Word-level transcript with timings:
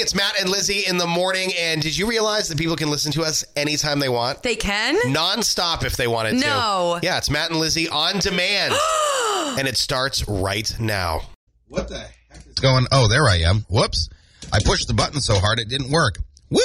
It's 0.00 0.14
Matt 0.14 0.40
and 0.40 0.48
Lizzie 0.48 0.84
in 0.86 0.96
the 0.96 1.06
morning. 1.06 1.52
And 1.58 1.82
did 1.82 1.94
you 1.96 2.06
realize 2.08 2.48
that 2.48 2.56
people 2.56 2.74
can 2.74 2.88
listen 2.88 3.12
to 3.12 3.22
us 3.22 3.44
anytime 3.54 3.98
they 4.00 4.08
want? 4.08 4.42
They 4.42 4.56
can? 4.56 4.96
Non-stop 5.12 5.84
if 5.84 5.96
they 5.98 6.06
wanted 6.06 6.38
to. 6.40 6.46
No. 6.46 6.98
Yeah, 7.02 7.18
it's 7.18 7.28
Matt 7.28 7.50
and 7.50 7.60
Lizzie 7.60 7.86
on 7.88 8.18
demand. 8.18 8.72
and 9.58 9.68
it 9.68 9.76
starts 9.76 10.26
right 10.26 10.74
now. 10.80 11.20
What 11.68 11.88
the 11.88 11.98
heck 11.98 12.46
is 12.46 12.54
going? 12.54 12.86
Oh, 12.90 13.08
there 13.08 13.28
I 13.28 13.40
am. 13.40 13.66
Whoops! 13.68 14.08
I 14.52 14.58
pushed 14.64 14.88
the 14.88 14.94
button 14.94 15.20
so 15.20 15.38
hard 15.38 15.58
it 15.58 15.68
didn't 15.68 15.90
work. 15.90 16.16
Woo! 16.48 16.60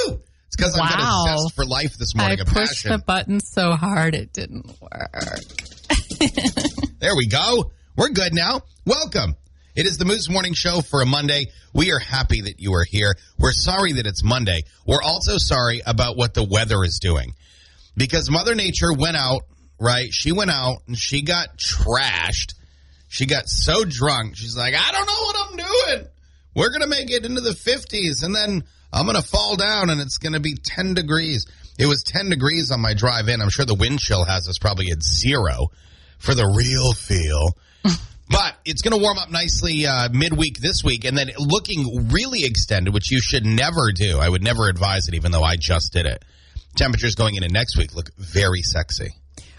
It's 0.47 0.55
because 0.55 0.79
I'm 0.79 0.88
got 0.88 0.99
Wow. 0.99 1.25
a 1.25 1.38
zest 1.39 1.55
for 1.55 1.65
life 1.65 1.97
this 1.97 2.15
morning. 2.15 2.39
a 2.39 2.45
pushed 2.45 2.55
passion. 2.83 2.91
the 2.91 2.97
button 2.99 3.39
so 3.41 3.73
hard 3.73 4.15
it 4.15 4.31
didn't 4.31 4.67
work. 4.81 5.41
There 6.99 7.15
we 7.15 7.27
go. 7.27 7.71
We're 7.97 8.09
good 8.09 8.33
now. 8.33 8.61
Welcome. 8.86 9.36
It 9.76 9.86
is 9.86 9.98
the 9.98 10.05
Moose 10.05 10.30
Morning 10.30 10.54
Show 10.54 10.80
for 10.80 11.02
a 11.02 11.05
Monday. 11.05 11.48
We 11.73 11.92
are 11.92 12.00
happy 12.00 12.39
that 12.44 12.62
you 12.62 12.75
are 12.75 12.86
here. 12.86 13.14
We're 13.38 13.52
sorry 13.52 13.92
that 13.94 14.07
it's 14.07 14.24
Monday. 14.24 14.64
We're 14.88 15.02
also 15.04 15.33
sorry 15.38 15.82
about 15.86 16.16
what 16.16 16.33
the 16.33 16.46
weather 16.46 16.82
is 16.86 17.00
doing 17.02 17.33
because 17.97 18.32
Mother 18.32 18.56
Nature 18.56 18.93
went 18.93 19.18
out, 19.18 19.42
right? 19.78 20.07
She 20.14 20.32
went 20.32 20.50
out 20.50 20.78
and 20.88 20.97
she 20.97 21.24
got 21.24 21.57
trashed. 21.57 22.54
She 23.10 23.25
got 23.25 23.50
so 23.50 23.83
drunk. 23.83 24.38
She's 24.38 24.56
like, 24.56 24.75
I 24.78 24.92
don't 24.93 25.07
know 25.07 25.24
what 25.24 25.50
I'm 25.50 25.57
doing. 25.57 26.07
We're 26.55 26.69
going 26.69 26.83
to 26.83 26.88
make 26.88 27.11
it 27.11 27.25
into 27.25 27.42
the 27.42 27.50
50s 27.50 28.24
and 28.24 28.33
then 28.33 28.64
I'm 28.94 29.05
going 29.05 29.21
to 29.21 29.28
fall 29.28 29.57
down 29.57 29.89
and 29.89 30.00
it's 30.00 30.19
going 30.19 30.33
to 30.33 30.39
be 30.39 30.55
10 30.55 30.94
degrees. 30.94 31.47
It 31.78 31.88
was 31.88 32.02
10 32.03 32.30
degrees 32.30 32.72
on 32.72 32.80
my 32.80 32.94
drive 32.94 33.28
in. 33.28 33.42
I'm 33.42 33.50
sure 33.50 33.66
the 33.66 33.75
wind 33.75 34.00
chill 34.00 34.23
has 34.23 34.47
us 34.47 34.58
probably 34.58 34.92
at 34.92 35.03
zero 35.03 35.67
for 36.17 36.33
the 36.33 36.47
real 36.47 36.94
feel. 36.94 37.58
But 38.30 38.56
it's 38.66 38.81
going 38.81 38.97
to 38.97 39.02
warm 39.02 39.17
up 39.20 39.30
nicely 39.30 39.86
uh, 39.86 40.09
midweek 40.11 40.58
this 40.59 40.83
week, 40.83 41.06
and 41.06 41.16
then 41.17 41.30
looking 41.38 42.09
really 42.11 42.44
extended, 42.44 42.94
which 42.94 43.11
you 43.11 43.20
should 43.22 43.45
never 43.45 43.92
do. 43.94 44.17
I 44.20 44.28
would 44.28 44.44
never 44.44 44.67
advise 44.67 45.08
it, 45.08 45.14
even 45.14 45.31
though 45.31 45.44
I 45.44 45.56
just 45.58 45.94
did 45.94 46.06
it. 46.08 46.23
Temperatures 46.75 47.16
going 47.16 47.36
into 47.36 47.49
next 47.49 47.77
week 47.77 47.94
look 47.95 48.09
very 48.17 48.61
sexy. 48.64 49.09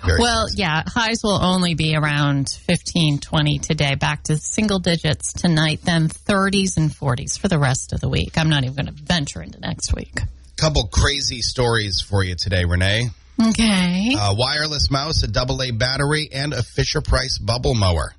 Very 0.04 0.20
Well, 0.20 0.48
sexy. 0.48 0.62
yeah, 0.62 0.82
highs 0.86 1.22
will 1.22 1.40
only 1.42 1.74
be 1.74 1.94
around 1.96 2.48
15, 2.50 3.20
20 3.20 3.58
today, 3.60 3.94
back 3.94 4.24
to 4.24 4.36
single 4.36 4.78
digits 4.80 5.32
tonight, 5.32 5.80
then 5.84 6.08
30s 6.08 6.76
and 6.76 6.90
40s 6.90 7.38
for 7.38 7.48
the 7.48 7.58
rest 7.58 7.92
of 7.92 8.00
the 8.00 8.08
week. 8.08 8.36
I'm 8.36 8.50
not 8.50 8.64
even 8.64 8.74
going 8.74 8.86
to 8.86 8.92
venture 9.02 9.42
into 9.42 9.60
next 9.60 9.94
week. 9.94 10.20
couple 10.58 10.88
crazy 10.88 11.40
stories 11.40 12.00
for 12.00 12.22
you 12.24 12.34
today, 12.34 12.64
Renee. 12.64 13.10
Okay. 13.40 14.14
A 14.18 14.34
wireless 14.34 14.90
mouse, 14.90 15.22
a 15.22 15.28
double 15.28 15.62
A 15.62 15.70
battery, 15.70 16.28
and 16.32 16.52
a 16.52 16.62
Fisher 16.62 17.00
Price 17.00 17.38
bubble 17.38 17.74
mower. 17.74 18.12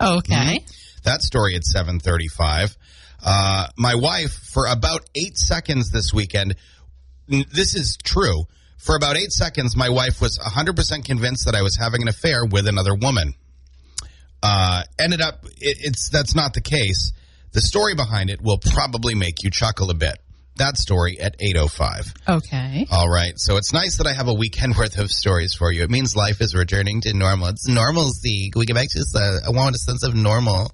Okay. 0.00 0.64
That 1.04 1.22
story 1.22 1.54
at 1.54 1.64
735. 1.64 2.76
Uh, 3.24 3.68
my 3.76 3.94
wife, 3.94 4.32
for 4.32 4.66
about 4.66 5.08
eight 5.14 5.36
seconds 5.36 5.90
this 5.90 6.12
weekend, 6.12 6.56
this 7.28 7.74
is 7.74 7.96
true. 8.02 8.44
For 8.78 8.96
about 8.96 9.16
eight 9.16 9.32
seconds, 9.32 9.76
my 9.76 9.88
wife 9.88 10.20
was 10.20 10.38
100% 10.38 11.04
convinced 11.04 11.46
that 11.46 11.54
I 11.54 11.62
was 11.62 11.76
having 11.76 12.02
an 12.02 12.08
affair 12.08 12.44
with 12.44 12.68
another 12.68 12.94
woman. 12.94 13.34
Uh, 14.42 14.82
ended 14.98 15.22
up, 15.22 15.46
it, 15.46 15.78
it's 15.80 16.10
that's 16.10 16.34
not 16.34 16.52
the 16.52 16.60
case. 16.60 17.12
The 17.52 17.62
story 17.62 17.94
behind 17.94 18.28
it 18.28 18.42
will 18.42 18.58
probably 18.58 19.14
make 19.14 19.42
you 19.42 19.50
chuckle 19.50 19.90
a 19.90 19.94
bit. 19.94 20.18
That 20.56 20.76
story 20.76 21.18
at 21.18 21.34
805. 21.40 22.14
Okay. 22.28 22.86
All 22.90 23.08
right. 23.08 23.32
So 23.36 23.56
it's 23.56 23.72
nice 23.72 23.98
that 23.98 24.06
I 24.06 24.12
have 24.12 24.28
a 24.28 24.34
weekend 24.34 24.76
worth 24.78 24.98
of 24.98 25.10
stories 25.10 25.54
for 25.54 25.72
you. 25.72 25.82
It 25.82 25.90
means 25.90 26.14
life 26.14 26.40
is 26.40 26.54
returning 26.54 27.00
to 27.02 27.12
normal. 27.12 27.48
It's 27.48 27.68
normalcy. 27.68 28.52
We 28.54 28.64
get 28.64 28.74
back 28.76 28.88
to 28.90 28.98
this. 28.98 29.14
Uh, 29.16 29.40
I 29.46 29.50
want 29.50 29.74
a 29.74 29.78
sense 29.78 30.04
of 30.04 30.14
normal. 30.14 30.70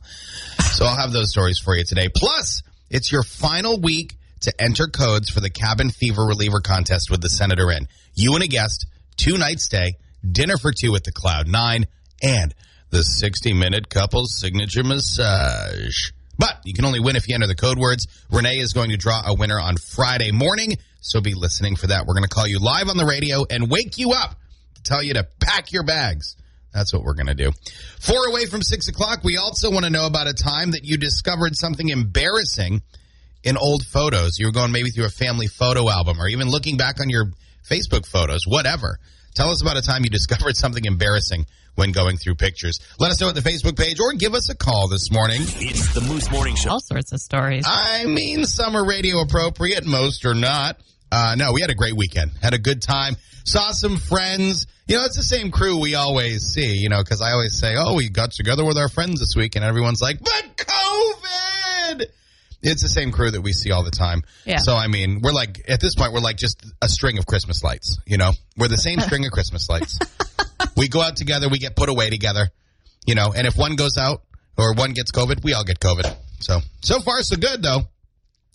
So 0.72 0.84
I'll 0.84 0.96
have 0.96 1.12
those 1.12 1.30
stories 1.30 1.58
for 1.58 1.76
you 1.76 1.84
today. 1.84 2.08
Plus, 2.14 2.62
it's 2.90 3.10
your 3.10 3.22
final 3.22 3.80
week 3.80 4.16
to 4.40 4.52
enter 4.58 4.86
codes 4.86 5.30
for 5.30 5.40
the 5.40 5.50
cabin 5.50 5.90
fever 5.90 6.24
reliever 6.24 6.60
contest 6.60 7.10
with 7.10 7.20
the 7.20 7.30
Senator 7.30 7.70
Inn. 7.70 7.88
You 8.14 8.34
and 8.34 8.42
a 8.42 8.48
guest, 8.48 8.86
two 9.16 9.38
night 9.38 9.60
stay, 9.60 9.94
dinner 10.30 10.56
for 10.56 10.72
two 10.72 10.94
at 10.96 11.04
the 11.04 11.12
Cloud 11.12 11.48
Nine, 11.48 11.86
and 12.22 12.54
the 12.90 13.02
60 13.02 13.52
minute 13.52 13.88
couples 13.88 14.38
signature 14.38 14.84
massage. 14.84 16.10
But 16.40 16.60
you 16.64 16.72
can 16.72 16.86
only 16.86 17.00
win 17.00 17.16
if 17.16 17.28
you 17.28 17.34
enter 17.34 17.46
the 17.46 17.54
code 17.54 17.78
words. 17.78 18.06
Renee 18.30 18.56
is 18.56 18.72
going 18.72 18.88
to 18.90 18.96
draw 18.96 19.20
a 19.26 19.34
winner 19.34 19.60
on 19.60 19.76
Friday 19.76 20.32
morning, 20.32 20.78
so 21.02 21.20
be 21.20 21.34
listening 21.34 21.76
for 21.76 21.88
that. 21.88 22.06
We're 22.06 22.14
going 22.14 22.24
to 22.24 22.34
call 22.34 22.46
you 22.46 22.58
live 22.58 22.88
on 22.88 22.96
the 22.96 23.04
radio 23.04 23.44
and 23.50 23.70
wake 23.70 23.98
you 23.98 24.12
up 24.12 24.36
to 24.76 24.82
tell 24.82 25.02
you 25.02 25.12
to 25.14 25.28
pack 25.38 25.70
your 25.70 25.84
bags. 25.84 26.36
That's 26.72 26.94
what 26.94 27.02
we're 27.02 27.14
going 27.14 27.26
to 27.26 27.34
do. 27.34 27.50
Four 28.00 28.26
away 28.28 28.46
from 28.46 28.62
six 28.62 28.88
o'clock, 28.88 29.22
we 29.22 29.36
also 29.36 29.70
want 29.70 29.84
to 29.84 29.90
know 29.90 30.06
about 30.06 30.28
a 30.28 30.32
time 30.32 30.70
that 30.70 30.82
you 30.82 30.96
discovered 30.96 31.56
something 31.56 31.90
embarrassing 31.90 32.80
in 33.44 33.58
old 33.58 33.84
photos. 33.84 34.38
You 34.38 34.46
were 34.46 34.52
going 34.52 34.72
maybe 34.72 34.88
through 34.88 35.06
a 35.06 35.10
family 35.10 35.46
photo 35.46 35.90
album 35.90 36.18
or 36.18 36.26
even 36.26 36.48
looking 36.48 36.78
back 36.78 37.00
on 37.00 37.10
your 37.10 37.26
Facebook 37.68 38.06
photos, 38.06 38.46
whatever. 38.46 38.98
Tell 39.34 39.50
us 39.50 39.62
about 39.62 39.76
a 39.76 39.82
time 39.82 40.04
you 40.04 40.10
discovered 40.18 40.56
something 40.56 40.84
embarrassing 40.84 41.46
when 41.74 41.92
going 41.92 42.16
through 42.16 42.34
pictures. 42.34 42.78
Let 42.98 43.10
us 43.10 43.20
know 43.20 43.28
at 43.28 43.34
the 43.34 43.40
Facebook 43.40 43.78
page 43.78 44.00
or 44.00 44.12
give 44.12 44.34
us 44.34 44.50
a 44.50 44.56
call 44.56 44.88
this 44.88 45.10
morning. 45.10 45.40
It's 45.42 45.94
the 45.94 46.00
Moose 46.00 46.30
Morning 46.30 46.56
Show. 46.56 46.70
All 46.70 46.80
sorts 46.80 47.12
of 47.12 47.20
stories. 47.20 47.64
I 47.66 48.04
mean, 48.06 48.44
some 48.44 48.76
are 48.76 48.86
radio 48.86 49.20
appropriate, 49.20 49.86
most 49.86 50.24
are 50.24 50.34
not. 50.34 50.78
Uh, 51.12 51.34
no, 51.36 51.52
we 51.52 51.60
had 51.60 51.70
a 51.70 51.74
great 51.74 51.96
weekend. 51.96 52.32
Had 52.40 52.54
a 52.54 52.58
good 52.58 52.82
time. 52.82 53.16
Saw 53.44 53.72
some 53.72 53.96
friends. 53.96 54.66
You 54.86 54.96
know, 54.96 55.04
it's 55.04 55.16
the 55.16 55.22
same 55.22 55.50
crew 55.50 55.80
we 55.80 55.94
always 55.94 56.42
see, 56.42 56.76
you 56.76 56.88
know, 56.88 57.02
because 57.02 57.20
I 57.20 57.32
always 57.32 57.58
say, 57.58 57.74
oh, 57.76 57.94
we 57.94 58.08
got 58.08 58.32
together 58.32 58.64
with 58.64 58.76
our 58.76 58.88
friends 58.88 59.20
this 59.20 59.34
week, 59.36 59.56
and 59.56 59.64
everyone's 59.64 60.00
like, 60.00 60.20
but 60.20 60.56
COVID! 60.56 61.49
It's 62.62 62.82
the 62.82 62.88
same 62.88 63.10
crew 63.12 63.30
that 63.30 63.40
we 63.40 63.52
see 63.52 63.70
all 63.70 63.82
the 63.84 63.90
time. 63.90 64.22
Yeah. 64.44 64.58
So, 64.58 64.74
I 64.76 64.86
mean, 64.86 65.20
we're 65.22 65.32
like, 65.32 65.62
at 65.68 65.80
this 65.80 65.94
point, 65.94 66.12
we're 66.12 66.20
like 66.20 66.36
just 66.36 66.62
a 66.82 66.88
string 66.88 67.16
of 67.18 67.24
Christmas 67.26 67.64
lights, 67.64 67.98
you 68.06 68.18
know? 68.18 68.32
We're 68.56 68.68
the 68.68 68.76
same 68.76 69.00
string 69.06 69.24
of 69.24 69.32
Christmas 69.32 69.68
lights. 69.70 69.98
we 70.76 70.88
go 70.88 71.00
out 71.00 71.16
together, 71.16 71.48
we 71.48 71.58
get 71.58 71.74
put 71.76 71.88
away 71.88 72.10
together, 72.10 72.50
you 73.06 73.14
know, 73.14 73.32
and 73.34 73.46
if 73.46 73.56
one 73.56 73.76
goes 73.76 73.96
out 73.96 74.22
or 74.58 74.74
one 74.74 74.92
gets 74.92 75.10
COVID, 75.10 75.42
we 75.42 75.54
all 75.54 75.64
get 75.64 75.80
COVID. 75.80 76.14
So, 76.40 76.60
so 76.82 77.00
far, 77.00 77.22
so 77.22 77.36
good, 77.36 77.62
though. 77.62 77.80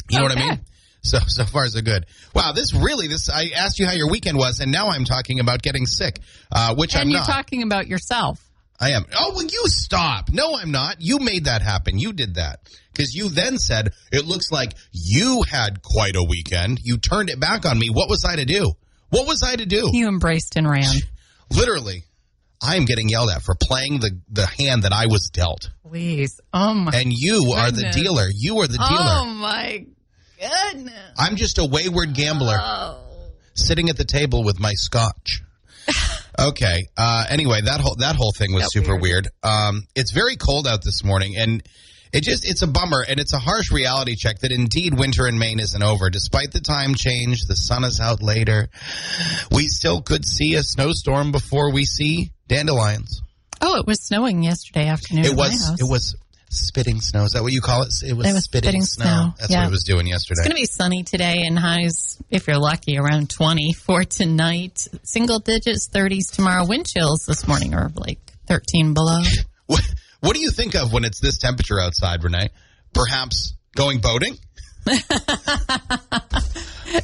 You 0.10 0.18
know 0.20 0.24
what 0.24 0.32
I 0.34 0.36
Okay. 0.36 0.50
mean? 0.52 0.60
So 1.02 1.20
so 1.28 1.46
far 1.46 1.68
so 1.68 1.82
good. 1.82 2.08
Wow, 2.34 2.52
this 2.54 2.74
really 2.74 3.08
this 3.08 3.30
I 3.30 3.50
asked 3.56 3.78
you 3.78 3.86
how 3.86 3.94
your 3.94 4.10
weekend 4.10 4.38
was, 4.40 4.60
and 4.60 4.72
now 4.72 4.88
I'm 4.88 5.06
talking 5.06 5.40
about 5.40 5.62
getting 5.62 5.86
sick, 5.86 6.20
uh, 6.52 6.74
which 6.76 6.96
I'm 6.96 7.04
and 7.04 7.12
you're 7.12 7.20
not. 7.20 7.28
talking 7.30 7.62
about 7.62 7.86
yourself. 7.88 8.44
I 8.80 8.92
am. 8.92 9.06
Oh, 9.18 9.32
well, 9.36 9.46
you 9.46 9.64
stop. 9.68 10.30
No, 10.32 10.56
I'm 10.56 10.72
not. 10.72 10.98
You 11.00 11.20
made 11.20 11.46
that 11.46 11.62
happen. 11.62 11.98
You 11.98 12.12
did 12.14 12.36
that 12.36 12.60
because 12.92 13.14
you 13.16 13.30
then 13.30 13.58
said 13.58 13.94
it 14.12 14.26
looks 14.26 14.52
like 14.52 14.74
you 14.92 15.44
had 15.50 15.82
quite 15.82 16.16
a 16.16 16.24
weekend. 16.24 16.80
You 16.84 16.98
turned 16.98 17.30
it 17.30 17.40
back 17.40 17.66
on 17.66 17.80
me. 17.80 17.90
What 17.90 18.10
was 18.10 18.26
I 18.26 18.36
to 18.36 18.46
do? 18.46 18.74
What 19.10 19.28
was 19.28 19.44
I 19.44 19.56
to 19.56 19.66
do? 19.66 19.90
You 19.94 20.08
embraced 20.08 20.58
and 20.58 20.70
ran. 20.70 20.94
Literally, 21.56 22.04
I 22.62 22.76
am 22.76 22.86
getting 22.86 23.08
yelled 23.08 23.30
at 23.30 23.44
for 23.44 23.56
playing 23.56 24.00
the 24.00 24.20
the 24.30 24.46
hand 24.46 24.84
that 24.84 24.92
I 24.92 25.06
was 25.06 25.30
dealt, 25.30 25.70
Please. 25.88 26.42
Oh, 26.54 26.74
my. 26.74 26.92
and 26.94 27.14
you 27.14 27.54
are 27.56 27.72
the 27.72 27.92
dealer. 27.94 28.28
You 28.34 28.60
are 28.60 28.68
the 28.68 28.78
dealer. 28.78 28.90
Oh, 28.90 29.26
my 29.26 29.86
goodness. 30.40 30.94
I'm 31.18 31.36
just 31.38 31.60
a 31.60 31.66
wayward 31.66 32.14
gambler. 32.14 32.58
Oh. 32.60 33.00
sitting 33.54 33.90
at 33.90 33.96
the 33.98 34.04
table 34.04 34.44
with 34.44 34.60
my 34.60 34.74
scotch. 34.74 35.44
okay. 36.40 36.88
Uh, 36.98 37.26
anyway, 37.30 37.62
that 37.62 37.82
whole 37.82 37.96
that 37.98 38.16
whole 38.16 38.32
thing 38.32 38.54
was 38.54 38.64
Got 38.64 38.72
super 38.72 38.96
weird. 38.96 39.02
weird. 39.02 39.28
Um, 39.44 39.84
it's 39.96 40.12
very 40.12 40.36
cold 40.36 40.68
out 40.68 40.84
this 40.84 41.04
morning, 41.04 41.36
and 41.38 41.64
it 42.14 42.22
just 42.24 42.50
it's 42.50 42.62
a 42.62 42.68
bummer, 42.68 43.04
and 43.08 43.20
it's 43.20 43.34
a 43.34 43.40
harsh 43.40 43.72
reality 43.72 44.16
check 44.16 44.40
that 44.40 44.52
indeed 44.52 44.94
winter 44.98 45.28
in 45.28 45.38
Maine 45.38 45.60
isn't 45.60 45.84
over. 45.84 46.10
Despite 46.10 46.52
the 46.52 46.62
time 46.62 46.96
change, 46.96 47.46
the 47.48 47.56
sun 47.56 47.84
is 47.84 48.00
out 48.00 48.22
later. 48.24 48.70
We 49.52 49.68
still 49.68 50.02
could 50.02 50.26
see 50.26 50.56
a 50.56 50.64
snowstorm 50.64 51.32
before 51.32 51.72
we 51.72 51.86
see 51.86 52.32
dandelions. 52.48 53.22
Oh, 53.62 53.78
it 53.80 53.88
was 53.88 54.02
snowing 54.06 54.44
yesterday 54.44 54.88
afternoon. 54.88 55.26
It 55.26 55.36
was 55.36 55.66
house. 55.68 55.80
it 55.82 55.90
was 55.90 56.16
spitting 56.50 57.02
snow. 57.02 57.24
Is 57.24 57.32
that 57.34 57.44
what 57.44 57.52
you 57.54 57.62
call 57.62 57.82
it? 57.84 57.94
It 58.06 58.14
was, 58.14 58.28
It 58.28 58.34
was 58.34 58.44
spitting, 58.46 58.82
spitting 58.82 58.82
snow. 58.84 59.06
snow, 59.06 59.34
That's 59.40 59.52
yeah. 59.52 59.62
what 59.62 59.68
it 59.68 59.72
was 59.72 59.84
doing 59.84 60.08
yesterday. 60.08 60.40
It's 60.40 60.48
going 60.48 60.56
to 60.56 60.62
be 60.62 60.66
sunny 60.66 61.04
today 61.04 61.44
and 61.46 61.58
highs, 61.58 62.18
if 62.30 62.48
you're 62.48 62.58
lucky, 62.60 62.98
around 62.98 63.30
20 63.30 63.74
for 63.74 64.04
tonight. 64.04 64.88
Single 65.04 65.40
digits, 65.40 65.90
30s 65.90 66.32
tomorrow. 66.34 66.66
Wind 66.66 66.88
chills 66.88 67.26
this 67.26 67.48
morning 67.48 67.74
are 67.74 67.92
like 67.96 68.20
13 68.48 68.94
below. 68.94 69.22
What, 69.68 69.82
what 70.20 70.36
do 70.36 70.42
you 70.42 70.52
think 70.52 70.76
of 70.76 70.94
when 70.94 71.04
it's 71.06 71.20
this 71.20 71.40
temperature 71.40 71.80
outside, 71.80 72.24
Renee? 72.24 72.50
Perhaps 72.94 73.56
going 73.76 74.00
boating? 74.00 74.38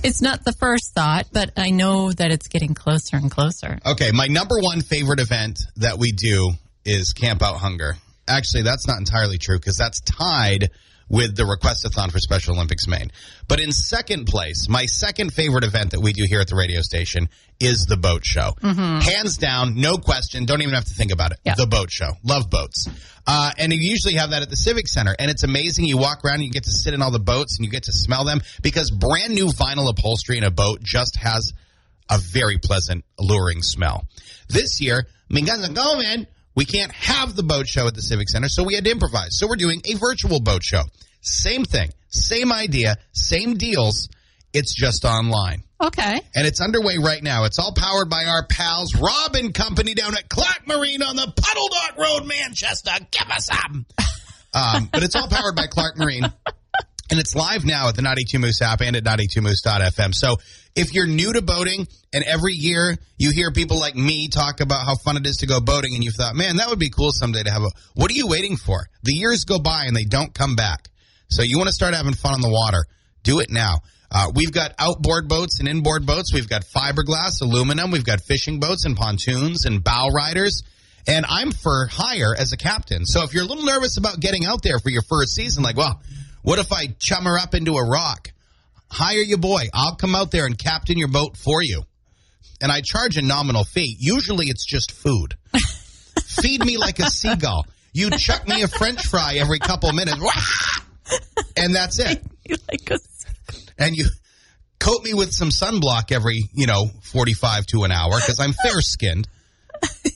It's 0.03 0.21
not 0.21 0.45
the 0.45 0.53
first 0.53 0.93
thought, 0.93 1.27
but 1.33 1.51
I 1.57 1.69
know 1.71 2.11
that 2.13 2.31
it's 2.31 2.47
getting 2.47 2.73
closer 2.73 3.17
and 3.17 3.29
closer. 3.29 3.77
Okay, 3.85 4.11
my 4.11 4.27
number 4.27 4.55
one 4.59 4.81
favorite 4.81 5.19
event 5.19 5.59
that 5.77 5.97
we 5.97 6.11
do 6.11 6.51
is 6.85 7.13
Camp 7.13 7.41
Out 7.43 7.57
Hunger. 7.57 7.97
Actually, 8.27 8.63
that's 8.63 8.87
not 8.87 8.97
entirely 8.97 9.37
true 9.37 9.57
because 9.57 9.77
that's 9.77 10.01
tied 10.01 10.69
with 11.11 11.35
the 11.35 11.43
Requestathon 11.43 12.09
for 12.09 12.19
Special 12.19 12.55
Olympics 12.55 12.87
Maine. 12.87 13.11
But 13.49 13.59
in 13.59 13.73
second 13.73 14.27
place, 14.27 14.69
my 14.69 14.85
second 14.85 15.33
favorite 15.33 15.65
event 15.65 15.91
that 15.91 15.99
we 15.99 16.13
do 16.13 16.23
here 16.25 16.39
at 16.39 16.47
the 16.47 16.55
radio 16.55 16.81
station 16.81 17.27
is 17.59 17.85
the 17.85 17.97
boat 17.97 18.25
show. 18.25 18.53
Hands 18.61 19.37
down, 19.37 19.75
no 19.75 19.97
question, 19.97 20.45
don't 20.45 20.61
even 20.61 20.73
have 20.73 20.85
to 20.85 20.93
think 20.93 21.11
about 21.11 21.33
it. 21.33 21.39
Yeah. 21.43 21.55
The 21.55 21.67
boat 21.67 21.91
show. 21.91 22.11
Love 22.23 22.49
boats. 22.49 22.87
Uh, 23.27 23.51
and 23.57 23.73
you 23.73 23.79
usually 23.79 24.13
have 24.13 24.29
that 24.29 24.41
at 24.41 24.49
the 24.49 24.55
Civic 24.55 24.87
Center. 24.87 25.13
And 25.19 25.29
it's 25.29 25.43
amazing. 25.43 25.83
You 25.85 25.97
walk 25.97 26.23
around 26.23 26.35
and 26.35 26.43
you 26.45 26.51
get 26.51 26.63
to 26.63 26.71
sit 26.71 26.93
in 26.93 27.01
all 27.01 27.11
the 27.11 27.19
boats 27.19 27.57
and 27.57 27.65
you 27.65 27.71
get 27.71 27.83
to 27.83 27.93
smell 27.93 28.23
them 28.23 28.39
because 28.61 28.89
brand 28.89 29.33
new 29.33 29.47
vinyl 29.47 29.89
upholstery 29.89 30.37
in 30.37 30.45
a 30.45 30.51
boat 30.51 30.81
just 30.81 31.17
has 31.17 31.53
a 32.09 32.17
very 32.19 32.57
pleasant, 32.57 33.03
alluring 33.19 33.61
smell. 33.63 34.05
This 34.47 34.79
year, 34.79 35.07
of 35.29 35.37
COVID, 35.37 36.27
we 36.55 36.65
can't 36.65 36.91
have 36.91 37.35
the 37.35 37.43
boat 37.43 37.67
show 37.67 37.87
at 37.87 37.95
the 37.95 38.01
Civic 38.01 38.29
Center, 38.29 38.49
so 38.49 38.63
we 38.63 38.75
had 38.75 38.85
to 38.85 38.91
improvise. 38.91 39.37
So 39.37 39.47
we're 39.47 39.55
doing 39.55 39.81
a 39.85 39.95
virtual 39.95 40.39
boat 40.39 40.63
show. 40.63 40.83
Same 41.21 41.63
thing, 41.65 41.91
same 42.09 42.51
idea, 42.51 42.95
same 43.13 43.55
deals. 43.55 44.09
It's 44.53 44.75
just 44.75 45.05
online. 45.05 45.63
Okay. 45.79 46.21
And 46.35 46.45
it's 46.45 46.59
underway 46.59 46.97
right 46.97 47.23
now. 47.23 47.45
It's 47.45 47.57
all 47.57 47.73
powered 47.73 48.09
by 48.09 48.25
our 48.25 48.45
pals, 48.45 48.95
Rob 48.95 49.35
and 49.35 49.53
Company 49.53 49.93
down 49.93 50.13
at 50.13 50.27
Clark 50.29 50.67
Marine 50.67 51.01
on 51.01 51.15
the 51.15 51.31
Puddle 51.35 51.69
Dock 51.69 51.97
Road, 51.97 52.27
Manchester. 52.27 52.91
Give 53.11 53.29
us 53.29 53.47
some. 53.47 53.85
Um, 54.53 54.89
but 54.91 55.01
it's 55.01 55.15
all 55.15 55.29
powered 55.29 55.55
by 55.55 55.67
Clark 55.67 55.97
Marine. 55.97 56.25
And 57.11 57.19
it's 57.19 57.35
live 57.35 57.65
now 57.65 57.89
at 57.89 57.95
the 57.95 58.01
92 58.01 58.39
Moose 58.39 58.61
app 58.61 58.79
and 58.79 58.95
at 58.95 59.03
92moose.fm. 59.03 60.15
So 60.15 60.37
if 60.77 60.93
you're 60.93 61.07
new 61.07 61.33
to 61.33 61.41
boating 61.41 61.85
and 62.13 62.23
every 62.23 62.53
year 62.53 62.95
you 63.17 63.31
hear 63.31 63.51
people 63.51 63.77
like 63.77 63.95
me 63.95 64.29
talk 64.29 64.61
about 64.61 64.85
how 64.85 64.95
fun 64.95 65.17
it 65.17 65.27
is 65.27 65.37
to 65.37 65.45
go 65.45 65.59
boating 65.59 65.93
and 65.93 66.05
you've 66.05 66.15
thought, 66.15 66.35
man, 66.35 66.55
that 66.55 66.69
would 66.69 66.79
be 66.79 66.89
cool 66.89 67.11
someday 67.11 67.43
to 67.43 67.51
have 67.51 67.63
a, 67.63 67.69
what 67.95 68.09
are 68.09 68.13
you 68.13 68.27
waiting 68.27 68.55
for? 68.55 68.87
The 69.03 69.11
years 69.11 69.43
go 69.43 69.59
by 69.59 69.83
and 69.87 69.95
they 69.95 70.05
don't 70.05 70.33
come 70.33 70.55
back. 70.55 70.87
So 71.27 71.43
you 71.43 71.57
want 71.57 71.67
to 71.67 71.73
start 71.73 71.93
having 71.93 72.13
fun 72.13 72.33
on 72.33 72.41
the 72.41 72.49
water. 72.49 72.85
Do 73.23 73.41
it 73.41 73.49
now. 73.49 73.81
Uh, 74.09 74.31
we've 74.33 74.53
got 74.53 74.73
outboard 74.79 75.27
boats 75.27 75.59
and 75.59 75.67
inboard 75.67 76.05
boats. 76.05 76.33
We've 76.33 76.47
got 76.47 76.63
fiberglass, 76.63 77.41
aluminum. 77.41 77.91
We've 77.91 78.05
got 78.05 78.21
fishing 78.21 78.61
boats 78.61 78.85
and 78.85 78.95
pontoons 78.95 79.65
and 79.65 79.83
bow 79.83 80.07
riders. 80.07 80.63
And 81.07 81.25
I'm 81.27 81.51
for 81.51 81.87
hire 81.87 82.33
as 82.37 82.53
a 82.53 82.57
captain. 82.57 83.05
So 83.05 83.23
if 83.23 83.33
you're 83.33 83.43
a 83.43 83.47
little 83.47 83.65
nervous 83.65 83.97
about 83.97 84.21
getting 84.21 84.45
out 84.45 84.61
there 84.63 84.79
for 84.79 84.89
your 84.89 85.01
first 85.01 85.35
season, 85.35 85.63
like, 85.63 85.75
well, 85.75 86.01
what 86.41 86.59
if 86.59 86.71
I 86.71 86.87
chum 86.99 87.25
her 87.25 87.37
up 87.37 87.53
into 87.53 87.75
a 87.75 87.87
rock? 87.87 88.31
Hire 88.89 89.21
your 89.21 89.37
boy. 89.37 89.63
I'll 89.73 89.95
come 89.95 90.15
out 90.15 90.31
there 90.31 90.45
and 90.45 90.57
captain 90.57 90.97
your 90.97 91.07
boat 91.07 91.37
for 91.37 91.61
you. 91.61 91.83
And 92.61 92.71
I 92.71 92.81
charge 92.81 93.17
a 93.17 93.21
nominal 93.21 93.63
fee. 93.63 93.95
Usually 93.99 94.47
it's 94.47 94.65
just 94.65 94.91
food. 94.91 95.35
Feed 96.25 96.65
me 96.65 96.77
like 96.77 96.99
a 96.99 97.09
seagull. 97.09 97.65
You 97.93 98.09
chuck 98.11 98.47
me 98.47 98.61
a 98.61 98.67
french 98.67 99.07
fry 99.07 99.35
every 99.35 99.59
couple 99.59 99.91
minutes. 99.93 100.19
And 101.57 101.75
that's 101.75 101.99
it. 101.99 102.23
Like 102.69 102.89
a 102.91 102.99
And 103.77 103.95
you 103.95 104.05
coat 104.79 105.03
me 105.03 105.13
with 105.13 105.31
some 105.31 105.49
sunblock 105.49 106.11
every, 106.11 106.49
you 106.53 106.67
know, 106.67 106.87
45 107.03 107.65
to 107.67 107.83
an 107.83 107.91
hour 107.91 108.11
because 108.15 108.39
I'm 108.39 108.53
fair 108.53 108.81
skinned. 108.81 109.27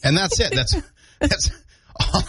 And 0.03 0.17
that's 0.17 0.39
it. 0.39 0.53
That's, 0.53 0.75
that's 1.19 1.51
all. 1.99 2.21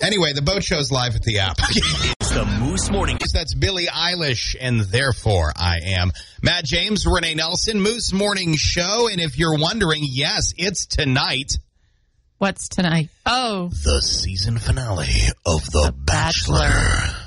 Anyway, 0.00 0.32
the 0.34 0.42
boat 0.42 0.62
show's 0.62 0.90
live 0.92 1.14
at 1.16 1.22
the 1.22 1.38
app. 1.38 1.56
It's 1.60 2.30
the 2.30 2.44
Moose 2.60 2.90
Morning. 2.90 3.18
That's 3.32 3.54
Billie 3.54 3.86
Eilish, 3.86 4.54
and 4.60 4.80
therefore 4.80 5.52
I 5.56 5.78
am. 5.96 6.12
Matt 6.42 6.64
James, 6.64 7.06
Renee 7.06 7.34
Nelson, 7.34 7.80
Moose 7.80 8.12
Morning 8.12 8.54
Show. 8.56 9.08
And 9.10 9.20
if 9.20 9.38
you're 9.38 9.56
wondering, 9.58 10.02
yes, 10.06 10.52
it's 10.58 10.86
tonight. 10.86 11.54
What's 12.38 12.68
tonight? 12.68 13.08
Oh, 13.24 13.68
The 13.68 14.02
season 14.02 14.58
finale 14.58 15.06
of 15.46 15.64
The, 15.70 15.94
Bachelor. 15.96 16.68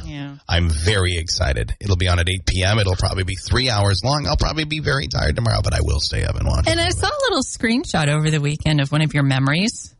yeah. 0.05 0.35
I'm 0.47 0.69
very 0.69 1.17
excited. 1.17 1.75
It'll 1.79 1.95
be 1.97 2.07
on 2.07 2.19
at 2.19 2.29
8 2.29 2.45
p.m. 2.45 2.77
It'll 2.77 2.95
probably 2.95 3.23
be 3.23 3.35
three 3.35 3.69
hours 3.69 4.01
long. 4.03 4.27
I'll 4.27 4.37
probably 4.37 4.65
be 4.65 4.79
very 4.79 5.07
tired 5.07 5.35
tomorrow, 5.35 5.61
but 5.63 5.73
I 5.73 5.79
will 5.81 5.99
stay 5.99 6.23
up 6.23 6.35
and 6.35 6.45
watch 6.47 6.67
And 6.67 6.79
it. 6.79 6.83
I 6.85 6.89
saw 6.89 7.07
a 7.07 7.21
little 7.29 7.41
screenshot 7.41 8.07
over 8.09 8.29
the 8.29 8.39
weekend 8.41 8.81
of 8.81 8.91
one 8.91 9.01
of 9.01 9.13
your 9.13 9.23
memories. 9.23 9.95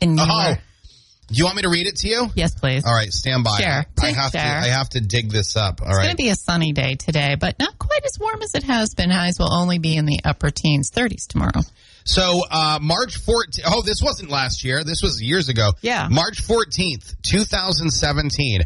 And 0.00 0.16
you 0.18 0.24
Oh, 0.28 0.50
were, 0.50 0.58
do 1.32 1.38
you 1.38 1.44
want 1.44 1.56
me 1.56 1.62
to 1.62 1.70
read 1.70 1.86
it 1.86 1.96
to 1.96 2.08
you? 2.08 2.30
yes, 2.34 2.54
please. 2.54 2.84
All 2.84 2.94
right, 2.94 3.10
stand 3.10 3.42
by. 3.44 3.58
Share. 3.58 3.86
I 4.00 4.10
have 4.10 4.32
to. 4.32 4.38
I 4.38 4.68
have 4.68 4.90
to 4.90 5.00
dig 5.00 5.30
this 5.30 5.56
up. 5.56 5.80
All 5.80 5.88
It's 5.88 5.98
going 5.98 6.10
to 6.10 6.16
be 6.16 6.28
a 6.28 6.36
sunny 6.36 6.72
day 6.72 6.94
today, 6.94 7.36
but 7.40 7.58
not 7.58 7.78
quite 7.78 8.04
as 8.04 8.18
warm 8.20 8.42
as 8.42 8.54
it 8.54 8.64
has 8.64 8.94
been. 8.94 9.10
Highs 9.10 9.38
will 9.38 9.52
only 9.52 9.78
be 9.78 9.96
in 9.96 10.04
the 10.04 10.20
upper 10.24 10.50
teens, 10.50 10.90
30s 10.90 11.26
tomorrow. 11.26 11.62
So 12.04 12.42
uh, 12.50 12.78
March 12.82 13.24
14th. 13.24 13.60
Oh, 13.66 13.82
this 13.82 14.02
wasn't 14.02 14.30
last 14.30 14.64
year. 14.64 14.84
This 14.84 15.02
was 15.02 15.22
years 15.22 15.48
ago. 15.48 15.70
Yeah. 15.80 16.08
March 16.10 16.42
14th, 16.46 17.14
2017. 17.22 18.62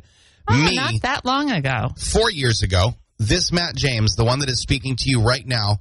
Oh, 0.49 0.57
me 0.57 0.77
not 0.77 0.95
that 1.03 1.25
long 1.25 1.51
ago. 1.51 1.89
four 1.99 2.31
years 2.31 2.63
ago. 2.63 2.95
This 3.19 3.51
Matt 3.51 3.75
James, 3.77 4.15
the 4.15 4.25
one 4.25 4.41
that 4.41 4.51
is 4.51 4.61
speaking 4.61 4.97
to 4.97 5.09
you 5.09 5.23
right 5.23 5.47
now, 5.47 5.81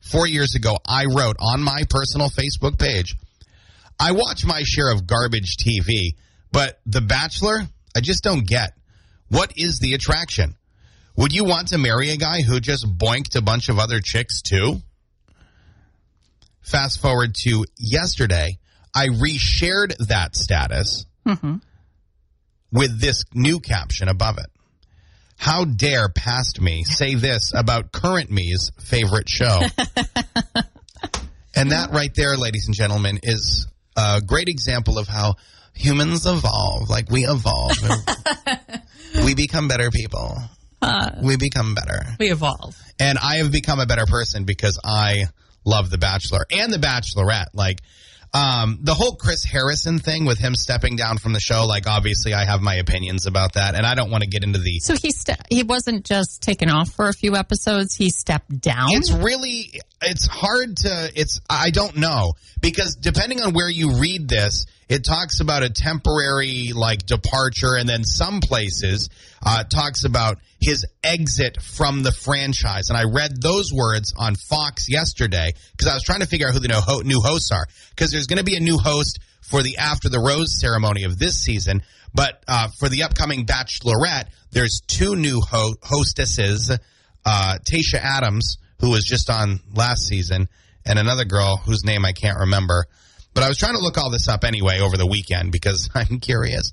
four 0.00 0.26
years 0.26 0.54
ago, 0.54 0.78
I 0.86 1.04
wrote 1.06 1.36
on 1.38 1.62
my 1.62 1.84
personal 1.88 2.28
Facebook 2.28 2.78
page. 2.78 3.16
I 3.98 4.12
watch 4.12 4.44
my 4.44 4.62
share 4.62 4.92
of 4.92 5.06
garbage 5.06 5.56
TV, 5.56 6.16
but 6.52 6.80
The 6.86 7.00
Bachelor, 7.00 7.62
I 7.96 8.00
just 8.00 8.22
don't 8.22 8.46
get. 8.46 8.72
What 9.28 9.52
is 9.56 9.78
the 9.78 9.94
attraction? 9.94 10.56
Would 11.16 11.32
you 11.32 11.44
want 11.44 11.68
to 11.68 11.78
marry 11.78 12.10
a 12.10 12.16
guy 12.16 12.42
who 12.42 12.60
just 12.60 12.86
boinked 12.86 13.36
a 13.36 13.42
bunch 13.42 13.68
of 13.68 13.78
other 13.78 14.00
chicks 14.00 14.42
too? 14.42 14.82
Fast 16.60 17.00
forward 17.00 17.34
to 17.42 17.64
yesterday, 17.78 18.58
I 18.94 19.08
reshared 19.08 19.96
that 20.08 20.36
status 20.36 21.06
mm-hmm. 21.26 21.56
with 22.72 23.00
this 23.00 23.24
new 23.32 23.60
caption 23.60 24.08
above 24.08 24.38
it. 24.38 24.46
How 25.38 25.64
dare 25.64 26.08
past 26.08 26.60
me 26.60 26.84
say 26.84 27.14
this 27.14 27.52
about 27.54 27.92
current 27.92 28.30
me's 28.30 28.72
favorite 28.78 29.28
show? 29.28 29.60
and 31.54 31.72
that 31.72 31.90
right 31.92 32.14
there, 32.14 32.36
ladies 32.36 32.66
and 32.66 32.74
gentlemen, 32.74 33.20
is 33.22 33.66
a 33.96 34.20
great 34.24 34.48
example 34.48 34.98
of 34.98 35.08
how 35.08 35.36
humans 35.74 36.26
evolve. 36.26 36.88
Like 36.88 37.10
we 37.10 37.26
evolve. 37.26 37.76
we 39.24 39.34
become 39.34 39.68
better 39.68 39.90
people. 39.90 40.38
Uh, 40.82 41.10
we 41.22 41.36
become 41.36 41.74
better. 41.74 42.00
We 42.18 42.30
evolve. 42.30 42.76
And 43.00 43.18
I 43.18 43.36
have 43.36 43.50
become 43.50 43.80
a 43.80 43.86
better 43.86 44.06
person 44.06 44.44
because 44.44 44.78
I 44.84 45.24
love 45.64 45.90
The 45.90 45.98
Bachelor 45.98 46.46
and 46.50 46.72
The 46.72 46.78
Bachelorette. 46.78 47.48
Like, 47.54 47.80
um, 48.34 48.78
the 48.82 48.94
whole 48.94 49.16
Chris 49.16 49.44
Harrison 49.44 49.98
thing 49.98 50.24
with 50.24 50.38
him 50.38 50.54
stepping 50.54 50.96
down 50.96 51.18
from 51.18 51.32
the 51.32 51.40
show, 51.40 51.66
like, 51.66 51.86
obviously 51.86 52.34
I 52.34 52.44
have 52.44 52.60
my 52.60 52.74
opinions 52.74 53.26
about 53.26 53.54
that, 53.54 53.74
and 53.74 53.86
I 53.86 53.94
don't 53.94 54.10
want 54.10 54.24
to 54.24 54.28
get 54.28 54.44
into 54.44 54.58
the. 54.58 54.78
So 54.80 54.94
he 54.94 55.10
ste- 55.10 55.46
he 55.50 55.62
wasn't 55.62 56.04
just 56.04 56.42
taken 56.42 56.70
off 56.70 56.90
for 56.90 57.08
a 57.08 57.12
few 57.12 57.36
episodes. 57.36 57.94
He 57.94 58.10
stepped 58.10 58.60
down. 58.60 58.88
It's 58.90 59.12
really, 59.12 59.80
it's 60.02 60.26
hard 60.26 60.76
to, 60.78 61.10
it's, 61.14 61.40
I 61.48 61.70
don't 61.70 61.96
know. 61.96 62.34
Because 62.60 62.96
depending 62.96 63.40
on 63.42 63.52
where 63.52 63.68
you 63.68 64.00
read 64.00 64.28
this, 64.28 64.66
it 64.88 65.04
talks 65.04 65.40
about 65.40 65.62
a 65.62 65.70
temporary, 65.70 66.72
like, 66.74 67.06
departure, 67.06 67.74
and 67.76 67.88
then 67.88 68.04
some 68.04 68.40
places, 68.40 69.08
uh, 69.44 69.64
talks 69.64 70.04
about 70.04 70.38
his 70.60 70.86
exit 71.02 71.60
from 71.62 72.02
the 72.02 72.12
franchise. 72.12 72.88
And 72.88 72.96
I 72.98 73.04
read 73.04 73.40
those 73.40 73.72
words 73.72 74.12
on 74.16 74.34
Fox 74.34 74.88
yesterday 74.88 75.52
because 75.72 75.88
I 75.88 75.94
was 75.94 76.02
trying 76.02 76.20
to 76.20 76.26
figure 76.26 76.48
out 76.48 76.54
who 76.54 76.60
the 76.60 77.02
new 77.04 77.20
hosts 77.20 77.50
are. 77.52 77.66
Because 77.90 78.10
there's 78.10 78.26
going 78.26 78.38
to 78.38 78.44
be 78.44 78.56
a 78.56 78.60
new 78.60 78.78
host 78.78 79.18
for 79.42 79.62
the 79.62 79.76
After 79.78 80.08
the 80.08 80.20
Rose 80.20 80.60
ceremony 80.60 81.04
of 81.04 81.18
this 81.18 81.38
season. 81.42 81.82
But 82.14 82.42
uh, 82.48 82.68
for 82.78 82.88
the 82.88 83.02
upcoming 83.02 83.46
Bachelorette, 83.46 84.28
there's 84.50 84.80
two 84.86 85.16
new 85.16 85.40
ho- 85.40 85.76
hostesses 85.82 86.70
uh, 87.26 87.58
Tayshia 87.68 87.98
Adams, 88.00 88.58
who 88.80 88.90
was 88.90 89.04
just 89.04 89.28
on 89.28 89.60
last 89.74 90.06
season, 90.06 90.48
and 90.86 90.98
another 90.98 91.24
girl 91.24 91.56
whose 91.56 91.84
name 91.84 92.04
I 92.04 92.12
can't 92.12 92.38
remember. 92.38 92.86
But 93.34 93.42
I 93.42 93.48
was 93.48 93.58
trying 93.58 93.74
to 93.74 93.80
look 93.80 93.98
all 93.98 94.10
this 94.10 94.28
up 94.28 94.44
anyway 94.44 94.80
over 94.80 94.96
the 94.96 95.06
weekend 95.06 95.52
because 95.52 95.90
I'm 95.94 96.20
curious. 96.20 96.70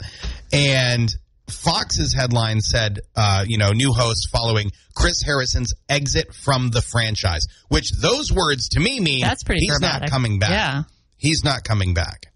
And 0.53 1.09
Fox's 1.49 2.13
headline 2.13 2.61
said, 2.61 2.99
uh, 3.15 3.43
you 3.47 3.57
know, 3.57 3.71
new 3.71 3.91
host 3.91 4.29
following 4.31 4.71
Chris 4.95 5.21
Harrison's 5.25 5.73
exit 5.89 6.33
from 6.33 6.69
the 6.69 6.81
franchise, 6.81 7.45
which 7.69 7.91
those 8.01 8.31
words 8.31 8.69
to 8.69 8.79
me 8.79 8.99
mean 8.99 9.21
That's 9.21 9.43
pretty 9.43 9.61
he's 9.61 9.77
dramatic. 9.79 10.03
not 10.03 10.11
coming 10.11 10.39
back. 10.39 10.49
Yeah. 10.51 10.83
He's 11.17 11.43
not 11.43 11.63
coming 11.63 11.93
back. 11.93 12.27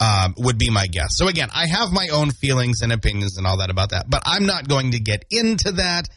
Um, 0.00 0.34
would 0.38 0.58
be 0.58 0.70
my 0.70 0.86
guess. 0.86 1.16
So 1.16 1.26
again, 1.26 1.48
I 1.52 1.66
have 1.66 1.90
my 1.90 2.08
own 2.12 2.30
feelings 2.30 2.82
and 2.82 2.92
opinions 2.92 3.36
and 3.36 3.46
all 3.46 3.58
that 3.58 3.68
about 3.70 3.90
that, 3.90 4.08
but 4.08 4.22
I'm 4.26 4.46
not 4.46 4.68
going 4.68 4.92
to 4.92 5.00
get 5.00 5.24
into 5.30 5.72
that. 5.72 6.08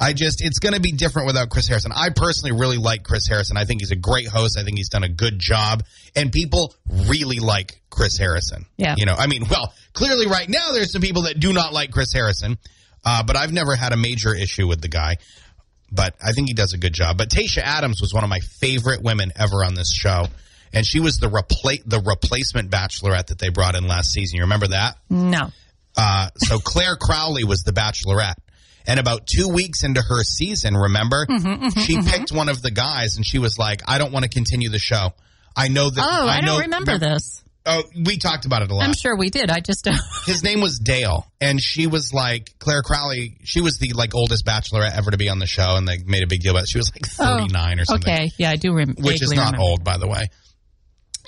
I 0.00 0.12
just, 0.12 0.44
it's 0.44 0.58
going 0.60 0.74
to 0.74 0.80
be 0.80 0.92
different 0.92 1.26
without 1.26 1.50
Chris 1.50 1.66
Harrison. 1.66 1.90
I 1.94 2.10
personally 2.14 2.58
really 2.58 2.76
like 2.76 3.02
Chris 3.02 3.26
Harrison. 3.26 3.56
I 3.56 3.64
think 3.64 3.80
he's 3.80 3.90
a 3.90 3.96
great 3.96 4.28
host. 4.28 4.56
I 4.58 4.62
think 4.62 4.76
he's 4.76 4.88
done 4.88 5.02
a 5.02 5.08
good 5.08 5.38
job. 5.38 5.82
And 6.14 6.30
people 6.30 6.74
really 7.08 7.40
like 7.40 7.80
Chris 7.90 8.16
Harrison. 8.16 8.66
Yeah. 8.76 8.94
You 8.96 9.06
know, 9.06 9.14
I 9.14 9.26
mean, 9.26 9.44
well, 9.50 9.74
clearly 9.94 10.26
right 10.26 10.48
now 10.48 10.72
there's 10.72 10.92
some 10.92 11.02
people 11.02 11.22
that 11.22 11.40
do 11.40 11.52
not 11.52 11.72
like 11.72 11.90
Chris 11.90 12.12
Harrison, 12.12 12.58
uh, 13.04 13.22
but 13.24 13.36
I've 13.36 13.52
never 13.52 13.74
had 13.74 13.92
a 13.92 13.96
major 13.96 14.34
issue 14.34 14.68
with 14.68 14.80
the 14.80 14.88
guy. 14.88 15.16
But 15.90 16.14
I 16.22 16.32
think 16.32 16.48
he 16.48 16.54
does 16.54 16.74
a 16.74 16.78
good 16.78 16.92
job. 16.92 17.16
But 17.18 17.30
Tayshia 17.30 17.62
Adams 17.62 18.00
was 18.00 18.12
one 18.14 18.22
of 18.22 18.30
my 18.30 18.40
favorite 18.60 19.02
women 19.02 19.32
ever 19.34 19.64
on 19.64 19.74
this 19.74 19.92
show. 19.92 20.26
And 20.72 20.86
she 20.86 21.00
was 21.00 21.16
the 21.16 21.28
repla- 21.28 21.82
the 21.86 22.00
replacement 22.00 22.70
bachelorette 22.70 23.28
that 23.28 23.38
they 23.38 23.48
brought 23.48 23.74
in 23.74 23.88
last 23.88 24.10
season. 24.10 24.36
You 24.36 24.42
remember 24.42 24.68
that? 24.68 24.96
no. 25.08 25.50
Uh, 25.96 26.28
so 26.36 26.58
Clare 26.60 26.94
Crawley 26.94 27.42
was 27.42 27.62
the 27.62 27.72
Bachelorette. 27.72 28.34
And 28.88 28.98
about 28.98 29.26
two 29.26 29.48
weeks 29.48 29.84
into 29.84 30.00
her 30.00 30.24
season, 30.24 30.74
remember, 30.74 31.26
Mm-hmm, 31.26 31.78
she 31.80 32.00
picked 32.02 32.32
one 32.32 32.48
of 32.48 32.60
the 32.62 32.70
guys, 32.72 33.16
and 33.16 33.24
she 33.26 33.38
was 33.38 33.58
like, 33.58 33.82
"I 33.86 33.98
don't 33.98 34.12
want 34.12 34.24
to 34.24 34.30
continue 34.30 34.70
the 34.70 34.78
show. 34.80 35.10
I 35.54 35.68
know 35.68 35.90
that. 35.90 36.00
Oh, 36.02 36.26
I, 36.28 36.40
know, 36.40 36.46
don't 36.54 36.60
remember 36.62 36.98
this. 36.98 37.42
Oh, 37.66 37.82
we 38.06 38.16
talked 38.16 38.46
about 38.46 38.62
it 38.62 38.70
a 38.70 38.74
lot. 38.74 38.84
I'm 38.84 38.94
sure 38.94 39.14
we 39.14 39.28
did. 39.28 39.50
I 39.50 39.60
just 39.60 39.84
don't. 39.84 39.98
His 40.26 40.42
name 40.42 40.62
was 40.62 40.78
Dale, 40.78 41.26
and 41.38 41.60
she 41.60 41.86
was 41.86 42.14
like 42.14 42.54
Clare 42.58 42.80
Crawley. 42.82 43.36
She 43.44 43.60
was 43.60 43.76
the 43.78 43.92
like 43.94 44.14
oldest 44.14 44.46
Bachelorette 44.46 44.96
ever 44.96 45.10
to 45.10 45.18
be 45.18 45.28
on 45.28 45.38
the 45.38 45.46
show, 45.46 45.74
and 45.76 45.86
they 45.86 45.98
made 46.06 46.22
a 46.22 46.26
big 46.26 46.40
deal 46.40 46.52
about 46.52 46.62
it. 46.62 46.68
She 46.70 46.78
was 46.78 46.90
like 46.94 47.04
39 47.06 47.80
or 47.80 47.84
something, 47.84 48.10
Oh, 48.10 48.14
Okay, 48.14 48.30
yeah, 48.38 48.50
I 48.50 48.56
do 48.56 48.72
rem- 48.72 48.94
which 48.98 49.20
is 49.20 49.32
not 49.32 49.52
remember. 49.52 49.60
old, 49.60 49.84
by 49.84 49.98
the 49.98 50.08
way. 50.08 50.28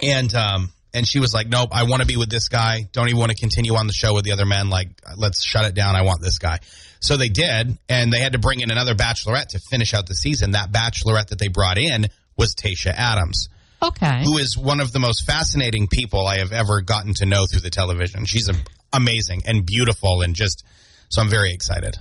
And 0.03 0.35
um, 0.35 0.73
and 0.95 1.07
she 1.07 1.21
was 1.21 1.35
like, 1.35 1.49
"Nope, 1.49 1.71
I 1.73 1.83
want 1.83 2.01
to 2.01 2.07
be 2.09 2.17
with 2.17 2.31
this 2.31 2.49
guy. 2.49 2.89
Don't 2.93 3.09
even 3.09 3.19
want 3.21 3.33
to 3.33 3.37
continue 3.37 3.75
on 3.75 3.87
the 3.87 3.93
show 3.93 4.15
with 4.15 4.25
the 4.25 4.33
other 4.33 4.47
men. 4.47 4.71
Like, 4.71 4.89
let's 5.17 5.43
shut 5.43 5.67
it 5.67 5.75
down. 5.75 5.95
I 5.95 6.03
want 6.03 6.23
this 6.23 6.39
guy." 6.39 6.61
So 7.01 7.17
they 7.17 7.31
did, 7.31 7.79
and 7.89 8.13
they 8.13 8.21
had 8.21 8.33
to 8.33 8.39
bring 8.39 8.61
in 8.61 8.71
another 8.71 8.95
Bachelorette 8.95 9.49
to 9.49 9.59
finish 9.71 9.95
out 9.95 10.07
the 10.07 10.15
season. 10.15 10.53
That 10.53 10.71
Bachelorette 10.71 11.29
that 11.29 11.39
they 11.39 11.49
brought 11.49 11.79
in 11.79 12.09
was 12.37 12.55
Tayshia 12.55 12.93
Adams 12.95 13.49
Okay. 13.83 14.23
who 14.25 14.37
is 14.37 14.59
one 14.59 14.81
of 14.81 14.93
the 14.93 14.99
most 14.99 15.25
fascinating 15.25 15.89
people 15.89 16.27
I 16.27 16.39
have 16.39 16.53
ever 16.53 16.83
gotten 16.83 17.15
to 17.15 17.27
know 17.27 17.47
through 17.47 17.63
the 17.63 17.71
television. 17.71 18.27
She's 18.27 18.49
a, 18.49 18.55
amazing 18.93 19.43
and 19.47 19.65
beautiful 19.65 20.23
and 20.23 20.35
just 20.35 20.65
so 21.09 21.23
I'm 21.23 21.29
very 21.29 21.53
excited. 21.53 21.97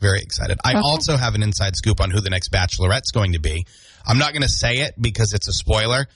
Very 0.00 0.20
excited. 0.20 0.58
I 0.64 0.74
also 0.74 1.16
have 1.16 1.34
an 1.34 1.42
inside 1.42 1.76
scoop 1.76 2.00
on 2.00 2.10
who 2.10 2.20
the 2.20 2.28
next 2.28 2.52
bachelorette's 2.52 3.12
going 3.12 3.32
to 3.32 3.38
be. 3.38 3.66
I'm 4.06 4.18
not 4.18 4.32
going 4.32 4.42
to 4.42 4.48
say 4.48 4.78
it 4.78 4.94
because 5.00 5.32
it's 5.32 5.48
a 5.48 5.52
spoiler, 5.52 6.06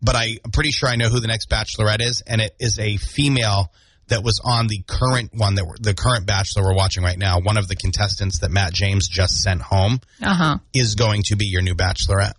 but 0.00 0.14
I, 0.14 0.38
I'm 0.44 0.50
pretty 0.52 0.70
sure 0.70 0.88
I 0.88 0.96
know 0.96 1.08
who 1.08 1.20
the 1.20 1.26
next 1.26 1.48
bachelorette 1.50 2.00
is 2.00 2.22
and 2.26 2.40
it 2.40 2.54
is 2.60 2.78
a 2.78 2.96
female 2.96 3.72
that 4.08 4.22
was 4.22 4.40
on 4.44 4.66
the 4.68 4.82
current 4.86 5.30
one 5.34 5.54
that 5.54 5.64
the 5.80 5.94
current 5.94 6.26
bachelor 6.26 6.62
we're 6.64 6.74
watching 6.74 7.02
right 7.02 7.18
now. 7.18 7.40
One 7.40 7.56
of 7.56 7.68
the 7.68 7.76
contestants 7.76 8.40
that 8.40 8.50
Matt 8.50 8.72
James 8.72 9.08
just 9.08 9.40
sent 9.40 9.62
home 9.62 10.00
Uh 10.22 10.34
huh. 10.34 10.58
is 10.74 10.94
going 10.94 11.22
to 11.26 11.36
be 11.36 11.46
your 11.46 11.62
new 11.62 11.74
bachelorette. 11.74 12.34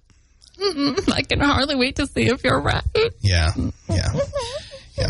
I 0.60 1.22
can 1.28 1.40
hardly 1.42 1.76
wait 1.76 1.98
to 1.98 2.08
see 2.08 2.28
if 2.28 2.44
you're 2.44 2.62
right. 2.62 2.84
Yeah. 3.22 3.52
Yeah. 3.90 4.08
Yeah. 4.98 5.08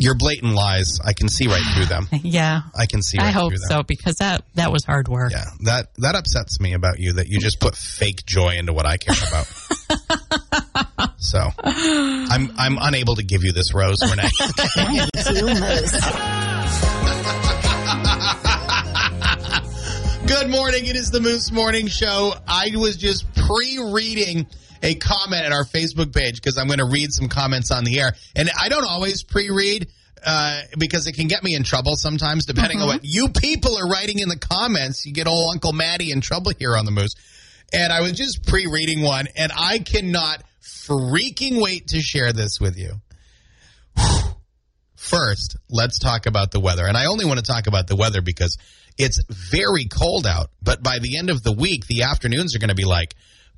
Your 0.00 0.14
blatant 0.14 0.54
lies, 0.54 1.00
I 1.04 1.12
can 1.12 1.28
see 1.28 1.48
right 1.48 1.62
through 1.74 1.86
them. 1.86 2.08
Yeah. 2.22 2.60
I 2.78 2.86
can 2.86 3.02
see 3.02 3.18
right 3.18 3.26
I 3.26 3.30
hope 3.30 3.52
so 3.68 3.82
because 3.82 4.16
that 4.16 4.44
that 4.54 4.70
was 4.72 4.84
hard 4.84 5.08
work. 5.08 5.32
Yeah. 5.32 5.44
That 5.64 5.88
that 5.98 6.14
upsets 6.14 6.60
me 6.60 6.72
about 6.74 7.00
you 7.00 7.14
that 7.14 7.26
you 7.28 7.38
just 7.40 7.58
put 7.60 7.74
fake 7.76 8.24
joy 8.24 8.50
into 8.56 8.72
what 8.72 8.86
I 8.86 8.96
care 8.96 9.16
about. 9.28 9.52
so 11.18 11.50
I'm 11.64 12.52
I'm 12.56 12.78
unable 12.80 13.16
to 13.16 13.24
give 13.24 13.44
you 13.44 13.52
this 13.52 13.74
rose, 13.74 13.98
Renee. 14.02 14.22
Good 20.26 20.50
morning. 20.50 20.86
It 20.86 20.94
is 20.94 21.10
the 21.10 21.20
Moose 21.20 21.50
Morning 21.50 21.88
Show. 21.88 22.34
I 22.46 22.70
was 22.76 22.96
just 22.96 23.26
pre-reading 23.34 24.46
a 24.82 24.94
comment 24.94 25.44
at 25.44 25.52
our 25.52 25.64
Facebook 25.64 26.14
page 26.14 26.36
because 26.36 26.56
I'm 26.56 26.68
going 26.68 26.78
to 26.78 26.84
read 26.84 27.12
some 27.12 27.28
comments 27.28 27.72
on 27.72 27.82
the 27.82 27.98
air, 27.98 28.12
and 28.36 28.48
I 28.60 28.68
don't 28.68 28.84
always 28.84 29.24
pre-read 29.24 29.88
uh, 30.24 30.60
because 30.78 31.08
it 31.08 31.12
can 31.12 31.26
get 31.26 31.42
me 31.42 31.54
in 31.54 31.64
trouble 31.64 31.96
sometimes, 31.96 32.46
depending 32.46 32.80
on 32.80 32.86
what 32.86 33.00
you 33.02 33.28
people 33.28 33.76
are 33.76 33.88
writing 33.88 34.20
in 34.20 34.28
the 34.28 34.38
comments. 34.38 35.04
You 35.04 35.12
get 35.12 35.26
old 35.26 35.52
Uncle 35.52 35.72
Matty 35.72 36.12
in 36.12 36.20
trouble 36.20 36.52
here 36.56 36.76
on 36.76 36.84
the 36.84 36.92
Moose, 36.92 37.14
and 37.72 37.92
I 37.92 38.02
was 38.02 38.12
just 38.12 38.46
pre-reading 38.46 39.02
one, 39.02 39.26
and 39.34 39.50
I 39.56 39.80
cannot 39.80 40.44
freaking 40.88 41.62
wait 41.62 41.88
to 41.88 42.00
share 42.00 42.32
this 42.32 42.60
with 42.60 42.76
you. 42.76 42.92
First, 44.96 45.56
let's 45.70 45.98
talk 45.98 46.26
about 46.26 46.50
the 46.50 46.60
weather. 46.60 46.86
And 46.86 46.96
I 46.96 47.06
only 47.06 47.24
want 47.24 47.38
to 47.38 47.44
talk 47.44 47.66
about 47.66 47.86
the 47.86 47.96
weather 47.96 48.20
because 48.20 48.58
it's 48.98 49.22
very 49.28 49.84
cold 49.84 50.26
out. 50.26 50.50
But 50.62 50.82
by 50.82 50.98
the 50.98 51.16
end 51.18 51.30
of 51.30 51.42
the 51.42 51.52
week, 51.52 51.86
the 51.86 52.02
afternoons 52.02 52.54
are 52.54 52.58
going 52.58 52.68
to 52.68 52.74
be 52.74 52.84
like, 52.84 53.14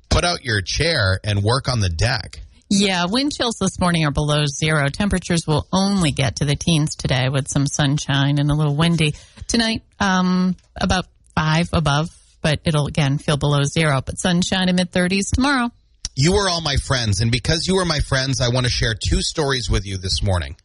put 0.09 0.23
out 0.23 0.43
your 0.43 0.61
chair 0.61 1.19
and 1.23 1.43
work 1.43 1.67
on 1.67 1.79
the 1.79 1.89
deck. 1.89 2.41
Yeah, 2.69 3.05
wind 3.09 3.33
chills 3.35 3.57
this 3.59 3.79
morning 3.81 4.05
are 4.05 4.11
below 4.11 4.45
zero. 4.45 4.87
Temperatures 4.87 5.45
will 5.45 5.67
only 5.73 6.11
get 6.11 6.37
to 6.37 6.45
the 6.45 6.55
teens 6.55 6.95
today 6.95 7.27
with 7.27 7.49
some 7.49 7.67
sunshine 7.67 8.39
and 8.39 8.49
a 8.49 8.53
little 8.53 8.77
windy. 8.77 9.13
Tonight, 9.47 9.81
um, 9.99 10.55
about 10.79 11.05
five 11.35 11.67
above, 11.73 12.09
but 12.41 12.61
it'll 12.63 12.87
again 12.87 13.17
feel 13.17 13.35
below 13.35 13.63
zero. 13.63 14.01
But 14.05 14.19
sunshine 14.19 14.69
in 14.69 14.77
mid 14.77 14.91
30s 14.91 15.31
tomorrow. 15.33 15.69
You 16.15 16.35
are 16.35 16.49
all 16.49 16.61
my 16.61 16.75
friends. 16.75 17.21
And 17.21 17.31
because 17.31 17.67
you 17.67 17.77
are 17.77 17.85
my 17.85 17.99
friends, 17.99 18.41
I 18.41 18.49
want 18.49 18.65
to 18.65 18.71
share 18.71 18.93
two 18.93 19.21
stories 19.21 19.69
with 19.69 19.85
you 19.85 19.97
this 19.97 20.21
morning. 20.21 20.55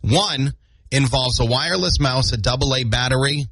One 0.00 0.52
involves 0.90 1.40
a 1.40 1.44
wireless 1.44 1.98
mouse, 1.98 2.32
a 2.32 2.36
double 2.36 2.74
A 2.74 2.84
battery, 2.84 3.46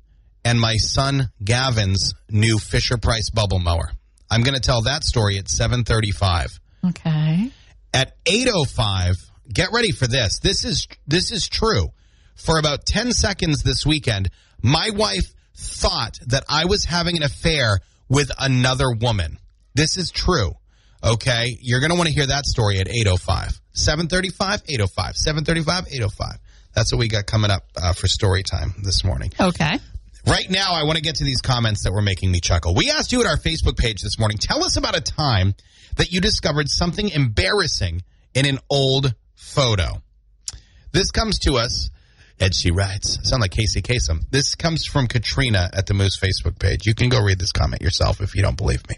and 0.44 0.60
my 0.60 0.76
son 0.76 1.30
Gavin's 1.42 2.14
new 2.30 2.58
Fisher 2.58 2.98
Price 2.98 3.30
bubble 3.30 3.58
mower. 3.58 3.92
I'm 4.30 4.42
going 4.42 4.54
to 4.54 4.60
tell 4.60 4.82
that 4.82 5.04
story 5.04 5.38
at 5.38 5.48
735. 5.48 6.58
Okay. 6.84 7.50
at 7.94 8.16
805 8.26 9.16
get 9.52 9.68
ready 9.72 9.92
for 9.92 10.06
this 10.08 10.40
this 10.40 10.64
is 10.64 10.88
this 11.06 11.30
is 11.30 11.48
true 11.48 11.88
for 12.34 12.58
about 12.58 12.86
10 12.86 13.12
seconds 13.12 13.62
this 13.62 13.86
weekend 13.86 14.30
my 14.62 14.90
wife 14.90 15.32
thought 15.54 16.18
that 16.26 16.42
i 16.48 16.64
was 16.64 16.84
having 16.84 17.16
an 17.16 17.22
affair 17.22 17.78
with 18.08 18.32
another 18.38 18.90
woman 18.90 19.38
this 19.74 19.96
is 19.96 20.10
true 20.10 20.52
okay 21.02 21.56
you're 21.60 21.80
going 21.80 21.90
to 21.90 21.96
want 21.96 22.08
to 22.08 22.14
hear 22.14 22.26
that 22.26 22.44
story 22.46 22.78
at 22.78 22.88
805 22.88 23.60
735 23.72 24.62
805 24.68 25.16
735 25.16 25.86
805 25.92 26.38
that's 26.74 26.92
what 26.92 26.98
we 26.98 27.08
got 27.08 27.26
coming 27.26 27.50
up 27.50 27.64
uh, 27.76 27.92
for 27.92 28.06
story 28.08 28.42
time 28.42 28.74
this 28.82 29.04
morning 29.04 29.30
Okay. 29.40 29.78
Right 30.24 30.48
now, 30.48 30.72
I 30.72 30.84
want 30.84 30.96
to 30.96 31.02
get 31.02 31.16
to 31.16 31.24
these 31.24 31.40
comments 31.40 31.82
that 31.82 31.92
were 31.92 32.00
making 32.00 32.30
me 32.30 32.38
chuckle. 32.40 32.76
We 32.76 32.92
asked 32.92 33.10
you 33.10 33.20
at 33.20 33.26
our 33.26 33.36
Facebook 33.36 33.76
page 33.76 34.02
this 34.02 34.20
morning, 34.20 34.38
tell 34.38 34.62
us 34.62 34.76
about 34.76 34.96
a 34.96 35.00
time 35.00 35.54
that 35.96 36.12
you 36.12 36.20
discovered 36.20 36.68
something 36.68 37.08
embarrassing 37.08 38.02
in 38.32 38.46
an 38.46 38.60
old 38.70 39.14
photo. 39.34 40.00
This 40.92 41.10
comes 41.10 41.40
to 41.40 41.56
us, 41.56 41.90
and 42.38 42.54
she 42.54 42.70
writes, 42.70 43.18
sound 43.28 43.40
like 43.40 43.50
Casey 43.50 43.82
Kasem. 43.82 44.20
This 44.30 44.54
comes 44.54 44.86
from 44.86 45.08
Katrina 45.08 45.68
at 45.72 45.86
the 45.86 45.94
Moose 45.94 46.16
Facebook 46.16 46.56
page. 46.56 46.86
You 46.86 46.94
can 46.94 47.08
go 47.08 47.20
read 47.20 47.40
this 47.40 47.50
comment 47.50 47.82
yourself 47.82 48.20
if 48.20 48.36
you 48.36 48.42
don't 48.42 48.56
believe 48.56 48.88
me. 48.88 48.96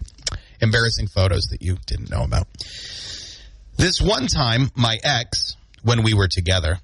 Embarrassing 0.65 1.07
photos 1.07 1.45
that 1.51 1.61
you 1.61 1.77
didn't 1.85 2.09
know 2.09 2.23
about. 2.23 2.47
This 3.77 4.01
one 4.01 4.27
time, 4.27 4.69
my 4.75 4.97
ex, 5.03 5.55
when 5.83 6.03
we 6.03 6.13
were 6.13 6.27
together, 6.27 6.79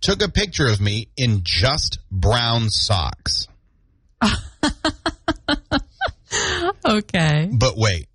took 0.00 0.22
a 0.22 0.28
picture 0.28 0.66
of 0.66 0.80
me 0.80 1.08
in 1.16 1.40
just 1.42 1.98
brown 2.10 2.68
socks. 2.68 3.46
Okay. 6.84 7.48
But 7.52 7.74
wait, 7.76 8.06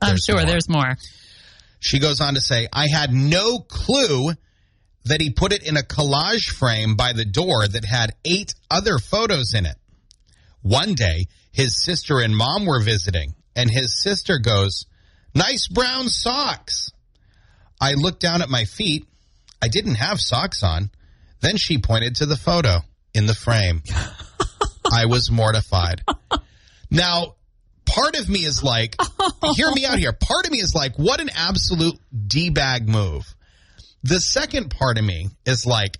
I'm 0.00 0.16
sure 0.16 0.36
more. 0.36 0.46
there's 0.46 0.68
more. 0.68 0.96
She 1.80 1.98
goes 1.98 2.20
on 2.20 2.34
to 2.34 2.40
say, 2.40 2.68
I 2.72 2.86
had 2.88 3.12
no 3.12 3.58
clue 3.58 4.32
that 5.04 5.20
he 5.20 5.30
put 5.30 5.52
it 5.52 5.66
in 5.66 5.76
a 5.76 5.82
collage 5.82 6.50
frame 6.50 6.96
by 6.96 7.12
the 7.12 7.24
door 7.24 7.66
that 7.66 7.84
had 7.84 8.14
eight 8.24 8.54
other 8.70 8.98
photos 8.98 9.54
in 9.54 9.66
it. 9.66 9.76
One 10.62 10.94
day, 10.94 11.26
his 11.52 11.82
sister 11.82 12.20
and 12.20 12.36
mom 12.36 12.66
were 12.66 12.82
visiting, 12.82 13.34
and 13.58 13.68
his 13.68 14.00
sister 14.00 14.38
goes, 14.38 14.86
Nice 15.34 15.66
brown 15.66 16.08
socks. 16.08 16.90
I 17.80 17.94
looked 17.94 18.20
down 18.20 18.40
at 18.40 18.48
my 18.48 18.64
feet. 18.64 19.06
I 19.60 19.68
didn't 19.68 19.96
have 19.96 20.20
socks 20.20 20.62
on. 20.62 20.90
Then 21.40 21.56
she 21.56 21.78
pointed 21.78 22.16
to 22.16 22.26
the 22.26 22.36
photo 22.36 22.78
in 23.14 23.26
the 23.26 23.34
frame. 23.34 23.82
I 24.90 25.06
was 25.06 25.30
mortified. 25.30 26.02
Now, 26.90 27.34
part 27.84 28.18
of 28.18 28.28
me 28.28 28.44
is 28.44 28.62
like, 28.62 28.96
hear 29.54 29.70
me 29.72 29.84
out 29.84 29.98
here. 29.98 30.12
Part 30.12 30.46
of 30.46 30.52
me 30.52 30.58
is 30.58 30.74
like, 30.74 30.96
what 30.96 31.20
an 31.20 31.30
absolute 31.34 31.98
D 32.26 32.50
bag 32.50 32.88
move. 32.88 33.24
The 34.04 34.20
second 34.20 34.70
part 34.70 34.98
of 34.98 35.04
me 35.04 35.28
is 35.44 35.66
like, 35.66 35.98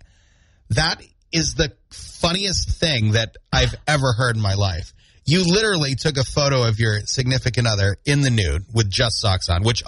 that 0.71 1.03
is 1.33 1.55
the 1.55 1.73
funniest 1.91 2.71
thing 2.81 3.13
that 3.13 3.37
I've 3.53 3.75
ever 3.87 4.13
heard 4.13 4.37
in 4.37 4.43
my 4.43 4.55
life. 4.55 4.95
You 5.29 5.45
literally 5.45 5.95
took 5.95 6.17
a 6.17 6.25
photo 6.25 6.63
of 6.67 6.79
your 6.81 7.01
significant 7.05 7.67
other 7.67 7.99
in 8.07 8.23
the 8.23 8.31
nude 8.31 8.65
with 8.73 8.89
just 8.91 9.21
socks 9.21 9.51
on, 9.51 9.63
which 9.63 9.83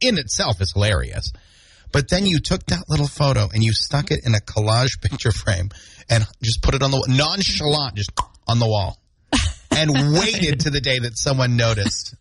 in 0.00 0.18
itself 0.18 0.60
is 0.60 0.72
hilarious. 0.72 1.32
But 1.90 2.08
then 2.08 2.26
you 2.26 2.38
took 2.38 2.64
that 2.66 2.84
little 2.88 3.08
photo 3.08 3.48
and 3.52 3.64
you 3.64 3.72
stuck 3.72 4.12
it 4.12 4.20
in 4.24 4.36
a 4.36 4.38
collage 4.40 5.00
picture 5.02 5.32
frame 5.32 5.70
and 6.08 6.24
just 6.42 6.62
put 6.62 6.76
it 6.76 6.82
on 6.84 6.92
the 6.92 7.04
nonchalant, 7.08 7.96
just 7.96 8.12
on 8.46 8.60
the 8.60 8.68
wall, 8.68 8.96
and 9.72 9.90
waited 10.16 10.60
to 10.60 10.70
the 10.70 10.80
day 10.80 11.00
that 11.00 11.18
someone 11.18 11.56
noticed 11.56 12.14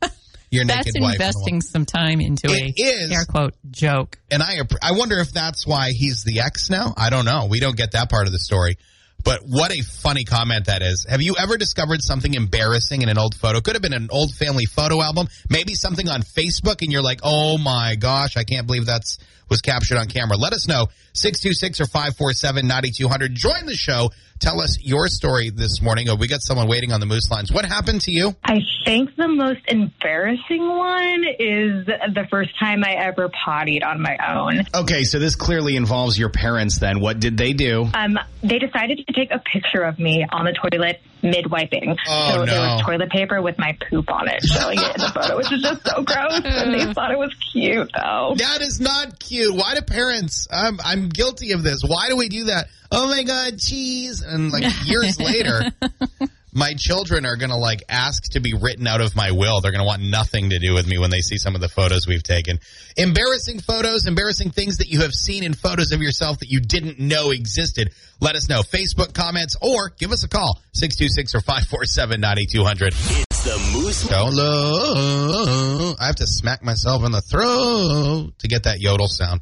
your 0.49 0.65
That's 0.65 0.87
naked 0.87 1.01
wife. 1.01 1.11
on 1.11 1.17
the 1.17 1.23
wall. 1.35 1.45
investing 1.45 1.61
some 1.61 1.85
time 1.85 2.21
into 2.21 2.47
It 2.49 2.75
a 2.79 2.81
is. 2.81 3.11
air 3.11 3.25
quote 3.25 3.53
joke. 3.69 4.17
And 4.31 4.41
I, 4.41 4.61
I 4.81 4.93
wonder 4.93 5.19
if 5.19 5.31
that's 5.31 5.67
why 5.67 5.91
he's 5.91 6.23
the 6.23 6.39
ex 6.39 6.71
now. 6.71 6.95
I 6.97 7.11
don't 7.11 7.25
know. 7.25 7.45
We 7.47 7.59
don't 7.59 7.77
get 7.77 7.91
that 7.91 8.09
part 8.09 8.25
of 8.25 8.31
the 8.33 8.39
story. 8.39 8.77
But 9.23 9.41
what 9.45 9.71
a 9.71 9.81
funny 9.81 10.23
comment 10.23 10.65
that 10.65 10.81
is. 10.81 11.05
Have 11.09 11.21
you 11.21 11.35
ever 11.37 11.57
discovered 11.57 12.01
something 12.01 12.33
embarrassing 12.33 13.01
in 13.01 13.09
an 13.09 13.17
old 13.17 13.35
photo? 13.35 13.59
Could 13.59 13.75
have 13.75 13.81
been 13.81 13.93
an 13.93 14.07
old 14.11 14.31
family 14.31 14.65
photo 14.65 15.01
album, 15.01 15.27
maybe 15.49 15.73
something 15.73 16.07
on 16.07 16.21
Facebook, 16.21 16.81
and 16.81 16.91
you're 16.91 17.01
like, 17.01 17.19
oh 17.23 17.57
my 17.57 17.95
gosh, 17.95 18.37
I 18.37 18.43
can't 18.43 18.67
believe 18.67 18.85
that's 18.85 19.17
was 19.49 19.61
captured 19.61 19.97
on 19.97 20.07
camera. 20.07 20.37
Let 20.37 20.53
us 20.53 20.67
know. 20.67 20.87
626 21.13 21.81
or 21.81 21.85
547 21.85 22.67
9200. 22.67 23.33
Join 23.33 23.65
the 23.65 23.75
show. 23.75 24.11
Tell 24.39 24.61
us 24.61 24.77
your 24.81 25.07
story 25.07 25.49
this 25.49 25.81
morning. 25.81 26.09
Oh, 26.09 26.15
we 26.15 26.27
got 26.27 26.41
someone 26.43 26.67
waiting 26.67 26.91
on 26.91 26.99
the 26.99 27.07
Moose 27.07 27.31
lines. 27.31 27.51
What 27.51 27.65
happened 27.65 28.01
to 28.01 28.11
you? 28.11 28.35
I 28.43 28.59
think 28.85 29.15
the 29.15 29.27
most 29.27 29.61
embarrassing 29.67 30.67
one 30.67 31.23
is 31.39 31.87
the 31.87 32.27
first 32.29 32.51
time 32.59 32.83
I 32.83 32.93
ever 32.93 33.29
pottied 33.29 33.81
on 33.81 33.99
my 33.99 34.15
own. 34.27 34.61
Okay, 34.75 35.05
so 35.05 35.17
this 35.17 35.35
clearly 35.35 35.75
involves 35.75 36.19
your 36.19 36.29
parents 36.29 36.77
then. 36.77 36.99
What 36.99 37.19
did 37.19 37.35
they 37.35 37.53
do? 37.53 37.89
Um, 37.93 38.19
they 38.43 38.59
decided 38.59 39.06
to 39.07 39.13
take 39.13 39.31
a 39.31 39.39
picture 39.39 39.83
of 39.83 39.99
me 39.99 40.25
on 40.31 40.45
the 40.45 40.53
toilet 40.53 41.01
mid 41.21 41.49
wiping. 41.49 41.95
Oh, 42.07 42.31
so 42.31 42.45
there 42.45 42.59
was 42.59 42.81
toilet 42.81 43.09
paper 43.09 43.41
with 43.41 43.57
my 43.57 43.77
poop 43.89 44.11
on 44.11 44.27
it, 44.27 44.43
showing 44.43 44.79
it 44.79 44.95
in 44.95 45.01
the 45.01 45.11
photo, 45.13 45.37
which 45.37 45.51
is 45.51 45.61
just 45.61 45.85
so 45.85 46.03
gross. 46.03 46.41
And 46.43 46.73
they 46.73 46.93
thought 46.93 47.11
it 47.11 47.17
was 47.17 47.33
cute, 47.51 47.89
though. 47.95 48.35
That 48.37 48.61
is 48.61 48.79
not 48.79 49.19
cute. 49.19 49.55
Why 49.55 49.75
do 49.75 49.81
parents? 49.81 50.47
I'm 50.51 50.79
I'm 50.83 51.09
guilty 51.09 51.51
of 51.53 51.63
this. 51.63 51.81
Why 51.85 52.09
do 52.09 52.17
we 52.17 52.29
do 52.29 52.45
that? 52.45 52.67
Oh 52.91 53.07
my 53.07 53.23
god, 53.23 53.59
cheese! 53.59 54.21
And 54.21 54.51
like 54.51 54.63
years 54.85 55.19
later, 55.19 55.63
my 56.57 56.73
children 56.73 57.23
are 57.27 57.35
gonna 57.35 57.55
like 57.55 57.83
ask 57.87 58.31
to 58.31 58.39
be 58.39 58.55
written 58.55 58.87
out 58.87 58.99
of 58.99 59.15
my 59.15 59.29
will. 59.29 59.61
They're 59.61 59.71
gonna 59.71 59.85
want 59.85 60.01
nothing 60.01 60.49
to 60.49 60.57
do 60.57 60.73
with 60.73 60.87
me 60.87 60.97
when 60.97 61.11
they 61.11 61.21
see 61.21 61.37
some 61.37 61.53
of 61.53 61.61
the 61.61 61.69
photos 61.69 62.07
we've 62.07 62.23
taken. 62.23 62.59
Embarrassing 62.97 63.59
photos, 63.59 64.07
embarrassing 64.07 64.49
things 64.49 64.77
that 64.77 64.87
you 64.87 65.01
have 65.01 65.13
seen 65.13 65.43
in 65.43 65.53
photos 65.53 65.91
of 65.91 66.01
yourself 66.01 66.39
that 66.39 66.49
you 66.49 66.59
didn't 66.59 66.97
know 66.97 67.29
existed. 67.29 67.93
Let 68.19 68.35
us 68.35 68.49
know. 68.49 68.61
Facebook 68.61 69.13
comments 69.13 69.55
or 69.61 69.89
give 69.99 70.11
us 70.11 70.23
a 70.23 70.27
call 70.27 70.59
626 70.73 71.35
or 71.35 71.41
547 71.41 72.19
9200. 72.19 72.87
It's 72.87 73.43
the 73.43 73.71
Moose. 73.73 73.97
Solo. 74.09 75.95
I 75.99 76.07
have 76.07 76.15
to 76.15 76.25
smack 76.25 76.63
myself 76.63 77.05
in 77.05 77.11
the 77.11 77.21
throat 77.21 78.31
to 78.39 78.47
get 78.47 78.63
that 78.63 78.79
yodel 78.79 79.07
sound. 79.07 79.41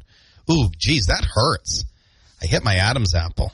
Ooh, 0.50 0.68
geez, 0.76 1.06
that 1.06 1.24
hurts. 1.24 1.86
I 2.42 2.46
hit 2.46 2.62
my 2.62 2.74
Adam's 2.74 3.14
apple. 3.14 3.52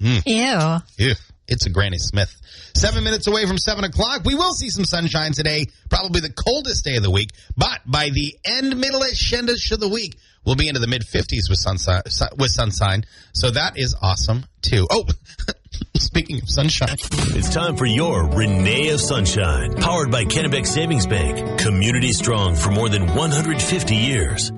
Hmm. 0.00 0.18
Ew. 0.26 0.78
Ew, 0.98 1.14
it's 1.48 1.66
a 1.66 1.70
Granny 1.70 1.98
Smith. 1.98 2.34
Seven 2.74 3.02
minutes 3.02 3.26
away 3.26 3.46
from 3.46 3.58
seven 3.58 3.84
o'clock. 3.84 4.24
We 4.24 4.34
will 4.34 4.52
see 4.52 4.68
some 4.68 4.84
sunshine 4.84 5.32
today. 5.32 5.66
Probably 5.90 6.20
the 6.20 6.32
coldest 6.32 6.84
day 6.84 6.96
of 6.96 7.02
the 7.02 7.10
week. 7.10 7.30
But 7.56 7.80
by 7.86 8.10
the 8.10 8.36
end, 8.44 8.78
middle-ish, 8.78 9.32
endish 9.32 9.72
of 9.72 9.80
the 9.80 9.88
week, 9.88 10.16
we'll 10.44 10.54
be 10.54 10.68
into 10.68 10.80
the 10.80 10.86
mid 10.86 11.02
50s 11.02 11.48
with 11.48 11.58
sunshine. 11.58 12.02
With 12.36 12.50
sunshine. 12.50 13.04
So 13.32 13.50
that 13.50 13.78
is 13.78 13.96
awesome 14.00 14.44
too. 14.62 14.86
Oh, 14.90 15.04
speaking 15.96 16.36
of 16.42 16.48
sunshine. 16.48 16.96
It's 17.34 17.52
time 17.52 17.76
for 17.76 17.86
your 17.86 18.26
Renee 18.26 18.90
of 18.90 19.00
Sunshine, 19.00 19.74
powered 19.76 20.10
by 20.10 20.24
Kennebec 20.24 20.66
Savings 20.66 21.06
Bank. 21.06 21.58
Community 21.58 22.12
strong 22.12 22.54
for 22.54 22.70
more 22.70 22.88
than 22.88 23.06
150 23.14 23.94
years. 23.94 24.52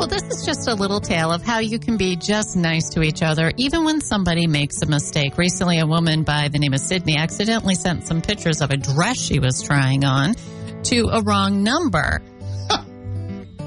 Well, 0.00 0.08
this 0.08 0.22
is 0.22 0.46
just 0.46 0.66
a 0.66 0.72
little 0.72 1.02
tale 1.02 1.30
of 1.30 1.42
how 1.42 1.58
you 1.58 1.78
can 1.78 1.98
be 1.98 2.16
just 2.16 2.56
nice 2.56 2.88
to 2.94 3.02
each 3.02 3.22
other, 3.22 3.52
even 3.58 3.84
when 3.84 4.00
somebody 4.00 4.46
makes 4.46 4.80
a 4.80 4.86
mistake. 4.86 5.36
Recently, 5.36 5.78
a 5.78 5.86
woman 5.86 6.22
by 6.22 6.48
the 6.48 6.58
name 6.58 6.72
of 6.72 6.80
Sydney 6.80 7.18
accidentally 7.18 7.74
sent 7.74 8.06
some 8.06 8.22
pictures 8.22 8.62
of 8.62 8.70
a 8.70 8.78
dress 8.78 9.18
she 9.18 9.40
was 9.40 9.62
trying 9.62 10.06
on 10.06 10.36
to 10.84 11.10
a 11.12 11.20
wrong 11.20 11.62
number. 11.62 12.22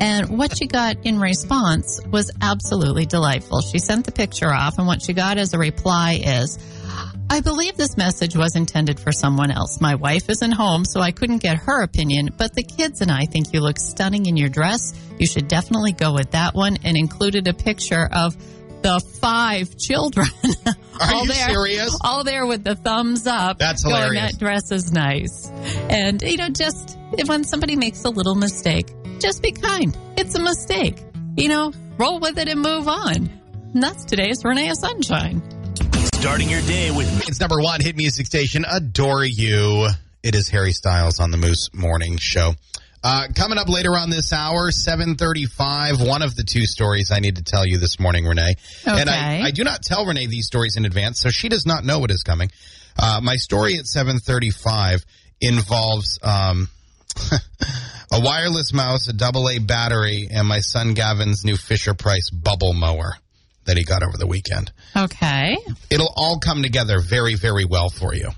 And 0.01 0.39
what 0.39 0.57
she 0.57 0.65
got 0.65 1.05
in 1.05 1.19
response 1.19 2.01
was 2.09 2.31
absolutely 2.41 3.05
delightful. 3.05 3.61
She 3.61 3.77
sent 3.77 4.05
the 4.05 4.11
picture 4.11 4.51
off, 4.51 4.79
and 4.79 4.87
what 4.87 5.03
she 5.03 5.13
got 5.13 5.37
as 5.37 5.53
a 5.53 5.59
reply 5.59 6.19
is, 6.21 6.57
I 7.33 7.41
believe 7.41 7.75
this 7.75 7.97
message 7.97 8.37
was 8.37 8.55
intended 8.55 8.99
for 8.99 9.11
someone 9.11 9.49
else. 9.49 9.81
My 9.81 9.95
wife 9.95 10.29
isn't 10.29 10.51
home, 10.51 10.85
so 10.85 11.01
I 11.01 11.11
couldn't 11.11 11.39
get 11.39 11.57
her 11.57 11.81
opinion, 11.81 12.29
but 12.37 12.53
the 12.53 12.61
kids 12.61 13.01
and 13.01 13.09
I 13.09 13.25
think 13.25 13.51
you 13.51 13.59
look 13.59 13.79
stunning 13.79 14.27
in 14.27 14.37
your 14.37 14.49
dress. 14.49 14.93
You 15.17 15.25
should 15.25 15.47
definitely 15.47 15.93
go 15.93 16.13
with 16.13 16.29
that 16.31 16.53
one 16.53 16.77
and 16.83 16.95
included 16.95 17.47
a 17.47 17.55
picture 17.55 18.07
of 18.11 18.37
the 18.83 18.99
five 19.19 19.75
children. 19.79 20.27
Are 20.67 21.11
all 21.11 21.21
you 21.23 21.29
there, 21.29 21.49
serious? 21.49 21.97
All 22.01 22.23
there 22.23 22.45
with 22.45 22.63
the 22.63 22.75
thumbs 22.75 23.25
up. 23.25 23.57
That's 23.57 23.81
going, 23.81 23.95
hilarious. 23.95 24.33
That 24.33 24.39
dress 24.39 24.71
is 24.71 24.91
nice. 24.91 25.49
And, 25.89 26.21
you 26.21 26.37
know, 26.37 26.49
just 26.49 26.99
when 27.25 27.45
somebody 27.45 27.75
makes 27.75 28.03
a 28.03 28.11
little 28.11 28.35
mistake, 28.35 28.93
just 29.17 29.41
be 29.41 29.53
kind. 29.53 29.97
It's 30.17 30.35
a 30.35 30.39
mistake. 30.39 31.03
You 31.35 31.49
know, 31.49 31.73
roll 31.97 32.19
with 32.19 32.37
it 32.37 32.47
and 32.47 32.61
move 32.61 32.87
on. 32.87 33.31
And 33.73 33.81
that's 33.81 34.05
today's 34.05 34.45
Renee 34.45 34.71
Sunshine. 34.75 35.62
Starting 36.23 36.49
your 36.49 36.61
day 36.61 36.89
with 36.89 37.27
It's 37.27 37.41
number 37.41 37.59
one 37.59 37.81
hit 37.81 37.97
music 37.97 38.25
station. 38.25 38.63
Adore 38.63 39.25
you. 39.25 39.89
It 40.23 40.35
is 40.35 40.47
Harry 40.47 40.71
Styles 40.71 41.19
on 41.19 41.31
the 41.31 41.37
Moose 41.37 41.69
Morning 41.73 42.15
Show. 42.17 42.53
Uh, 43.03 43.27
coming 43.35 43.57
up 43.57 43.67
later 43.67 43.97
on 43.97 44.09
this 44.09 44.31
hour, 44.31 44.71
seven 44.71 45.15
thirty-five. 45.15 45.99
One 45.99 46.21
of 46.21 46.33
the 46.37 46.43
two 46.43 46.65
stories 46.65 47.11
I 47.11 47.19
need 47.19 47.35
to 47.35 47.43
tell 47.43 47.67
you 47.67 47.77
this 47.77 47.99
morning, 47.99 48.25
Renee. 48.25 48.55
And 48.85 49.09
I, 49.09 49.41
I 49.47 49.51
do 49.51 49.65
not 49.65 49.81
tell 49.83 50.05
Renee 50.05 50.27
these 50.27 50.47
stories 50.47 50.77
in 50.77 50.85
advance, 50.85 51.19
so 51.19 51.29
she 51.29 51.49
does 51.49 51.65
not 51.65 51.83
know 51.83 51.99
what 51.99 52.09
is 52.09 52.23
coming. 52.23 52.51
Uh, 52.97 53.19
my 53.21 53.35
story 53.35 53.75
at 53.77 53.85
seven 53.85 54.19
thirty-five 54.19 55.03
involves 55.41 56.19
um, 56.23 56.69
a 58.13 58.21
wireless 58.21 58.71
mouse, 58.71 59.09
a 59.09 59.13
double 59.13 59.49
A 59.49 59.59
battery, 59.59 60.29
and 60.31 60.47
my 60.47 60.61
son 60.61 60.93
Gavin's 60.93 61.43
new 61.43 61.57
Fisher 61.57 61.93
Price 61.93 62.29
bubble 62.29 62.71
mower 62.71 63.17
that 63.65 63.77
he 63.77 63.83
got 63.83 64.03
over 64.03 64.17
the 64.17 64.27
weekend. 64.27 64.71
Okay. 64.95 65.57
It'll 65.89 66.13
all 66.15 66.39
come 66.39 66.63
together 66.63 66.99
very, 66.99 67.35
very 67.35 67.65
well 67.65 67.89
for 67.89 68.13
you. 68.13 68.29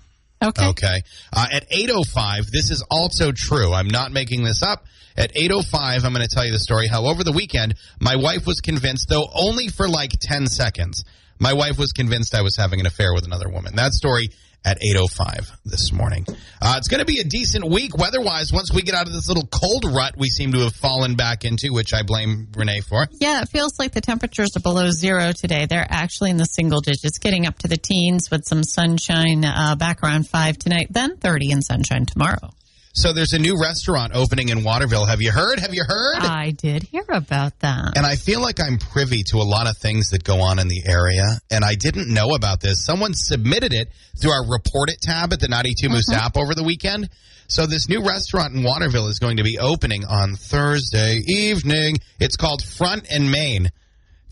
Okay. 0.43 0.67
Okay. 0.67 1.01
Uh, 1.33 1.47
at 1.51 1.69
8.05, 1.69 2.49
this 2.51 2.71
is 2.71 2.83
also 2.89 3.31
true. 3.31 3.73
I'm 3.73 3.87
not 3.87 4.11
making 4.11 4.43
this 4.43 4.61
up. 4.61 4.85
At 5.17 5.33
8.05, 5.33 6.03
I'm 6.03 6.13
going 6.13 6.27
to 6.27 6.33
tell 6.33 6.45
you 6.45 6.51
the 6.51 6.59
story 6.59 6.87
how 6.87 7.05
over 7.05 7.23
the 7.23 7.31
weekend, 7.31 7.75
my 7.99 8.17
wife 8.17 8.45
was 8.45 8.59
convinced, 8.59 9.07
though 9.07 9.27
only 9.33 9.69
for 9.69 9.87
like 9.87 10.11
10 10.19 10.47
seconds, 10.47 11.05
my 11.39 11.53
wife 11.53 11.77
was 11.77 11.91
convinced 11.93 12.35
I 12.35 12.41
was 12.41 12.57
having 12.57 12.79
an 12.79 12.85
affair 12.85 13.13
with 13.13 13.25
another 13.25 13.49
woman. 13.49 13.75
That 13.75 13.93
story 13.93 14.29
at 14.65 14.79
8.05 14.81 15.51
this 15.63 15.93
morning. 15.93 16.25
Uh, 16.61 16.75
it's 16.77 16.87
going 16.87 16.99
to 16.99 17.05
be 17.05 17.19
a 17.19 17.23
decent 17.23 17.63
week 17.69 17.95
weather-wise 17.95 18.51
once 18.51 18.73
we 18.73 18.81
get 18.81 18.95
out 18.95 19.07
of 19.07 19.13
this 19.13 19.27
little 19.27 19.47
cold 19.47 19.85
rut 19.85 20.15
we 20.17 20.27
seem 20.27 20.51
to 20.53 20.59
have 20.59 20.73
fallen 20.73 21.15
back 21.15 21.45
into, 21.45 21.71
which 21.71 21.93
I 21.93 22.01
blame 22.01 22.47
Renee 22.55 22.81
for. 22.81 23.07
Yeah, 23.19 23.41
it 23.43 23.49
feels 23.49 23.77
like 23.77 23.91
the 23.91 24.01
temperatures 24.01 24.57
are 24.57 24.61
below 24.61 24.89
zero 24.89 25.31
today. 25.31 25.67
They're 25.67 25.87
actually 25.87 26.31
in 26.31 26.37
the 26.37 26.45
single 26.45 26.81
digits, 26.81 27.19
getting 27.19 27.45
up 27.45 27.59
to 27.59 27.67
the 27.67 27.77
teens 27.77 28.31
with 28.31 28.45
some 28.45 28.63
sunshine 28.63 29.45
uh, 29.45 29.75
back 29.75 30.01
around 30.01 30.27
five 30.27 30.57
tonight, 30.57 30.87
then 30.89 31.17
30 31.17 31.51
in 31.51 31.61
sunshine 31.61 32.05
tomorrow. 32.05 32.49
So 32.95 33.11
there's 33.11 33.33
a 33.33 33.39
new 33.39 33.59
restaurant 33.61 34.13
opening 34.15 34.49
in 34.49 34.63
Waterville. 34.63 35.05
Have 35.05 35.21
you 35.21 35.29
heard? 35.29 35.59
Have 35.59 35.73
you 35.73 35.83
heard? 35.85 36.19
I 36.19 36.51
did 36.51 36.83
hear 36.83 37.03
about 37.09 37.59
that. 37.59 37.97
And 37.97 38.05
I 38.05 38.15
feel 38.15 38.41
like 38.41 38.61
I'm 38.61 38.77
privy 38.77 39.23
to 39.31 39.37
a 39.37 39.43
lot 39.43 39.67
of 39.67 39.77
things 39.77 40.11
that 40.11 40.23
go 40.23 40.39
on 40.39 40.59
in 40.59 40.69
the 40.69 40.81
area, 40.87 41.25
and 41.51 41.65
I 41.65 41.75
didn't 41.75 42.07
know 42.07 42.35
about 42.35 42.61
this. 42.61 42.85
Someone 42.85 43.13
submitted 43.13 43.73
it 43.73 43.89
through 44.17 44.31
our 44.31 44.49
Report 44.49 44.89
It 44.89 45.01
tab 45.01 45.33
at 45.33 45.41
the 45.41 45.49
92 45.49 45.89
Moose 45.89 46.09
app 46.13 46.37
over 46.37 46.55
the 46.55 46.63
weekend. 46.63 47.09
So 47.47 47.65
this 47.65 47.89
new 47.89 48.01
restaurant 48.01 48.55
in 48.55 48.63
Waterville 48.63 49.07
is 49.07 49.19
going 49.19 49.37
to 49.37 49.43
be 49.43 49.59
opening 49.59 50.05
on 50.05 50.35
Thursday 50.35 51.21
evening. 51.27 51.97
It's 52.21 52.37
called 52.37 52.63
Front 52.63 53.07
and 53.11 53.29
Main. 53.29 53.71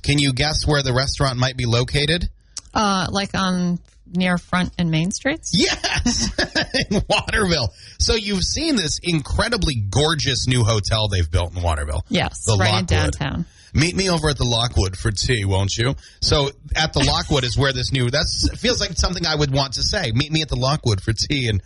Can 0.04 0.20
you 0.20 0.32
guess 0.32 0.66
where 0.66 0.82
the 0.82 0.94
restaurant 0.94 1.38
might 1.38 1.58
be 1.58 1.66
located? 1.66 2.30
Uh, 2.74 3.08
like 3.12 3.36
on 3.36 3.80
near 4.16 4.38
Front 4.38 4.74
and 4.78 4.90
Main 4.92 5.12
Streets? 5.12 5.52
Yes, 5.54 6.30
in 6.92 7.02
Waterville. 7.10 7.74
So 8.00 8.16
you've 8.16 8.44
seen 8.44 8.76
this 8.76 9.00
incredibly 9.02 9.76
gorgeous 9.76 10.48
new 10.48 10.64
hotel 10.64 11.08
they've 11.08 11.30
built 11.30 11.56
in 11.56 11.62
Waterville. 11.62 12.06
Yes, 12.10 12.46
The 12.46 12.58
right 12.60 12.80
in 12.80 12.86
downtown. 12.86 13.46
Meet 13.76 13.96
me 13.96 14.10
over 14.10 14.30
at 14.30 14.38
the 14.38 14.46
Lockwood 14.46 14.96
for 14.96 15.10
tea, 15.10 15.46
won't 15.46 15.76
you? 15.76 15.96
So 16.22 16.50
at 16.76 16.94
the 16.94 17.04
Lockwood 17.04 17.44
is 17.44 17.58
where 17.58 17.74
this 17.74 17.92
new 17.92 18.10
that 18.12 18.26
feels 18.58 18.80
like 18.80 18.92
something 18.94 19.26
I 19.26 19.34
would 19.36 19.52
want 19.52 19.74
to 19.74 19.84
say. 19.84 20.12
Meet 20.14 20.32
me 20.32 20.44
at 20.44 20.50
the 20.50 20.56
Lockwood 20.56 21.02
for 21.02 21.12
tea 21.12 21.48
and 21.50 21.64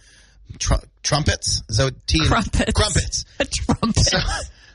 tr- 0.58 0.76
trumpets. 1.04 1.64
Is 1.68 1.78
that 1.78 1.84
what 1.86 2.08
tea 2.08 2.20
and 2.22 2.30
Crumpets. 2.30 2.72
crumpets? 2.74 3.26
A 3.40 3.46
trumpet. 3.46 4.14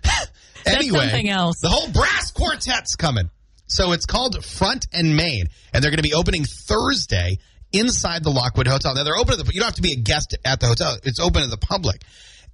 anyway, 0.67 0.99
something 1.09 1.29
else. 1.31 1.61
The 1.61 1.69
whole 1.71 1.91
brass 1.91 2.31
quartet's 2.33 2.97
coming. 2.97 3.31
So 3.67 3.93
it's 3.93 4.05
called 4.05 4.45
Front 4.45 4.87
and 4.93 5.17
Main, 5.17 5.47
and 5.73 5.83
they're 5.83 5.91
going 5.91 5.97
to 5.97 6.03
be 6.03 6.13
opening 6.13 6.45
Thursday 6.45 7.39
inside 7.73 8.25
the 8.25 8.31
Lockwood 8.31 8.69
Hotel. 8.69 8.95
Now 8.95 9.05
they're 9.05 9.17
open 9.17 9.37
to 9.37 9.43
the. 9.43 9.51
You 9.53 9.61
don't 9.61 9.69
have 9.69 9.77
to 9.77 9.83
be 9.83 9.93
a 9.93 9.97
guest 9.97 10.37
at 10.45 10.61
the 10.61 10.67
hotel. 10.67 10.97
It's 11.05 11.21
open 11.21 11.43
to 11.43 11.49
the 11.49 11.57
public, 11.57 12.03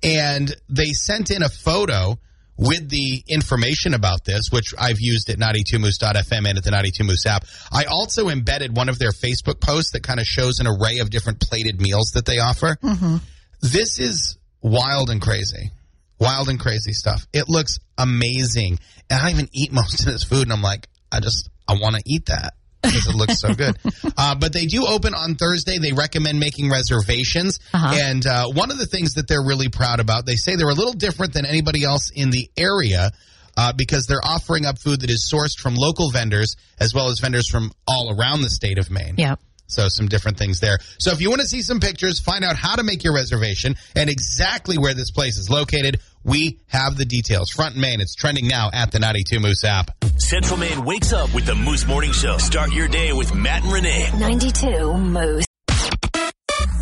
and 0.03 0.55
they 0.69 0.93
sent 0.93 1.31
in 1.31 1.43
a 1.43 1.49
photo 1.49 2.19
with 2.59 2.89
the 2.89 3.23
information 3.29 3.95
about 3.95 4.25
this, 4.25 4.51
which 4.51 4.75
I've 4.77 5.01
used 5.01 5.31
at 5.31 5.39
92moose.fm 5.39 6.49
and 6.49 6.59
at 6.59 6.65
the 6.65 6.73
92 6.73 7.05
Moose 7.05 7.25
app. 7.25 7.45
I 7.73 7.85
also 7.85 8.29
embedded 8.29 8.77
one 8.77 8.89
of 8.89 8.99
their 8.99 9.13
Facebook 9.13 9.61
posts 9.61 9.93
that 9.93 10.03
kind 10.03 10.19
of 10.19 10.27
shows 10.27 10.59
an 10.59 10.67
array 10.67 10.99
of 10.99 11.09
different 11.09 11.41
plated 11.41 11.81
meals 11.81 12.11
that 12.15 12.27
they 12.27 12.39
offer. 12.39 12.77
Mm-hmm. 12.83 13.17
This 13.63 14.01
is 14.01 14.39
wild 14.61 15.09
and 15.09 15.23
crazy. 15.23 15.71
Wild 16.19 16.49
and 16.49 16.59
crazy 16.59 16.93
stuff. 16.93 17.29
It 17.33 17.49
looks 17.49 17.79
amazing. 17.97 18.81
And 19.09 19.23
I 19.23 19.31
even 19.31 19.49
eat 19.53 19.73
most 19.73 20.01
of 20.01 20.07
this 20.07 20.25
food, 20.25 20.43
and 20.43 20.53
I'm 20.53 20.63
like, 20.63 20.89
I 21.13 21.21
just, 21.21 21.49
I 21.69 21.75
want 21.75 21.95
to 21.95 22.03
eat 22.05 22.27
that. 22.27 22.55
Because 22.83 23.07
it 23.07 23.15
looks 23.15 23.41
so 23.41 23.55
good. 23.55 23.77
Uh, 24.17 24.35
but 24.35 24.53
they 24.53 24.67
do 24.67 24.85
open 24.85 25.15
on 25.15 25.37
Thursday. 25.37 25.79
They 25.79 25.93
recommend 25.93 26.41
making 26.41 26.71
reservations. 26.71 27.61
Uh-huh. 27.73 27.95
And 27.95 28.27
uh, 28.27 28.49
one 28.49 28.71
of 28.71 28.79
the 28.79 28.87
things 28.87 29.15
that 29.15 29.29
they're 29.29 29.43
really 29.43 29.69
proud 29.69 30.01
about, 30.01 30.27
they 30.27 30.35
say 30.35 30.57
they're 30.57 30.69
a 30.69 30.75
little 30.75 30.93
different 30.93 31.35
than 31.35 31.47
anybody 31.47 31.85
else 31.85 32.11
in 32.11 32.31
the 32.31 32.51
area. 32.57 33.11
Uh, 33.57 33.73
because 33.73 34.07
they're 34.07 34.25
offering 34.25 34.67
up 34.67 34.79
food 34.79 35.01
that 35.01 35.11
is 35.11 35.29
sourced 35.33 35.59
from 35.59 35.75
local 35.75 36.11
vendors 36.11 36.55
as 36.79 36.95
well 36.95 37.09
as 37.09 37.19
vendors 37.19 37.49
from 37.49 37.73
all 37.89 38.17
around 38.17 38.43
the 38.43 38.51
state 38.51 38.79
of 38.79 38.91
Maine. 38.91 39.15
Yeah. 39.19 39.35
So 39.69 39.89
some 39.89 40.09
different 40.09 40.39
things 40.39 40.61
there. 40.61 40.79
So 40.99 41.11
if 41.13 41.21
you 41.21 41.29
want 41.29 41.43
to 41.43 41.47
see 41.47 41.63
some 41.63 41.79
pictures, 41.79 42.21
find 42.21 42.45
out 42.45 42.57
how 42.57 42.77
to 42.77 42.83
make 42.83 43.05
your 43.05 43.15
reservation 43.15 43.77
and 43.95 44.09
exactly 44.09 44.79
where 44.79 44.95
this 44.95 45.11
place 45.11 45.37
is 45.37 45.51
located, 45.51 46.01
we 46.25 46.61
have 46.69 46.97
the 46.97 47.05
details. 47.05 47.51
Front 47.51 47.75
and 47.75 47.83
main, 47.83 48.01
it's 48.01 48.15
trending 48.15 48.49
now 48.49 48.71
at 48.73 48.93
the 48.93 48.99
92 48.99 49.41
Moose 49.41 49.65
app. 49.65 49.91
Central 50.17 50.59
Maine 50.59 50.85
wakes 50.85 51.13
up 51.13 51.33
with 51.35 51.47
the 51.47 51.55
Moose 51.55 51.87
Morning 51.87 52.13
Show. 52.13 52.39
Start 52.39 52.73
your 52.73 52.89
day 52.89 53.13
with 53.13 53.35
Matt 53.35 53.63
and 53.63 53.73
Renee. 53.73 54.11
92 54.19 54.95
Moose. 54.95 55.45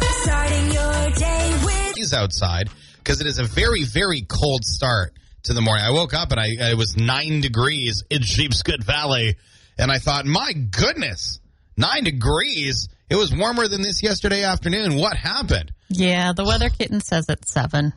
Starting 0.00 0.72
your 0.72 1.10
day 1.10 1.60
with 1.64 1.96
He's 1.96 2.12
outside 2.12 2.70
because 2.98 3.20
it 3.20 3.26
is 3.26 3.38
a 3.38 3.44
very, 3.44 3.84
very 3.84 4.22
cold 4.22 4.64
start 4.64 5.12
to 5.44 5.52
the 5.52 5.60
morning. 5.60 5.84
I 5.84 5.90
woke 5.90 6.14
up 6.14 6.30
and 6.32 6.40
I 6.40 6.70
it 6.70 6.76
was 6.76 6.96
nine 6.96 7.40
degrees 7.40 8.04
in 8.10 8.22
Sheepscot 8.22 8.82
Valley, 8.82 9.36
and 9.78 9.90
I 9.90 9.98
thought, 9.98 10.26
my 10.26 10.52
goodness, 10.52 11.40
nine 11.76 12.04
degrees. 12.04 12.88
It 13.08 13.16
was 13.16 13.34
warmer 13.34 13.68
than 13.68 13.82
this 13.82 14.02
yesterday 14.02 14.42
afternoon. 14.42 14.96
What 14.96 15.16
happened? 15.16 15.72
Yeah, 15.88 16.32
the 16.32 16.44
weather 16.44 16.68
kitten 16.68 17.00
says 17.00 17.26
it's 17.28 17.52
seven. 17.52 17.92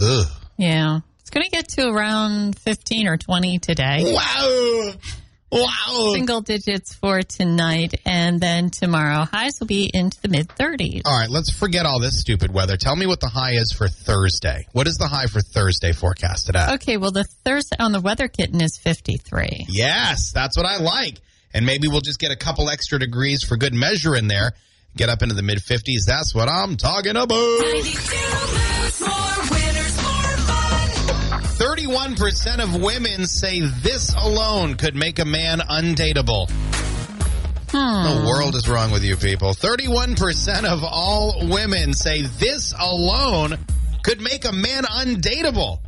Ugh. 0.00 0.26
Yeah. 0.56 1.00
It's 1.20 1.30
going 1.30 1.44
to 1.44 1.50
get 1.50 1.68
to 1.70 1.88
around 1.88 2.58
15 2.58 3.08
or 3.08 3.16
20 3.16 3.58
today. 3.58 4.02
Wow. 4.04 4.92
Wow. 5.50 6.12
Single 6.12 6.40
digits 6.40 6.94
for 6.94 7.22
tonight. 7.22 7.94
And 8.04 8.40
then 8.40 8.70
tomorrow, 8.70 9.24
highs 9.24 9.58
will 9.58 9.66
be 9.66 9.90
into 9.92 10.20
the 10.20 10.28
mid 10.28 10.48
30s. 10.48 11.02
All 11.04 11.18
right, 11.18 11.30
let's 11.30 11.50
forget 11.50 11.86
all 11.86 12.00
this 12.00 12.20
stupid 12.20 12.52
weather. 12.52 12.76
Tell 12.76 12.94
me 12.94 13.06
what 13.06 13.20
the 13.20 13.28
high 13.28 13.54
is 13.54 13.72
for 13.72 13.88
Thursday. 13.88 14.66
What 14.72 14.86
is 14.86 14.96
the 14.96 15.08
high 15.08 15.26
for 15.26 15.40
Thursday 15.40 15.92
forecasted 15.92 16.56
at? 16.56 16.74
Okay, 16.74 16.96
well, 16.96 17.12
the 17.12 17.24
Thursday 17.24 17.76
on 17.78 17.92
the 17.92 18.00
weather 18.00 18.28
kitten 18.28 18.60
is 18.60 18.76
53. 18.76 19.66
Yes, 19.68 20.32
that's 20.32 20.56
what 20.56 20.66
I 20.66 20.78
like. 20.78 21.20
And 21.56 21.64
maybe 21.64 21.88
we'll 21.88 22.02
just 22.02 22.18
get 22.18 22.30
a 22.30 22.36
couple 22.36 22.68
extra 22.68 22.98
degrees 22.98 23.42
for 23.42 23.56
good 23.56 23.72
measure 23.72 24.14
in 24.14 24.28
there. 24.28 24.52
Get 24.94 25.08
up 25.08 25.22
into 25.22 25.34
the 25.34 25.42
mid 25.42 25.56
50s. 25.56 26.04
That's 26.06 26.34
what 26.34 26.50
I'm 26.50 26.76
talking 26.76 27.16
about. 27.16 27.30
92 27.30 27.86
Moose. 27.88 29.00
More 29.00 29.40
winners, 29.50 29.96
more 30.02 30.36
fun. 30.44 31.40
31% 31.56 32.62
of 32.62 32.82
women 32.82 33.26
say 33.26 33.60
this 33.60 34.14
alone 34.14 34.74
could 34.74 34.94
make 34.94 35.18
a 35.18 35.24
man 35.24 35.60
undateable. 35.60 36.50
Hmm. 37.70 38.20
The 38.20 38.26
world 38.28 38.54
is 38.54 38.68
wrong 38.68 38.90
with 38.90 39.02
you 39.02 39.16
people. 39.16 39.54
31% 39.54 40.64
of 40.64 40.84
all 40.84 41.48
women 41.48 41.94
say 41.94 42.20
this 42.20 42.74
alone 42.78 43.56
could 44.02 44.20
make 44.20 44.44
a 44.44 44.52
man 44.52 44.84
undateable. 44.84 45.78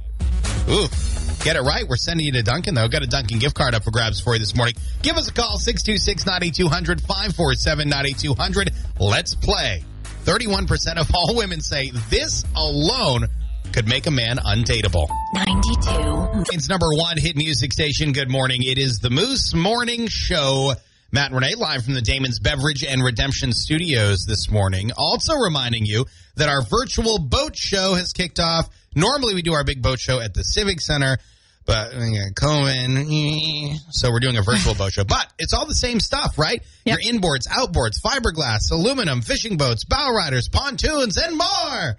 Ooh. 0.71 1.18
Get 1.45 1.57
it 1.57 1.63
right. 1.63 1.89
We're 1.89 1.97
sending 1.97 2.27
you 2.27 2.33
to 2.33 2.43
Dunkin, 2.43 2.75
though. 2.75 2.89
Got 2.89 3.03
a 3.03 3.07
Dunkin 3.07 3.39
gift 3.39 3.55
card 3.55 3.75
up 3.75 3.85
for 3.85 3.91
grabs 3.91 4.21
for 4.21 4.35
you 4.35 4.39
this 4.41 4.55
morning. 4.57 4.75
Give 5.03 5.17
us 5.17 5.29
a 5.29 5.33
call, 5.33 5.59
626 5.59 6.27
9200 6.27 7.01
547 7.01 7.89
9200. 7.89 8.71
Let's 8.99 9.35
play. 9.35 9.85
31% 10.25 10.97
of 10.97 11.11
all 11.15 11.35
women 11.37 11.61
say 11.61 11.91
this 12.11 12.45
alone 12.57 13.29
could 13.73 13.89
make 13.89 14.07
a 14.07 14.11
man 14.11 14.37
undateable. 14.39 15.09
92 15.35 16.53
It's 16.53 16.69
number 16.69 16.89
one 16.91 17.17
hit 17.17 17.37
music 17.37 17.73
station. 17.73 18.13
Good 18.13 18.31
morning. 18.31 18.63
It 18.63 18.77
is 18.77 18.99
the 18.99 19.11
Moose 19.11 19.55
Morning 19.55 20.09
Show. 20.09 20.75
Matt 21.13 21.31
and 21.31 21.37
Renee 21.41 21.55
live 21.55 21.85
from 21.85 21.95
the 21.95 22.03
Damon's 22.03 22.41
Beverage 22.41 22.85
and 22.85 23.03
Redemption 23.03 23.53
Studios 23.53 24.27
this 24.27 24.51
morning. 24.51 24.91
Also 24.99 25.35
reminding 25.37 25.87
you 25.87 26.05
that 26.37 26.51
our 26.51 26.61
virtual 26.63 27.19
boat 27.19 27.57
show 27.57 27.95
has 27.95 28.13
kicked 28.13 28.41
off. 28.41 28.69
Normally 28.95 29.35
we 29.35 29.43
do 29.43 29.55
our 29.55 29.65
big 29.65 29.83
boat 29.83 30.01
show 30.01 30.21
at 30.21 30.35
the 30.35 30.43
Civic 30.43 30.81
Center, 30.81 31.19
but 31.67 31.91
got 31.93 32.35
COVID, 32.35 33.77
so 33.91 34.11
we're 34.11 34.21
doing 34.21 34.37
a 34.37 34.43
virtual 34.43 34.75
boat 34.75 34.93
show. 34.93 35.05
But 35.05 35.33
it's 35.39 35.53
all 35.53 35.67
the 35.67 35.75
same 35.75 36.01
stuff, 36.01 36.39
right? 36.39 36.63
Yep. 36.85 36.99
Your 36.99 37.13
inboards, 37.13 37.47
outboards, 37.47 38.01
fiberglass, 38.01 38.71
aluminum, 38.73 39.21
fishing 39.21 39.57
boats, 39.57 39.85
bow 39.85 40.13
riders, 40.15 40.49
pontoons, 40.49 41.19
and 41.19 41.37
more. 41.37 41.99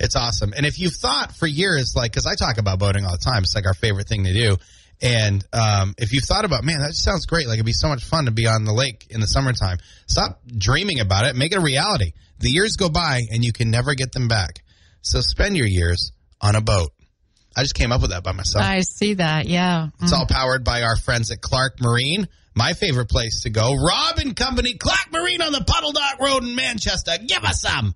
It's 0.00 0.16
awesome. 0.16 0.52
And 0.56 0.66
if 0.66 0.78
you've 0.78 0.94
thought 0.94 1.36
for 1.36 1.46
years, 1.46 1.92
like, 1.94 2.10
because 2.10 2.26
I 2.26 2.34
talk 2.34 2.58
about 2.58 2.78
boating 2.78 3.04
all 3.04 3.12
the 3.12 3.18
time, 3.18 3.42
it's 3.42 3.54
like 3.54 3.66
our 3.66 3.74
favorite 3.74 4.08
thing 4.08 4.24
to 4.24 4.32
do. 4.32 4.56
And 5.02 5.44
um, 5.52 5.94
if 5.98 6.12
you've 6.12 6.24
thought 6.24 6.44
about, 6.44 6.64
man, 6.64 6.80
that 6.80 6.90
just 6.90 7.02
sounds 7.02 7.26
great. 7.26 7.46
Like 7.46 7.56
it'd 7.56 7.66
be 7.66 7.72
so 7.72 7.88
much 7.88 8.04
fun 8.04 8.26
to 8.26 8.30
be 8.30 8.46
on 8.46 8.64
the 8.64 8.72
lake 8.72 9.08
in 9.10 9.20
the 9.20 9.26
summertime. 9.26 9.78
Stop 10.06 10.40
dreaming 10.46 11.00
about 11.00 11.26
it. 11.26 11.34
Make 11.34 11.52
it 11.52 11.58
a 11.58 11.60
reality. 11.60 12.12
The 12.38 12.50
years 12.50 12.76
go 12.76 12.88
by 12.88 13.22
and 13.30 13.44
you 13.44 13.52
can 13.52 13.70
never 13.70 13.94
get 13.94 14.12
them 14.12 14.28
back. 14.28 14.62
So 15.02 15.20
spend 15.20 15.56
your 15.56 15.66
years 15.66 16.12
on 16.42 16.56
a 16.56 16.60
boat. 16.60 16.90
I 17.56 17.62
just 17.62 17.74
came 17.74 17.92
up 17.92 18.00
with 18.00 18.10
that 18.10 18.24
by 18.24 18.32
myself. 18.32 18.64
I 18.64 18.80
see 18.80 19.14
that. 19.14 19.46
Yeah. 19.46 19.88
It's 20.00 20.12
all 20.12 20.26
powered 20.26 20.64
by 20.64 20.82
our 20.82 20.96
friends 20.96 21.30
at 21.30 21.40
Clark 21.40 21.80
Marine. 21.80 22.28
My 22.54 22.72
favorite 22.72 23.08
place 23.08 23.42
to 23.42 23.50
go. 23.50 23.74
Rob 23.74 24.18
and 24.18 24.36
Company, 24.36 24.74
Clark 24.74 25.12
Marine 25.12 25.40
on 25.40 25.52
the 25.52 25.64
Puddle 25.64 25.92
Dock 25.92 26.20
Road 26.20 26.42
in 26.42 26.54
Manchester. 26.54 27.12
Give 27.26 27.44
us 27.44 27.60
some. 27.60 27.94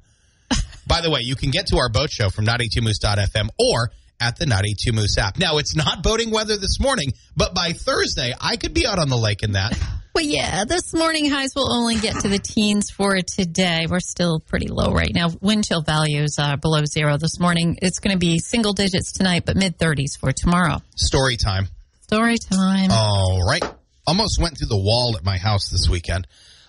By 0.87 1.01
the 1.01 1.11
way, 1.11 1.21
you 1.21 1.37
can 1.37 1.51
get 1.51 1.67
to 1.69 1.79
our 1.79 1.89
boat 1.89 2.11
show 2.11 2.31
from 2.31 2.47
92moose.fm 2.47 3.49
or 3.59 3.91
at 4.21 4.37
the 4.37 4.47
92 4.47 4.93
Moose 4.93 5.19
app. 5.19 5.39
Now, 5.39 5.59
it's 5.59 5.77
not 5.77 6.03
boating 6.03 6.31
weather 6.31 6.57
this 6.57 6.81
morning, 6.81 7.13
but 7.37 7.55
by 7.55 7.73
Thursday, 7.73 8.33
I 8.41 8.57
could 8.57 8.75
be 8.75 8.87
out 8.87 8.99
on 8.99 9.09
the 9.09 9.17
lake 9.17 9.43
in 9.43 9.53
that. 9.53 9.79
Well, 10.17 10.25
yeah, 10.25 10.65
this 10.65 10.95
morning 10.95 11.29
highs 11.29 11.51
will 11.55 11.71
only 11.71 11.97
get 11.97 12.21
to 12.21 12.29
the 12.29 12.39
teens 12.39 12.91
for 12.91 13.21
today. 13.21 13.85
We're 13.87 14.01
still 14.01 14.41
pretty 14.41 14.69
low 14.69 14.91
right 14.91 15.11
now. 15.15 15.29
Wind 15.43 15.67
chill 15.67 15.83
values 15.83 16.39
are 16.39 16.57
below 16.57 16.87
zero 16.87 17.19
this 17.19 17.39
morning. 17.39 17.77
It's 17.83 17.99
going 17.99 18.13
to 18.13 18.19
be 18.19 18.39
single 18.39 18.73
digits 18.73 19.13
tonight, 19.13 19.43
but 19.45 19.57
mid 19.57 19.77
30s 19.77 20.19
for 20.19 20.33
tomorrow. 20.33 20.81
Story 20.97 21.37
time. 21.37 21.69
Story 22.01 22.39
time. 22.39 22.93
All 22.93 23.47
right. 23.47 23.63
Almost 24.07 24.41
went 24.41 24.57
through 24.57 24.69
the 24.69 24.79
wall 24.79 25.17
at 25.19 25.23
my 25.23 25.37
house 25.37 25.69
this 25.69 25.87
weekend. 25.87 26.27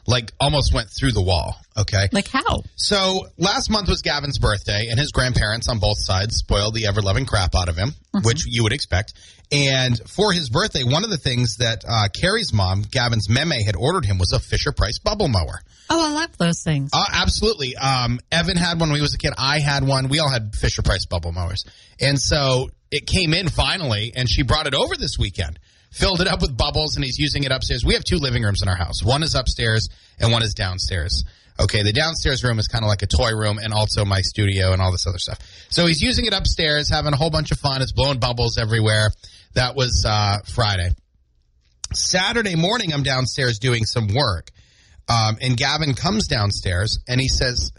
Like, 0.07 0.31
almost 0.39 0.73
went 0.73 0.89
through 0.89 1.11
the 1.11 1.21
wall. 1.21 1.55
Okay. 1.77 2.07
Like 2.11 2.27
how? 2.29 2.63
So 2.75 3.27
last 3.37 3.69
month 3.69 3.87
was 3.89 4.01
Gavin's 4.01 4.39
birthday, 4.39 4.87
and 4.89 4.97
his 4.97 5.11
grandparents 5.11 5.69
on 5.69 5.79
both 5.79 5.97
sides 5.99 6.37
spoiled 6.37 6.73
the 6.73 6.87
ever 6.87 7.01
loving 7.01 7.25
crap 7.25 7.53
out 7.55 7.69
of 7.69 7.75
him, 7.75 7.91
which 8.23 8.45
you 8.47 8.63
would 8.63 8.73
expect. 8.73 9.13
And 9.51 9.97
for 10.09 10.33
his 10.33 10.49
birthday, 10.49 10.83
one 10.83 11.03
of 11.03 11.09
the 11.09 11.17
things 11.17 11.57
that 11.57 11.83
uh, 11.87 12.07
Carrie's 12.13 12.53
mom, 12.53 12.83
Gavin's 12.89 13.29
meme, 13.29 13.51
had 13.51 13.75
ordered 13.75 14.05
him 14.05 14.17
was 14.17 14.31
a 14.33 14.39
Fisher 14.39 14.71
Price 14.71 14.99
bubble 14.99 15.27
mower. 15.27 15.61
Oh, 15.89 16.05
I 16.05 16.13
love 16.13 16.37
those 16.37 16.63
things. 16.63 16.89
Uh, 16.93 17.05
absolutely. 17.13 17.75
Um, 17.77 18.19
Evan 18.31 18.57
had 18.57 18.79
one 18.79 18.89
when 18.89 18.97
he 18.97 19.01
was 19.01 19.13
a 19.13 19.17
kid. 19.17 19.33
I 19.37 19.59
had 19.59 19.85
one. 19.85 20.09
We 20.09 20.19
all 20.19 20.29
had 20.29 20.53
Fisher 20.55 20.81
Price 20.81 21.05
bubble 21.05 21.31
mowers. 21.31 21.63
And 22.01 22.19
so 22.19 22.69
it 22.91 23.05
came 23.05 23.33
in 23.33 23.47
finally, 23.49 24.13
and 24.15 24.29
she 24.29 24.43
brought 24.43 24.67
it 24.67 24.73
over 24.73 24.95
this 24.97 25.17
weekend. 25.17 25.59
Filled 25.97 26.21
it 26.21 26.27
up 26.27 26.41
with 26.41 26.55
bubbles, 26.55 26.95
and 26.95 27.03
he's 27.03 27.17
using 27.17 27.43
it 27.43 27.51
upstairs. 27.51 27.83
We 27.83 27.95
have 27.95 28.03
two 28.03 28.17
living 28.17 28.43
rooms 28.43 28.61
in 28.61 28.69
our 28.69 28.75
house. 28.75 29.03
One 29.03 29.23
is 29.23 29.33
upstairs, 29.33 29.89
and 30.19 30.31
one 30.31 30.43
is 30.43 30.53
downstairs. 30.53 31.23
Okay, 31.59 31.81
the 31.81 31.91
downstairs 31.91 32.43
room 32.43 32.59
is 32.59 32.67
kind 32.67 32.83
of 32.83 32.87
like 32.87 33.01
a 33.01 33.07
toy 33.07 33.31
room, 33.31 33.57
and 33.57 33.73
also 33.73 34.05
my 34.05 34.21
studio 34.21 34.73
and 34.73 34.81
all 34.81 34.91
this 34.91 35.07
other 35.07 35.17
stuff. 35.17 35.39
So 35.69 35.87
he's 35.87 36.01
using 36.01 36.25
it 36.25 36.33
upstairs, 36.33 36.91
having 36.91 37.13
a 37.13 37.15
whole 37.15 37.31
bunch 37.31 37.51
of 37.51 37.57
fun. 37.57 37.81
It's 37.81 37.93
blowing 37.93 38.19
bubbles 38.19 38.59
everywhere. 38.59 39.09
That 39.55 39.75
was 39.75 40.05
uh, 40.07 40.37
Friday. 40.45 40.89
Saturday 41.93 42.55
morning, 42.55 42.93
I'm 42.93 43.01
downstairs 43.01 43.57
doing 43.57 43.85
some 43.85 44.07
work, 44.13 44.51
um, 45.09 45.37
and 45.41 45.57
Gavin 45.57 45.95
comes 45.95 46.27
downstairs 46.27 46.99
and 47.07 47.19
he 47.19 47.27
says, 47.27 47.71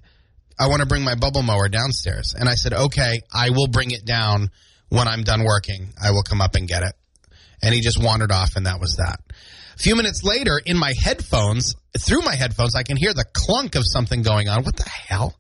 "I 0.59 0.67
want 0.67 0.81
to 0.81 0.87
bring 0.87 1.05
my 1.05 1.15
bubble 1.15 1.43
mower 1.43 1.69
downstairs." 1.69 2.35
And 2.37 2.49
I 2.49 2.57
said, 2.57 2.73
"Okay, 2.73 3.21
I 3.33 3.51
will 3.51 3.69
bring 3.69 3.93
it 3.93 4.05
down 4.05 4.51
when 4.89 5.07
I'm 5.07 5.23
done 5.23 5.45
working. 5.45 5.91
I 6.03 6.11
will 6.11 6.25
come 6.25 6.41
up 6.41 6.57
and 6.57 6.67
get 6.67 6.83
it." 6.83 6.98
And 7.63 7.75
he 7.75 7.81
just 7.81 8.03
wandered 8.03 8.33
off, 8.33 8.57
and 8.57 8.67
that 8.67 8.81
was 8.81 8.97
that. 8.97 9.21
A 9.75 9.79
few 9.79 9.97
minutes 9.97 10.25
later, 10.25 10.61
in 10.65 10.77
my 10.77 10.93
headphones, 10.93 11.75
through 11.97 12.23
my 12.23 12.35
headphones, 12.35 12.75
I 12.75 12.83
can 12.83 12.97
hear 12.97 13.15
the 13.15 13.25
clunk 13.33 13.75
of 13.75 13.85
something 13.87 14.23
going 14.23 14.49
on. 14.49 14.65
What 14.65 14.77
the 14.77 14.89
hell? 14.89 15.37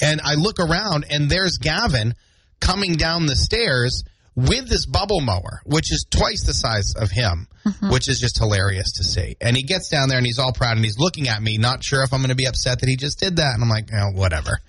And 0.00 0.20
I 0.22 0.34
look 0.34 0.58
around, 0.58 1.06
and 1.10 1.30
there's 1.30 1.58
Gavin 1.58 2.14
coming 2.60 2.94
down 2.94 3.26
the 3.26 3.36
stairs 3.36 4.04
with 4.34 4.68
this 4.68 4.86
bubble 4.86 5.20
mower, 5.20 5.62
which 5.64 5.90
is 5.90 6.06
twice 6.10 6.44
the 6.44 6.52
size 6.52 6.94
of 6.94 7.10
him, 7.10 7.48
mm-hmm. 7.64 7.90
which 7.90 8.06
is 8.08 8.20
just 8.20 8.38
hilarious 8.38 8.92
to 8.98 9.04
see. 9.04 9.36
And 9.40 9.56
he 9.56 9.62
gets 9.62 9.88
down 9.88 10.08
there 10.08 10.18
and 10.18 10.26
he's 10.26 10.38
all 10.38 10.52
proud 10.52 10.76
and 10.76 10.84
he's 10.84 10.98
looking 10.98 11.28
at 11.28 11.42
me, 11.42 11.56
not 11.56 11.82
sure 11.82 12.02
if 12.02 12.12
I'm 12.12 12.20
going 12.20 12.28
to 12.28 12.36
be 12.36 12.46
upset 12.46 12.80
that 12.80 12.88
he 12.88 12.96
just 12.96 13.18
did 13.18 13.36
that. 13.36 13.54
And 13.54 13.62
I'm 13.62 13.70
like, 13.70 13.88
oh, 13.92 14.10
whatever. 14.12 14.60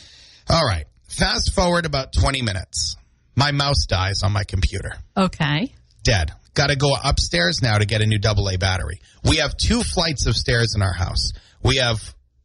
All 0.50 0.66
right. 0.66 0.86
Fast 1.08 1.54
forward 1.54 1.86
about 1.86 2.12
20 2.12 2.42
minutes. 2.42 2.96
My 3.36 3.52
mouse 3.52 3.86
dies 3.86 4.22
on 4.24 4.32
my 4.32 4.44
computer. 4.44 4.92
Okay. 5.16 5.72
Dead. 6.02 6.32
Got 6.54 6.68
to 6.68 6.76
go 6.76 6.94
upstairs 7.02 7.60
now 7.62 7.78
to 7.78 7.86
get 7.86 8.02
a 8.02 8.06
new 8.06 8.18
AA 8.22 8.56
battery. 8.58 9.00
We 9.24 9.36
have 9.38 9.56
two 9.56 9.82
flights 9.82 10.26
of 10.26 10.36
stairs 10.36 10.74
in 10.74 10.82
our 10.82 10.92
house. 10.92 11.32
We 11.62 11.76
have, 11.76 11.96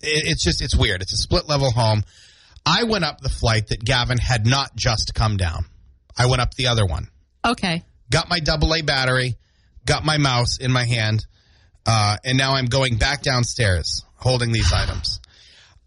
it- 0.02 0.28
it's 0.28 0.44
just, 0.44 0.62
it's 0.62 0.76
weird. 0.76 1.02
It's 1.02 1.14
a 1.14 1.18
split 1.18 1.48
level 1.48 1.72
home. 1.72 2.04
I 2.66 2.84
went 2.84 3.04
up 3.06 3.20
the 3.22 3.30
flight 3.30 3.68
that 3.68 3.84
Gavin 3.84 4.18
had 4.18 4.46
not 4.46 4.76
just 4.76 5.14
come 5.14 5.38
down. 5.38 5.66
I 6.18 6.26
went 6.28 6.42
up 6.42 6.54
the 6.56 6.68
other 6.68 6.86
one 6.86 7.10
Okay. 7.46 7.84
got 8.10 8.30
my 8.30 8.40
AA 8.46 8.82
battery, 8.84 9.38
got 9.86 10.04
my 10.04 10.18
mouse 10.18 10.58
in 10.58 10.72
my 10.72 10.84
hand, 10.86 11.26
Uh, 11.86 12.18
and 12.26 12.38
now 12.38 12.54
I'm 12.56 12.66
going 12.66 12.98
back 12.98 13.22
downstairs 13.22 14.04
holding 14.16 14.52
these 14.52 14.74
items. 14.74 15.22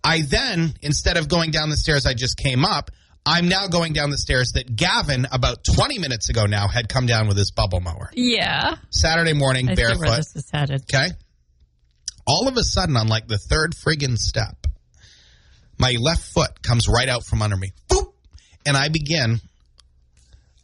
I 0.03 0.23
then, 0.23 0.73
instead 0.81 1.19
of 1.19 1.29
going 1.29 1.51
down 1.51 1.69
the 1.69 1.77
stairs 1.77 2.07
I 2.07 2.15
just 2.15 2.39
came 2.39 2.65
up, 2.65 2.91
I'm 3.27 3.49
now 3.49 3.69
going 3.69 3.93
down 3.93 4.11
the 4.11 4.19
stairs 4.19 4.53
that 4.55 4.75
Gavin, 4.75 5.27
about 5.31 5.63
20 5.65 5.99
minutes 5.99 6.31
ago 6.31 6.47
now, 6.47 6.69
had 6.69 6.89
come 6.89 7.07
down 7.07 7.29
with 7.29 7.37
his 7.37 7.51
bubble 7.51 7.81
mower. 7.81 8.11
Yeah. 8.15 8.77
Saturday 8.91 9.35
morning, 9.35 9.69
I 9.69 9.75
see 9.75 9.83
where 9.83 9.95
barefoot. 9.97 10.17
this 10.17 10.37
is 10.37 10.51
headed. 10.51 10.83
Okay. 10.83 11.09
All 12.27 12.49
of 12.49 12.57
a 12.57 12.65
sudden, 12.65 12.97
on 12.97 13.09
like 13.09 13.29
the 13.29 13.39
third 13.39 13.75
friggin' 13.75 14.17
step, 14.17 14.67
my 15.79 15.97
left 16.01 16.23
foot 16.23 16.63
comes 16.63 16.89
right 16.89 17.09
out 17.09 17.25
from 17.25 17.43
under 17.43 17.57
me. 17.57 17.73
Boop! 17.89 18.13
And 18.67 18.77
I 18.77 18.89
begin 18.89 19.41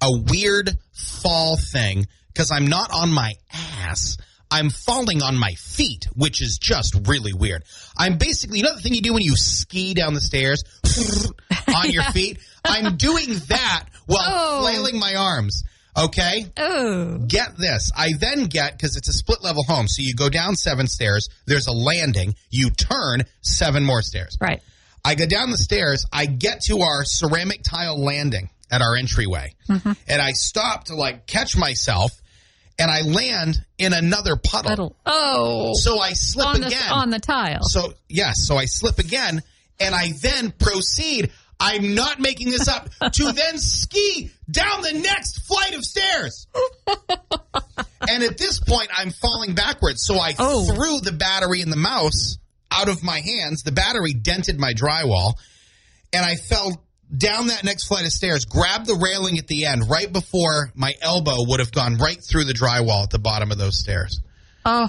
a 0.03 0.11
weird 0.13 0.71
fall 0.93 1.57
thing 1.57 2.07
because 2.33 2.51
I'm 2.51 2.67
not 2.67 2.91
on 2.93 3.11
my 3.11 3.33
ass. 3.53 4.17
I'm 4.51 4.71
falling 4.71 5.23
on 5.23 5.37
my 5.37 5.53
feet, 5.55 6.07
which 6.15 6.41
is 6.41 6.59
just 6.59 6.97
really 7.09 7.33
weird. 7.33 7.65
I'm 7.97 8.17
basically, 8.19 8.59
you 8.59 8.65
know 8.65 8.75
the 8.75 8.81
thing 8.81 8.95
you 8.95 9.03
do 9.03 9.13
when 9.13 9.23
you 9.23 9.37
ski 9.37 9.95
down 9.95 10.15
the 10.15 10.21
stairs 10.21 10.63
on 11.75 11.91
your 11.91 12.03
feet? 12.13 12.39
I'm 12.65 12.97
doing 12.97 13.35
that 13.49 13.85
while 14.07 14.23
Oh. 14.25 14.61
flailing 14.63 14.99
my 14.99 15.15
arms. 15.15 15.65
Okay? 15.99 16.47
Oh. 16.57 17.19
Get 17.27 17.57
this. 17.57 17.91
I 17.97 18.13
then 18.19 18.45
get, 18.45 18.73
because 18.73 18.97
it's 18.97 19.09
a 19.09 19.13
split 19.13 19.43
level 19.43 19.63
home, 19.65 19.89
so 19.89 20.03
you 20.03 20.15
go 20.15 20.29
down 20.29 20.55
seven 20.55 20.87
stairs, 20.87 21.29
there's 21.47 21.67
a 21.69 21.73
landing, 21.73 22.35
you 22.51 22.71
turn 22.71 23.23
seven 23.41 23.83
more 23.85 24.03
stairs. 24.03 24.37
Right. 24.41 24.63
I 25.05 25.15
go 25.15 25.27
down 25.27 25.51
the 25.51 25.57
stairs, 25.59 26.05
I 26.13 26.27
get 26.27 26.63
to 26.63 26.81
our 26.81 27.05
ceramic 27.05 27.63
tile 27.63 27.99
landing 28.03 28.51
at 28.71 28.83
our 28.83 28.97
entryway, 28.97 29.55
mm-hmm. 29.69 29.93
and 30.09 30.21
I 30.21 30.33
stop 30.33 30.85
to 30.85 30.97
like 30.97 31.27
catch 31.27 31.57
myself, 31.57 32.11
and 32.79 32.91
I 32.91 33.01
land 33.03 33.57
in 33.79 33.93
another 33.93 34.37
puddle. 34.37 34.71
Little. 34.71 34.97
Oh. 35.07 35.73
So 35.75 35.99
I 35.99 36.13
slip 36.13 36.47
on 36.47 36.61
the 36.61 36.67
again. 36.69 36.91
on 36.91 37.11
the 37.11 37.19
tile. 37.21 37.61
So 37.63 37.93
yes, 38.09 38.47
so 38.47 38.57
I 38.57 38.65
slip 38.67 38.99
again, 38.99 39.43
and 39.81 39.95
I 39.95 40.13
then 40.21 40.53
proceed. 40.53 41.31
I'm 41.59 41.95
not 41.95 42.21
making 42.21 42.51
this 42.51 42.69
up 42.69 42.91
to 43.13 43.33
then 43.33 43.59
ski 43.59 44.31
down 44.51 44.83
the 44.83 44.93
next 44.93 45.47
flight 45.47 45.75
of 45.75 45.83
stairs. 45.85 46.47
and 48.09 48.23
at 48.23 48.37
this 48.39 48.61
point, 48.61 48.89
I'm 48.95 49.11
falling 49.11 49.55
backwards. 49.55 50.05
So 50.05 50.19
I 50.19 50.35
Oh. 50.39 50.67
threw 50.75 51.01
the 51.01 51.13
battery 51.17 51.63
and 51.63 51.73
the 51.73 51.77
mouse 51.77 52.37
out 52.71 52.89
of 52.89 53.03
my 53.03 53.21
hands. 53.21 53.63
The 53.63 53.73
battery 53.73 54.13
dented 54.13 54.59
my 54.59 54.75
drywall, 54.75 55.33
and 56.13 56.25
I 56.25 56.35
fell 56.37 56.83
down 57.15 57.49
that 57.49 57.65
next 57.65 57.87
flight 57.87 58.05
of 58.05 58.13
stairs. 58.13 58.45
Grabbed 58.45 58.87
the 58.87 58.95
railing 58.95 59.39
at 59.39 59.47
the 59.47 59.67
end, 59.67 59.89
right 59.89 60.13
before 60.13 60.73
my 60.75 60.95
elbow 61.01 61.45
would 61.49 61.61
have 61.61 61.73
gone 61.73 61.97
right 61.97 62.19
through 62.23 62.45
the 62.45 62.53
drywall 62.53 63.05
at 63.05 63.11
the 63.11 63.19
bottom 63.19 63.51
of 63.51 63.59
those 63.59 63.79
stairs. 63.79 64.21
Oh. 64.65 64.89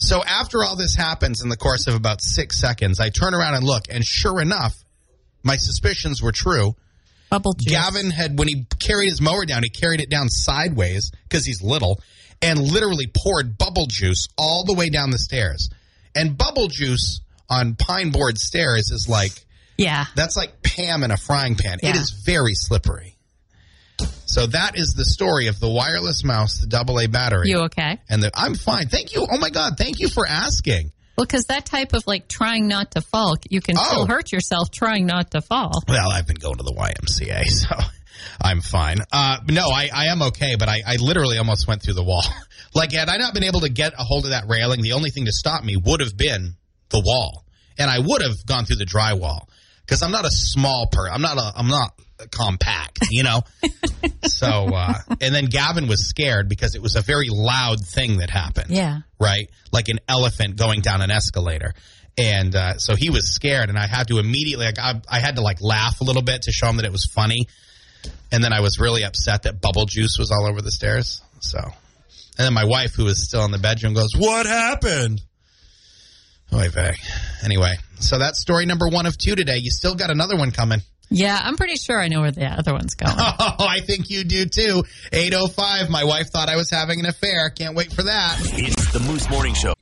So 0.00 0.22
after 0.24 0.64
all 0.64 0.76
this 0.76 0.94
happens 0.94 1.42
in 1.42 1.48
the 1.48 1.56
course 1.56 1.86
of 1.86 1.94
about 1.94 2.22
six 2.22 2.58
seconds, 2.60 3.00
I 3.00 3.10
turn 3.10 3.34
around 3.34 3.54
and 3.54 3.64
look, 3.64 3.84
and 3.90 4.04
sure 4.04 4.40
enough, 4.40 4.74
my 5.42 5.56
suspicions 5.56 6.22
were 6.22 6.32
true. 6.32 6.76
Bubble 7.30 7.52
juice. 7.52 7.72
Gavin 7.72 8.10
had, 8.10 8.38
when 8.38 8.48
he 8.48 8.66
carried 8.78 9.08
his 9.08 9.20
mower 9.20 9.44
down, 9.44 9.62
he 9.62 9.68
carried 9.68 10.00
it 10.00 10.08
down 10.08 10.28
sideways 10.28 11.10
because 11.28 11.44
he's 11.44 11.62
little, 11.62 12.00
and 12.40 12.58
literally 12.58 13.06
poured 13.06 13.58
bubble 13.58 13.86
juice 13.86 14.28
all 14.38 14.64
the 14.64 14.74
way 14.74 14.88
down 14.88 15.10
the 15.10 15.18
stairs. 15.18 15.68
And 16.14 16.38
bubble 16.38 16.68
juice 16.68 17.20
on 17.50 17.74
pine 17.74 18.10
board 18.10 18.38
stairs 18.38 18.90
is 18.90 19.08
like 19.08 19.44
Yeah. 19.78 20.04
that's 20.16 20.36
like 20.36 20.60
Pam 20.62 21.02
in 21.04 21.10
a 21.10 21.16
frying 21.16 21.54
pan. 21.54 21.78
It 21.82 21.94
Yeah. 21.94 22.00
is 22.00 22.10
very 22.26 22.54
slippery. 22.54 23.16
So 24.26 24.46
that 24.48 24.76
is 24.76 24.94
the 24.96 25.04
story 25.04 25.46
of 25.46 25.58
the 25.58 25.68
wireless 25.68 26.22
mouse, 26.22 26.58
the 26.58 26.66
double 26.66 27.00
A 27.00 27.06
battery, 27.08 27.48
You 27.50 27.60
okay? 27.62 27.98
and 28.08 28.22
the, 28.22 28.30
I'm 28.34 28.54
fine. 28.54 28.88
Thank 28.88 29.14
you. 29.14 29.26
Oh 29.28 29.38
my 29.38 29.50
god, 29.50 29.72
thank 29.78 29.98
you 30.00 30.08
for 30.08 30.26
asking. 30.26 30.92
Well, 31.16 31.24
because 31.26 31.46
that 31.46 31.66
type 31.66 31.94
of 31.94 32.04
like 32.06 32.28
trying 32.28 32.68
not 32.68 32.92
to 32.92 33.00
fall, 33.00 33.36
you 33.50 33.60
can 33.60 33.76
Oh. 33.78 33.82
still 33.84 34.06
hurt 34.06 34.30
yourself 34.30 34.70
trying 34.70 35.06
not 35.06 35.30
to 35.32 35.40
fall. 35.40 35.82
Well, 35.88 36.10
I've 36.10 36.26
been 36.26 36.36
going 36.36 36.56
to 36.58 36.62
the 36.62 36.74
YMCA, 36.74 37.44
so 37.48 37.74
I'm 38.40 38.60
fine. 38.60 38.98
Uh, 39.10 39.38
no, 39.48 39.68
I, 39.68 39.90
I 39.92 40.06
am 40.06 40.22
okay, 40.22 40.54
but 40.56 40.68
I, 40.68 40.82
I 40.86 40.96
literally 40.96 41.38
almost 41.38 41.66
went 41.66 41.82
through 41.82 41.94
the 41.94 42.04
wall. 42.04 42.22
like, 42.74 42.92
had 42.92 43.08
I 43.08 43.16
not 43.16 43.34
been 43.34 43.44
able 43.44 43.60
to 43.60 43.68
get 43.70 43.94
a 43.94 44.04
hold 44.04 44.24
of 44.24 44.30
that 44.30 44.44
railing, 44.46 44.82
the 44.82 44.92
only 44.92 45.10
thing 45.10 45.24
to 45.24 45.32
stop 45.32 45.64
me 45.64 45.76
would 45.76 46.00
have 46.00 46.16
been 46.16 46.54
the 46.90 47.00
wall, 47.00 47.44
and 47.78 47.90
I 47.90 47.98
would 47.98 48.22
have 48.22 48.44
gone 48.46 48.64
through 48.66 48.76
the 48.76 48.86
drywall 48.86 49.48
because 49.88 50.02
I'm 50.02 50.10
not 50.12 50.26
a 50.26 50.30
small 50.30 50.86
person. 50.92 51.12
I'm 51.14 51.22
not 51.22 51.38
a. 51.38 51.52
I'm 51.56 51.68
not 51.68 51.92
compact, 52.30 52.98
you 53.10 53.22
know. 53.22 53.42
so, 54.24 54.46
uh, 54.74 54.94
and 55.20 55.34
then 55.34 55.46
Gavin 55.46 55.86
was 55.86 56.06
scared 56.08 56.48
because 56.48 56.74
it 56.74 56.82
was 56.82 56.96
a 56.96 57.00
very 57.00 57.28
loud 57.30 57.78
thing 57.86 58.18
that 58.18 58.28
happened 58.28 58.70
Yeah. 58.70 58.98
right? 59.20 59.48
Like 59.72 59.88
an 59.88 60.00
elephant 60.08 60.56
going 60.56 60.80
down 60.80 61.00
an 61.00 61.10
escalator. 61.12 61.74
And 62.18 62.56
uh, 62.56 62.78
so 62.78 62.96
he 62.96 63.10
was 63.10 63.32
scared, 63.32 63.68
and 63.68 63.78
I 63.78 63.86
had 63.86 64.08
to 64.08 64.18
immediately, 64.18 64.66
like, 64.66 64.80
I, 64.80 65.00
I 65.08 65.20
had 65.20 65.36
to 65.36 65.42
like 65.42 65.60
laugh 65.60 66.00
a 66.00 66.04
little 66.04 66.22
bit 66.22 66.42
to 66.42 66.50
show 66.52 66.66
him 66.66 66.78
that 66.78 66.84
it 66.84 66.90
was 66.90 67.04
funny. 67.04 67.46
And 68.32 68.42
then 68.42 68.52
I 68.52 68.60
was 68.60 68.80
really 68.80 69.04
upset 69.04 69.44
that 69.44 69.60
bubble 69.60 69.86
juice 69.86 70.16
was 70.18 70.32
all 70.32 70.48
over 70.50 70.60
the 70.60 70.72
stairs. 70.72 71.22
So, 71.38 71.58
and 71.60 71.72
then 72.44 72.52
my 72.52 72.64
wife, 72.64 72.94
who 72.96 73.04
was 73.04 73.24
still 73.24 73.44
in 73.44 73.52
the 73.52 73.58
bedroom, 73.58 73.94
goes, 73.94 74.10
"What 74.16 74.46
happened?" 74.46 75.20
Oy 76.52 76.68
vey. 76.70 76.94
Anyway, 77.44 77.74
so 78.00 78.18
that's 78.18 78.40
story 78.40 78.66
number 78.66 78.88
one 78.88 79.06
of 79.06 79.18
two 79.18 79.34
today. 79.34 79.58
You 79.58 79.70
still 79.70 79.94
got 79.94 80.10
another 80.10 80.36
one 80.36 80.50
coming. 80.50 80.80
Yeah, 81.10 81.38
I'm 81.42 81.56
pretty 81.56 81.76
sure 81.76 81.98
I 82.00 82.08
know 82.08 82.20
where 82.20 82.30
the 82.32 82.44
other 82.46 82.72
one's 82.72 82.94
going. 82.94 83.14
Oh, 83.18 83.66
I 83.66 83.80
think 83.80 84.10
you 84.10 84.24
do 84.24 84.44
too. 84.46 84.84
805. 85.12 85.88
My 85.90 86.04
wife 86.04 86.28
thought 86.30 86.48
I 86.48 86.56
was 86.56 86.70
having 86.70 87.00
an 87.00 87.06
affair. 87.06 87.50
Can't 87.50 87.74
wait 87.74 87.92
for 87.92 88.02
that. 88.02 88.36
It's 88.40 88.92
the 88.92 89.00
Moose 89.00 89.28
Morning 89.30 89.54
Show. 89.54 89.72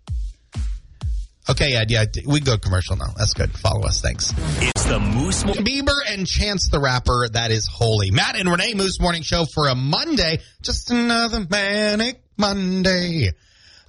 Okay, 1.48 1.72
yeah, 1.72 1.84
yeah. 1.88 2.04
We 2.26 2.40
go 2.40 2.58
commercial 2.58 2.96
now. 2.96 3.12
That's 3.16 3.34
good. 3.34 3.50
Follow 3.52 3.86
us. 3.86 4.00
Thanks. 4.00 4.32
It's 4.60 4.84
the 4.84 4.98
Moose 4.98 5.44
Morning 5.44 5.64
Bieber 5.64 5.96
and 6.08 6.26
Chance 6.26 6.70
the 6.70 6.80
Rapper. 6.80 7.28
That 7.32 7.50
is 7.50 7.68
holy. 7.72 8.10
Matt 8.10 8.36
and 8.38 8.50
Renee 8.50 8.74
Moose 8.74 9.00
Morning 9.00 9.22
Show 9.22 9.44
for 9.52 9.68
a 9.68 9.74
Monday. 9.74 10.40
Just 10.62 10.90
another 10.90 11.46
manic 11.48 12.22
Monday. 12.36 13.30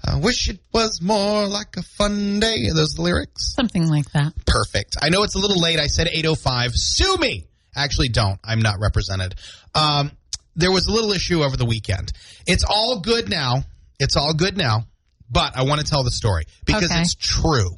I 0.08 0.18
wish 0.20 0.50
it 0.50 0.60
was 0.74 1.02
more 1.02 1.48
like 1.48 1.76
a 1.78 1.84
fun 1.84 2.40
day. 2.40 2.68
Are 2.70 2.74
those 2.74 2.94
the 2.94 3.02
lyrics? 3.02 3.54
Something 3.54 3.90
like 3.90 4.10
that. 4.14 4.34
Perfect. 4.46 4.96
I 5.02 5.10
know 5.10 5.24
it's 5.24 5.36
a 5.36 5.40
little 5.40 5.60
late. 5.60 5.80
I 5.80 5.88
said 5.88 6.08
805. 6.08 6.72
Sue 6.76 7.18
me. 7.18 7.46
Actually, 7.76 8.10
don't. 8.10 8.40
I'm 8.44 8.60
not 8.62 8.76
represented. 8.80 9.36
Um, 9.76 10.12
there 10.56 10.72
was 10.72 10.88
a 10.88 10.92
little 10.92 11.12
issue 11.12 11.44
over 11.44 11.58
the 11.58 11.66
weekend. 11.66 12.12
It's 12.48 12.64
all 12.64 13.02
good 13.02 13.30
now. 13.30 13.64
It's 14.00 14.16
all 14.16 14.34
good 14.34 14.58
now. 14.58 14.86
But 15.30 15.58
I 15.58 15.64
want 15.64 15.82
to 15.82 15.86
tell 15.86 16.04
the 16.04 16.12
story 16.12 16.46
because 16.66 16.86
Okay. 16.92 17.02
it's 17.02 17.14
true. 17.16 17.72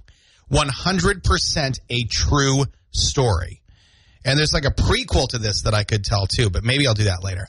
100% 0.51 1.79
a 1.89 2.03
true 2.05 2.65
story. 2.91 3.61
And 4.25 4.37
there's 4.37 4.53
like 4.53 4.65
a 4.65 4.71
prequel 4.71 5.27
to 5.29 5.37
this 5.37 5.63
that 5.63 5.73
I 5.73 5.83
could 5.83 6.03
tell 6.03 6.27
too, 6.27 6.49
but 6.49 6.63
maybe 6.63 6.85
I'll 6.87 6.93
do 6.93 7.05
that 7.05 7.23
later. 7.23 7.47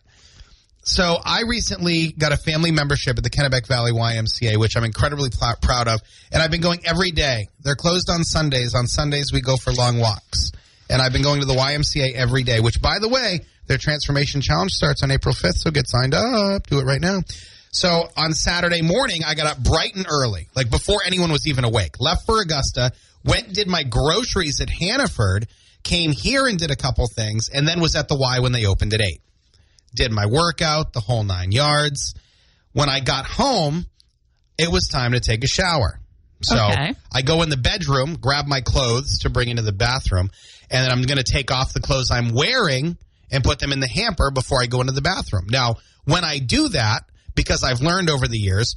So 0.91 1.19
I 1.25 1.43
recently 1.43 2.11
got 2.11 2.33
a 2.33 2.37
family 2.37 2.73
membership 2.73 3.17
at 3.17 3.23
the 3.23 3.31
Kennebec 3.31 3.69
Valley 3.69 3.93
YMCA, 3.93 4.57
which 4.57 4.77
I'm 4.77 4.83
incredibly 4.83 5.31
pl- 5.31 5.55
proud 5.63 5.87
of. 5.87 6.01
And 6.33 6.43
I've 6.43 6.51
been 6.51 6.61
going 6.61 6.81
every 6.85 7.13
day. 7.13 7.47
They're 7.63 7.77
closed 7.77 8.11
on 8.11 8.25
Sundays. 8.25 8.75
On 8.75 8.89
Sundays, 8.89 9.33
we 9.33 9.41
go 9.41 9.57
for 9.57 9.73
long 9.73 10.01
walks. 10.01 10.51
And 10.91 11.01
I've 11.01 11.13
been 11.13 11.23
going 11.23 11.39
to 11.43 11.47
the 11.47 11.55
YMCA 11.55 12.15
every 12.17 12.43
day, 12.43 12.59
which 12.59 12.83
by 12.83 12.99
the 12.99 13.09
way, 13.09 13.39
their 13.69 13.79
transformation 13.79 14.41
challenge 14.41 14.73
starts 14.73 15.05
on 15.05 15.13
April 15.13 15.33
5th. 15.33 15.59
So 15.59 15.71
get 15.71 15.89
signed 15.89 16.13
up. 16.13 16.67
Do 16.67 16.81
it 16.81 16.85
right 16.85 17.01
now. 17.01 17.21
So 17.71 18.09
on 18.17 18.33
Saturday 18.33 18.83
morning, 18.83 19.21
I 19.25 19.37
got 19.37 19.47
up 19.47 19.63
bright 19.63 19.95
and 19.95 20.07
early, 20.11 20.49
like 20.57 20.71
before 20.71 21.03
anyone 21.07 21.31
was 21.31 21.47
even 21.47 21.63
awake. 21.63 22.01
Left 22.01 22.27
for 22.27 22.43
Augusta, 22.43 22.91
went 23.25 23.47
and 23.47 23.55
did 23.55 23.69
my 23.69 23.85
groceries 23.85 24.61
at 24.61 24.69
Hannaford, 24.69 25.47
came 25.85 26.11
here 26.11 26.49
and 26.49 26.59
did 26.59 26.73
a 26.73 26.77
couple 26.77 27.07
things, 27.07 27.49
and 27.49 27.69
then 27.69 27.81
was 27.81 27.95
at 27.95 28.09
the 28.09 28.17
Y 28.17 28.41
when 28.41 28.51
they 28.51 28.67
opened 28.67 28.93
at 28.93 29.01
8 29.01 29.21
did 29.95 30.13
my 30.13 30.27
workout, 30.27 30.93
the 30.93 31.01
whole 31.01 31.25
nine 31.25 31.53
yards. 31.53 32.15
When 32.73 32.89
I 32.89 33.01
got 33.01 33.27
home, 33.27 33.87
it 34.59 34.71
was 34.71 34.89
time 34.89 35.13
to 35.13 35.21
take 35.21 35.43
a 35.45 35.49
shower. 35.49 36.01
So 36.43 36.57
Okay. 36.57 36.95
I 37.13 37.23
go 37.23 37.43
in 37.43 37.51
the 37.51 37.57
bedroom, 37.57 38.15
grab 38.17 38.47
my 38.47 38.61
clothes 38.61 39.19
to 39.21 39.31
bring 39.31 39.49
into 39.49 39.63
the 39.63 39.73
bathroom, 39.73 40.31
and 40.71 40.85
then 40.85 40.91
I'm 40.91 41.03
going 41.03 41.19
to 41.19 41.25
take 41.25 41.51
off 41.51 41.73
the 41.73 41.81
clothes 41.81 42.11
I'm 42.11 42.31
wearing 42.33 42.97
and 43.31 43.45
put 43.45 43.59
them 43.59 43.73
in 43.73 43.81
the 43.81 43.89
hamper 43.89 44.31
before 44.31 44.63
I 44.63 44.67
go 44.67 44.81
into 44.81 44.93
the 44.93 45.03
bathroom. 45.03 45.47
Now, 45.51 45.77
when 46.05 46.25
I 46.25 46.39
do 46.39 46.69
that, 46.71 47.05
because 47.35 47.63
I've 47.63 47.81
learned 47.81 48.09
over 48.11 48.27
the 48.27 48.39
years, 48.39 48.75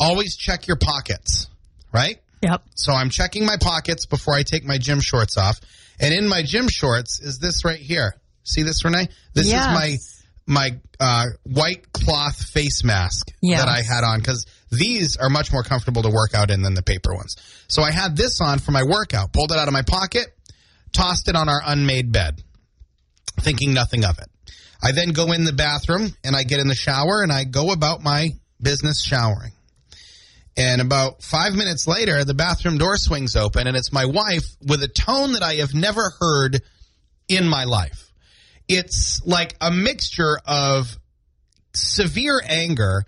always 0.00 0.36
check 0.36 0.66
your 0.66 0.76
pockets, 0.76 1.48
right? 1.92 2.18
Yep. 2.42 2.62
So 2.74 2.92
I'm 2.92 3.10
checking 3.10 3.44
my 3.46 3.56
pockets 3.60 4.06
before 4.06 4.34
I 4.34 4.42
take 4.42 4.64
my 4.64 4.78
gym 4.78 5.00
shorts 5.00 5.36
off. 5.36 5.60
And 6.00 6.14
in 6.14 6.28
my 6.28 6.42
gym 6.42 6.68
shorts 6.68 7.20
is 7.20 7.38
this 7.38 7.64
right 7.64 7.78
here. 7.80 8.14
See 8.44 8.62
this, 8.62 8.84
Renee? 8.84 9.08
This 9.34 9.48
Yes. 9.48 9.66
is 9.66 9.72
my 9.74 9.96
my 10.48 10.70
uh, 10.98 11.26
white 11.44 11.92
cloth 11.92 12.42
face 12.42 12.82
mask 12.82 13.30
Yes. 13.42 13.60
that 13.60 13.68
I 13.68 13.82
had 13.82 14.02
on 14.02 14.18
because 14.18 14.46
these 14.70 15.16
are 15.16 15.28
much 15.28 15.52
more 15.52 15.62
comfortable 15.62 16.02
to 16.02 16.10
work 16.10 16.34
out 16.34 16.50
in 16.50 16.62
than 16.62 16.74
the 16.74 16.82
paper 16.82 17.14
ones. 17.14 17.36
So 17.68 17.82
I 17.82 17.90
had 17.90 18.16
this 18.16 18.40
on 18.40 18.58
for 18.58 18.72
my 18.72 18.82
workout. 18.82 19.32
Pulled 19.32 19.52
it 19.52 19.58
out 19.58 19.68
of 19.68 19.74
my 19.74 19.82
pocket, 19.82 20.26
tossed 20.92 21.28
it 21.28 21.36
on 21.36 21.48
our 21.48 21.60
unmade 21.64 22.10
bed, 22.12 22.42
thinking 23.40 23.74
nothing 23.74 24.04
of 24.04 24.18
it. 24.18 24.28
I 24.82 24.92
then 24.92 25.10
go 25.10 25.32
in 25.32 25.44
the 25.44 25.52
bathroom 25.52 26.14
and 26.24 26.34
I 26.36 26.44
get 26.44 26.60
in 26.60 26.68
the 26.68 26.74
shower 26.74 27.22
and 27.22 27.32
I 27.32 27.44
go 27.44 27.72
about 27.72 28.02
my 28.02 28.30
business 28.60 29.02
showering. 29.02 29.52
And 30.56 30.80
about 30.80 31.22
five 31.22 31.54
minutes 31.54 31.86
later, 31.86 32.24
the 32.24 32.34
bathroom 32.34 32.78
door 32.78 32.96
swings 32.96 33.36
open, 33.36 33.68
and 33.68 33.76
it's 33.76 33.92
my 33.92 34.06
wife 34.06 34.44
with 34.66 34.82
a 34.82 34.88
tone 34.88 35.34
that 35.34 35.42
I 35.42 35.54
have 35.56 35.72
never 35.72 36.10
heard 36.18 36.60
in 37.28 37.46
my 37.46 37.62
life. 37.62 38.07
It's 38.68 39.24
like 39.24 39.56
a 39.60 39.70
mixture 39.70 40.38
of 40.46 40.96
severe 41.74 42.40
anger 42.46 43.04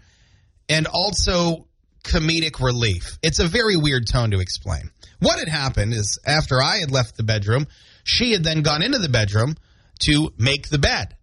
and 0.68 0.86
also 0.86 1.66
comedic 2.02 2.60
relief. 2.60 3.18
It's 3.22 3.38
a 3.38 3.46
very 3.46 3.76
weird 3.76 4.06
tone 4.06 4.30
to 4.30 4.40
explain. 4.40 4.90
What 5.18 5.38
had 5.38 5.48
happened 5.48 5.92
is 5.92 6.18
after 6.26 6.62
I 6.62 6.78
had 6.78 6.90
left 6.90 7.16
the 7.16 7.22
bedroom, 7.22 7.66
she 8.04 8.32
had 8.32 8.42
then 8.42 8.62
gone 8.62 8.82
into 8.82 8.98
the 8.98 9.08
bedroom 9.08 9.56
to 10.00 10.32
make 10.38 10.68
the 10.68 10.78
bed. 10.78 11.16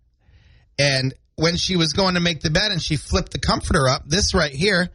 And 0.78 1.13
when 1.36 1.56
she 1.56 1.76
was 1.76 1.93
going 1.93 2.13
to 2.13 2.19
make 2.19 2.41
the 2.41 2.52
bed 2.52 2.71
and 2.71 2.82
she 2.82 2.95
flipped 2.95 3.32
the 3.32 3.39
comforter 3.39 3.88
up, 3.88 4.04
this 4.08 4.34
right 4.34 4.52
here, 4.52 4.89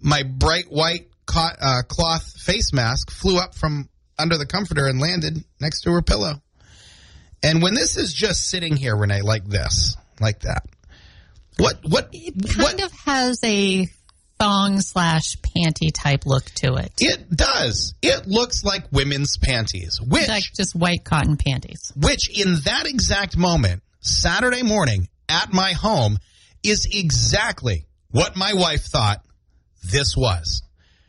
my 0.00 0.22
bright 0.22 0.66
white 0.70 1.08
uh, 1.34 1.82
cloth 1.88 2.40
face 2.40 2.72
mask 2.72 3.10
flew 3.10 3.38
up 3.38 3.54
from 3.54 3.88
under 4.18 4.38
the 4.38 4.46
comforter 4.46 4.86
and 4.86 5.00
landed 5.00 5.44
next 5.60 5.82
to 5.82 5.90
her 5.92 6.02
pillow. 6.02 6.40
And 7.42 7.62
when 7.62 7.74
this 7.74 7.96
is 7.96 8.12
just 8.12 8.48
sitting 8.48 8.76
here, 8.76 8.96
Renee, 8.96 9.22
like 9.22 9.44
this, 9.46 9.96
like 10.20 10.40
that, 10.40 10.64
what, 11.58 11.78
what, 11.88 12.12
Kind 12.12 12.56
what? 12.58 12.82
of 12.82 12.92
has 13.04 13.40
a 13.44 13.86
thong 14.38 14.80
slash 14.80 15.36
panty 15.38 15.90
type 15.92 16.24
look 16.26 16.44
to 16.44 16.74
it. 16.74 16.92
It 16.98 17.28
does. 17.30 17.94
It 18.02 18.26
looks 18.26 18.62
like 18.64 18.84
women's 18.92 19.36
panties, 19.36 20.00
which, 20.00 20.28
Like 20.28 20.44
just 20.56 20.74
white 20.76 21.04
cotton 21.04 21.36
panties. 21.36 21.92
which 21.96 22.28
in 22.38 22.54
that 22.64 22.86
exact 22.86 23.36
moment, 23.36 23.82
Saturday 24.00 24.62
morning 24.62 25.08
at 25.28 25.52
my 25.52 25.72
home, 25.72 26.18
is 26.62 26.86
exactly 26.92 27.86
what 28.10 28.36
my 28.36 28.52
wife 28.54 28.82
thought 28.82 29.24
this 29.82 30.16
was. 30.16 30.62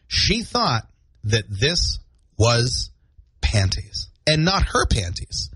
She 0.08 0.42
thought 0.44 0.88
that 1.26 1.46
this 1.50 2.00
was 2.38 2.90
panties 3.42 4.08
and 4.26 4.44
not 4.46 4.64
her 4.70 4.86
panties, 4.88 5.50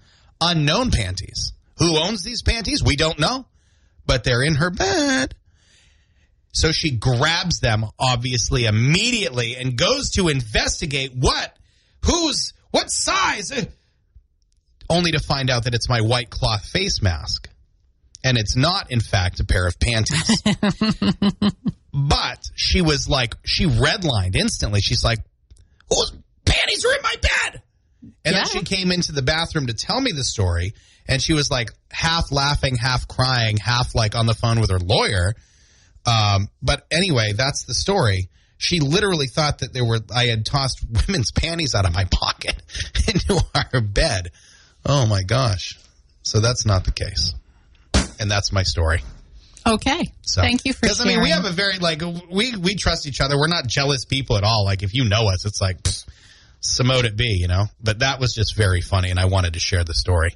unknown 0.49 0.91
panties. 0.91 1.53
Who 1.79 1.97
owns 1.97 2.23
these 2.23 2.41
panties? 2.41 2.83
We 2.83 2.95
don't 2.95 3.19
know, 3.19 3.45
but 4.05 4.23
they're 4.23 4.43
in 4.43 4.55
her 4.55 4.69
bed. 4.69 5.35
So 6.51 6.71
she 6.71 6.91
grabs 6.91 7.59
them, 7.59 7.85
obviously, 7.97 8.65
immediately 8.65 9.55
and 9.55 9.75
goes 9.75 10.11
to 10.11 10.27
investigate 10.27 11.13
what, 11.15 11.57
who's, 12.05 12.53
what 12.69 12.91
size, 12.91 13.51
uh, 13.51 13.65
only 14.89 15.11
to 15.11 15.19
find 15.19 15.49
out 15.49 15.63
that 15.63 15.73
it's 15.73 15.89
my 15.89 16.01
white 16.01 16.29
cloth 16.29 16.63
face 16.65 17.01
mask. 17.01 17.49
And 18.23 18.37
it's 18.37 18.55
not, 18.55 18.91
in 18.91 19.01
fact, 19.01 19.39
a 19.39 19.45
pair 19.45 19.67
of 19.67 19.79
panties. 19.79 20.43
but 21.93 22.45
she 22.55 22.81
was 22.81 23.09
like, 23.09 23.35
she 23.43 23.65
redlined 23.65 24.35
instantly. 24.35 24.79
She's 24.79 25.03
like, 25.03 25.19
whose 25.89 26.13
panties 26.45 26.85
are 26.85 26.93
in 26.93 27.01
my 27.01 27.15
bed? 27.19 27.61
And 28.25 28.35
then 28.35 28.45
she 28.45 28.61
came 28.61 28.91
into 28.91 29.11
the 29.11 29.21
bathroom 29.21 29.67
to 29.67 29.73
tell 29.73 29.99
me 29.99 30.11
the 30.11 30.23
story. 30.23 30.73
And 31.07 31.21
she 31.21 31.33
was 31.33 31.51
like 31.51 31.71
half 31.91 32.31
laughing, 32.31 32.75
half 32.77 33.07
crying, 33.07 33.57
half 33.57 33.93
like 33.95 34.15
on 34.15 34.25
the 34.25 34.33
phone 34.33 34.61
with 34.61 34.69
her 34.69 34.79
lawyer. 34.79 35.33
Um, 36.05 36.47
but 36.61 36.85
anyway, 36.91 37.33
that's 37.33 37.65
the 37.65 37.73
story. 37.73 38.29
She 38.57 38.79
literally 38.79 39.27
thought 39.27 39.59
that 39.59 39.73
there 39.73 39.83
were 39.83 39.99
I 40.15 40.25
had 40.27 40.45
tossed 40.45 40.85
women's 41.07 41.31
panties 41.31 41.75
out 41.75 41.85
of 41.85 41.93
my 41.93 42.05
pocket 42.05 42.55
into 43.07 43.41
our 43.53 43.81
bed. 43.81 44.31
Oh 44.85 45.05
my 45.05 45.23
gosh. 45.23 45.77
So 46.21 46.39
that's 46.39 46.65
not 46.65 46.85
the 46.85 46.91
case. 46.91 47.33
And 48.19 48.31
that's 48.31 48.53
my 48.53 48.63
story. 48.63 49.01
Okay. 49.65 50.11
So 50.21 50.41
Thank 50.41 50.65
you 50.65 50.73
for 50.73 50.81
Because 50.81 51.01
I 51.01 51.05
mean, 51.05 51.21
we 51.21 51.29
have 51.31 51.45
a 51.45 51.51
very 51.51 51.79
like 51.79 52.01
we 52.31 52.55
we 52.55 52.75
trust 52.75 53.07
each 53.07 53.19
other. 53.21 53.37
We're 53.37 53.47
not 53.47 53.67
jealous 53.67 54.05
people 54.05 54.37
at 54.37 54.43
all. 54.43 54.63
Like 54.65 54.83
if 54.83 54.93
you 54.93 55.05
know 55.05 55.27
us, 55.27 55.45
it's 55.45 55.61
like 55.61 55.81
pfft, 55.83 56.05
Samote 56.63 57.03
it 57.03 57.17
be, 57.17 57.37
you 57.39 57.47
know. 57.47 57.65
But 57.81 57.99
that 57.99 58.19
was 58.19 58.33
just 58.33 58.55
very 58.55 58.81
funny, 58.81 59.09
and 59.09 59.19
I 59.19 59.25
wanted 59.25 59.53
to 59.53 59.59
share 59.59 59.83
the 59.83 59.93
story. 59.93 60.35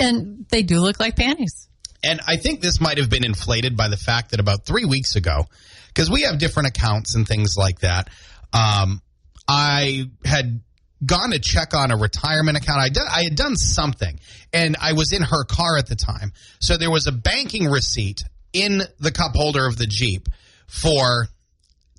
and 0.00 0.46
they 0.50 0.62
do 0.62 0.80
look 0.80 1.00
like 1.00 1.16
panties. 1.16 1.68
And 2.04 2.20
I 2.26 2.36
think 2.36 2.60
this 2.60 2.80
might 2.80 2.98
have 2.98 3.10
been 3.10 3.24
inflated 3.24 3.76
by 3.76 3.88
the 3.88 3.96
fact 3.96 4.30
that 4.30 4.38
about 4.38 4.64
three 4.64 4.84
weeks 4.84 5.16
ago, 5.16 5.46
because 5.88 6.08
we 6.08 6.22
have 6.22 6.38
different 6.38 6.68
accounts 6.68 7.16
and 7.16 7.26
things 7.26 7.56
like 7.56 7.80
that, 7.80 8.08
um, 8.52 9.02
I 9.48 10.04
had 10.24 10.60
gone 11.04 11.30
to 11.32 11.40
check 11.40 11.74
on 11.74 11.90
a 11.90 11.96
retirement 11.96 12.56
account. 12.56 12.80
I, 12.80 12.88
did, 12.88 13.02
I 13.02 13.24
had 13.24 13.34
done 13.34 13.56
something, 13.56 14.20
and 14.52 14.76
I 14.80 14.92
was 14.92 15.12
in 15.12 15.22
her 15.22 15.44
car 15.44 15.76
at 15.76 15.88
the 15.88 15.96
time. 15.96 16.32
So 16.60 16.76
there 16.76 16.90
was 16.90 17.08
a 17.08 17.12
banking 17.12 17.66
receipt 17.66 18.22
in 18.52 18.82
the 19.00 19.10
cup 19.10 19.32
holder 19.34 19.66
of 19.66 19.76
the 19.76 19.86
Jeep 19.86 20.28
for 20.68 21.26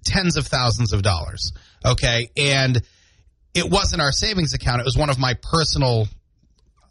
tens 0.06 0.38
of 0.38 0.48
thousands 0.48 0.94
of 0.94 1.02
dollars. 1.02 1.52
Okay. 1.86 2.30
And 2.38 2.82
it 3.54 3.70
wasn't 3.70 4.02
our 4.02 4.12
savings 4.12 4.54
account, 4.54 4.82
it 4.82 4.86
was 4.86 4.98
one 4.98 5.10
of 5.10 5.20
my 5.20 5.36
personal 5.42 6.08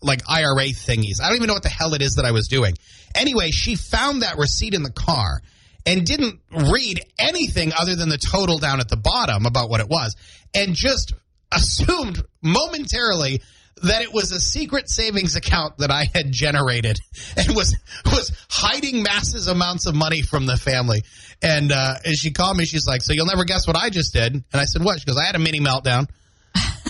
like 0.01 0.23
IRA 0.29 0.69
thingies. 0.69 1.21
I 1.21 1.27
don't 1.27 1.37
even 1.37 1.49
know 1.49 1.55
what 1.55 1.63
the 1.63 1.69
hell 1.69 1.95
it 1.95 2.03
is 2.03 2.17
that 2.17 2.25
I 2.25 2.31
was 2.31 2.49
doing. 2.49 2.75
Anyway, 3.15 3.51
she 3.51 3.75
found 3.75 4.23
that 4.23 4.39
receipt 4.39 4.75
in 4.75 4.83
the 4.83 4.93
car 4.93 5.41
and 5.85 6.05
didn't 6.05 6.41
read 6.51 7.01
anything 7.19 7.73
other 7.77 7.97
than 7.97 8.09
the 8.09 8.19
total 8.19 8.59
down 8.59 8.81
at 8.81 8.89
the 8.89 8.97
bottom 8.97 9.47
about 9.47 9.71
what 9.71 9.81
it 9.81 9.89
was 9.89 10.15
and 10.55 10.75
just 10.75 11.15
assumed 11.53 12.23
momentarily 12.43 13.41
that 13.83 14.03
it 14.03 14.13
was 14.13 14.33
a 14.33 14.41
secret 14.41 14.89
savings 14.91 15.37
account 15.37 15.79
that 15.79 15.91
I 15.91 16.05
had 16.13 16.33
generated 16.33 16.99
and 17.37 17.55
was 17.55 17.77
was 18.05 18.33
hiding 18.51 19.03
massive 19.03 19.47
amounts 19.47 19.87
of 19.87 19.95
money 19.95 20.23
from 20.23 20.47
the 20.47 20.57
family. 20.57 21.03
And 21.41 21.71
uh, 21.71 21.95
as 22.05 22.19
she 22.19 22.33
called 22.33 22.57
me, 22.57 22.65
she's 22.65 22.87
like, 22.87 23.03
"So 23.03 23.13
you'll 23.13 23.27
never 23.27 23.45
guess 23.45 23.67
what 23.67 23.77
I 23.77 23.91
just 23.91 24.13
did?" 24.13 24.33
And 24.35 24.45
I 24.53 24.65
said, 24.65 24.83
"What?" 24.83 24.99
She 24.99 25.07
goes, 25.07 25.17
"I 25.17 25.25
had 25.25 25.37
a 25.37 25.39
mini 25.39 25.61
meltdown." 25.61 26.09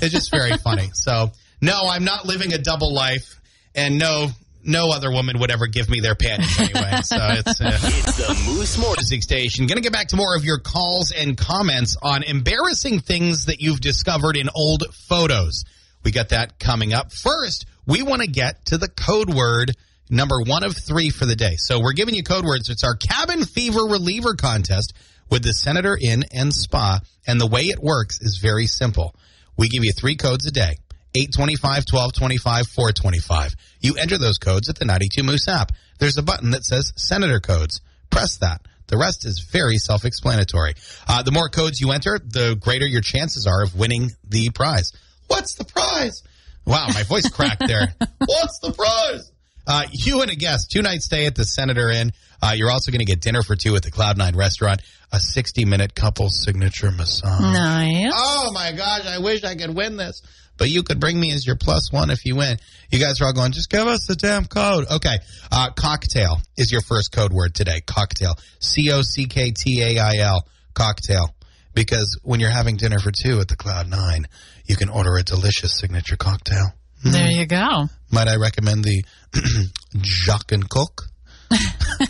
It's 0.02 0.12
just 0.12 0.30
very 0.30 0.56
funny. 0.58 0.90
So 0.94 1.32
no, 1.60 1.88
I'm 1.88 2.04
not 2.04 2.26
living 2.26 2.52
a 2.52 2.58
double 2.58 2.92
life, 2.94 3.40
and 3.74 3.98
no, 3.98 4.28
no 4.64 4.90
other 4.90 5.10
woman 5.10 5.38
would 5.40 5.50
ever 5.50 5.66
give 5.66 5.88
me 5.88 6.00
their 6.00 6.14
panties 6.14 6.58
anyway. 6.58 7.00
So 7.02 7.16
it's. 7.20 7.60
Uh, 7.60 7.78
It's 7.82 8.16
the 8.16 8.50
Moose 8.50 8.78
Morning. 8.78 8.96
Music 8.98 9.22
Station. 9.22 9.66
Going 9.66 9.76
to 9.76 9.82
get 9.82 9.92
back 9.92 10.08
to 10.08 10.16
more 10.16 10.36
of 10.36 10.44
your 10.44 10.58
calls 10.58 11.12
and 11.12 11.36
comments 11.36 11.96
on 12.02 12.22
embarrassing 12.22 13.00
things 13.00 13.46
that 13.46 13.60
you've 13.60 13.80
discovered 13.80 14.36
in 14.36 14.48
old 14.54 14.84
photos. 15.08 15.64
We 16.04 16.12
got 16.12 16.30
that 16.30 16.58
coming 16.58 16.92
up. 16.92 17.12
First, 17.12 17.66
we 17.86 18.02
want 18.02 18.22
to 18.22 18.28
get 18.28 18.66
to 18.66 18.78
the 18.78 18.88
code 18.88 19.32
word 19.32 19.72
number 20.10 20.40
one 20.40 20.62
of 20.62 20.76
three 20.76 21.10
for 21.10 21.26
the 21.26 21.36
day. 21.36 21.56
So 21.56 21.80
we're 21.80 21.92
giving 21.92 22.14
you 22.14 22.22
code 22.22 22.44
words. 22.44 22.70
It's 22.70 22.84
our 22.84 22.94
cabin 22.94 23.44
fever 23.44 23.80
reliever 23.82 24.34
contest 24.34 24.94
with 25.30 25.42
the 25.42 25.52
Senator 25.52 25.98
Inn 26.00 26.24
and 26.32 26.52
Spa. 26.54 27.00
And 27.26 27.40
the 27.40 27.46
way 27.46 27.62
it 27.66 27.82
works 27.82 28.20
is 28.20 28.38
very 28.38 28.66
simple. 28.66 29.14
We 29.58 29.68
give 29.68 29.84
you 29.84 29.92
three 29.92 30.16
codes 30.16 30.46
a 30.46 30.52
day. 30.52 30.78
825, 31.14 31.84
1225, 31.90 32.66
425. 32.68 33.54
You 33.80 33.96
enter 33.96 34.16
those 34.16 34.38
codes 34.38 34.68
at 34.68 34.78
the 34.78 34.84
92 34.84 35.22
Moose 35.22 35.48
app. 35.48 35.72
There's 35.98 36.16
a 36.16 36.22
button 36.22 36.50
that 36.52 36.64
says 36.64 36.92
Senator 36.96 37.40
Codes. 37.40 37.80
Press 38.08 38.38
that. 38.38 38.62
The 38.86 38.96
rest 38.96 39.26
is 39.26 39.40
very 39.52 39.78
self 39.78 40.04
explanatory. 40.04 40.74
Uh, 41.06 41.22
the 41.22 41.32
more 41.32 41.48
codes 41.48 41.80
you 41.80 41.90
enter, 41.90 42.18
the 42.18 42.56
greater 42.58 42.86
your 42.86 43.02
chances 43.02 43.46
are 43.46 43.62
of 43.62 43.74
winning 43.74 44.12
the 44.26 44.50
prize. 44.50 44.92
What's 45.26 45.54
the 45.54 45.64
prize? 45.64 46.22
Wow, 46.64 46.86
my 46.94 47.02
voice 47.02 47.28
cracked 47.28 47.66
there. 47.66 47.94
What's 48.18 48.58
the 48.60 48.72
prize? 48.72 49.30
Uh, 49.68 49.82
you 49.92 50.22
and 50.22 50.30
a 50.30 50.34
guest, 50.34 50.70
two 50.70 50.80
night 50.80 51.02
stay 51.02 51.26
at 51.26 51.34
the 51.34 51.44
Senator 51.44 51.90
Inn. 51.90 52.12
Uh, 52.42 52.52
you're 52.56 52.70
also 52.70 52.90
going 52.90 53.00
to 53.00 53.04
get 53.04 53.20
dinner 53.20 53.42
for 53.42 53.54
two 53.54 53.76
at 53.76 53.82
the 53.82 53.90
Cloud 53.90 54.16
Nine 54.16 54.34
restaurant, 54.34 54.80
a 55.12 55.20
60 55.20 55.66
minute 55.66 55.94
couple 55.94 56.30
signature 56.30 56.90
massage. 56.90 57.40
Nice. 57.40 58.12
Oh 58.14 58.50
my 58.52 58.72
gosh, 58.72 59.06
I 59.06 59.18
wish 59.18 59.44
I 59.44 59.54
could 59.54 59.76
win 59.76 59.96
this. 59.96 60.22
But 60.56 60.70
you 60.70 60.82
could 60.82 60.98
bring 60.98 61.20
me 61.20 61.32
as 61.32 61.46
your 61.46 61.54
plus 61.54 61.92
one 61.92 62.10
if 62.10 62.24
you 62.24 62.34
win. 62.34 62.56
You 62.90 62.98
guys 62.98 63.20
are 63.20 63.26
all 63.26 63.32
going, 63.32 63.52
just 63.52 63.70
give 63.70 63.86
us 63.86 64.06
the 64.06 64.16
damn 64.16 64.46
code. 64.46 64.86
Okay. 64.90 65.18
Uh, 65.52 65.70
cocktail 65.70 66.40
is 66.56 66.72
your 66.72 66.80
first 66.80 67.12
code 67.12 67.32
word 67.32 67.54
today. 67.54 67.80
Cocktail. 67.80 68.34
C 68.58 68.90
O 68.90 69.02
C 69.02 69.26
K 69.26 69.52
T 69.52 69.82
A 69.82 70.00
I 70.00 70.16
L. 70.16 70.48
Cocktail. 70.74 71.34
Because 71.74 72.18
when 72.24 72.40
you're 72.40 72.50
having 72.50 72.76
dinner 72.76 72.98
for 72.98 73.12
two 73.12 73.38
at 73.38 73.46
the 73.46 73.54
Cloud 73.54 73.88
Nine, 73.88 74.26
you 74.64 74.74
can 74.74 74.88
order 74.88 75.16
a 75.16 75.22
delicious 75.22 75.78
signature 75.78 76.16
cocktail. 76.16 76.72
There 77.04 77.30
you 77.30 77.46
go. 77.46 77.86
Might 78.10 78.28
I 78.28 78.36
recommend 78.36 78.84
the 78.84 79.04
Jack 79.96 80.52
and 80.52 80.68
Coke? 80.68 81.02
I 81.50 81.56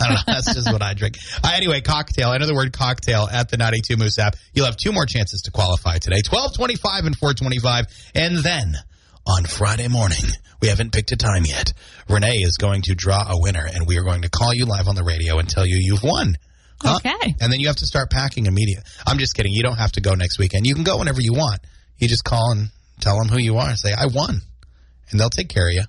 don't 0.01 0.11
know. 0.15 0.21
That's 0.27 0.55
just 0.55 0.73
what 0.73 0.83
I 0.83 0.95
drink. 0.95 1.17
Uh, 1.45 1.53
anyway, 1.55 1.81
cocktail. 1.81 2.37
The 2.39 2.55
word 2.55 2.73
cocktail 2.73 3.29
at 3.31 3.49
the 3.51 3.57
92 3.57 3.97
Moose 3.97 4.19
app. 4.19 4.35
You'll 4.53 4.67
have 4.67 4.77
two 4.77 4.93
more 4.93 5.07
chances 5.07 5.43
to 5.43 5.51
qualify 5.51 5.99
today 5.99 6.23
1225 6.29 7.07
and 7.07 7.17
425. 7.17 7.85
And 8.15 8.39
then 8.39 8.75
on 9.27 9.45
Friday 9.45 9.89
morning, 9.89 10.19
we 10.61 10.69
haven't 10.69 10.93
picked 10.93 11.13
a 11.13 11.17
time 11.17 11.45
yet. 11.45 11.73
Renee 12.09 12.39
is 12.39 12.57
going 12.57 12.83
to 12.83 12.95
draw 12.95 13.25
a 13.29 13.41
winner, 13.41 13.65
and 13.65 13.87
we 13.87 13.99
are 13.99 14.03
going 14.05 14.23
to 14.23 14.31
call 14.31 14.53
you 14.53 14.67
live 14.67 14.89
on 14.89 14.95
the 14.97 15.05
radio 15.05 15.39
and 15.39 15.49
tell 15.49 15.67
you 15.67 15.77
you've 15.77 16.03
won. 16.03 16.37
Huh? 16.83 16.97
Okay. 16.97 17.35
And 17.41 17.53
then 17.53 17.61
you 17.61 17.67
have 17.69 17.77
to 17.77 17.87
start 17.87 18.11
packing 18.11 18.47
immediately. 18.47 18.85
I'm 19.07 19.19
just 19.19 19.35
kidding. 19.37 19.53
You 19.53 19.63
don't 19.63 19.79
have 19.79 19.93
to 19.93 20.01
go 20.01 20.15
next 20.15 20.39
weekend. 20.39 20.67
You 20.67 20.75
can 20.75 20.85
go 20.85 20.99
whenever 20.99 21.21
you 21.21 21.33
want. 21.35 21.61
You 21.99 22.09
just 22.09 22.25
call 22.25 22.53
and 22.53 22.71
tell 23.01 23.19
them 23.19 23.29
who 23.29 23.39
you 23.39 23.57
are. 23.59 23.69
and 23.69 23.79
Say, 23.79 23.93
I 23.93 24.07
won. 24.07 24.41
And 25.11 25.19
they'll 25.19 25.31
take 25.31 25.49
care 25.49 25.69
of 25.69 25.75
you. 25.75 25.83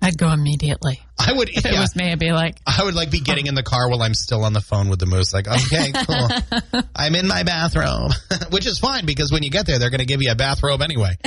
I'd 0.00 0.16
go 0.16 0.30
immediately. 0.30 1.00
I 1.18 1.32
would. 1.32 1.48
If 1.48 1.66
it 1.66 1.72
was 1.72 1.96
me, 1.96 2.12
I'd 2.12 2.20
be 2.20 2.30
like, 2.30 2.58
I 2.64 2.84
would 2.84 2.94
like 2.94 3.10
be 3.10 3.18
getting 3.18 3.46
in 3.46 3.56
the 3.56 3.64
car 3.64 3.90
while 3.90 4.00
I'm 4.02 4.14
still 4.14 4.44
on 4.44 4.52
the 4.52 4.60
phone 4.60 4.88
with 4.88 5.00
the 5.00 5.06
moose. 5.06 5.34
Like, 5.34 5.48
okay, 5.48 5.90
cool. 6.06 6.82
I'm 6.94 7.16
in 7.16 7.26
my 7.26 7.42
bathrobe, 7.42 8.12
which 8.50 8.66
is 8.66 8.78
fine 8.78 9.06
because 9.06 9.32
when 9.32 9.42
you 9.42 9.50
get 9.50 9.66
there, 9.66 9.80
they're 9.80 9.90
going 9.90 9.98
to 9.98 10.06
give 10.06 10.22
you 10.22 10.30
a 10.30 10.36
bathrobe 10.36 10.82
anyway. 10.82 11.16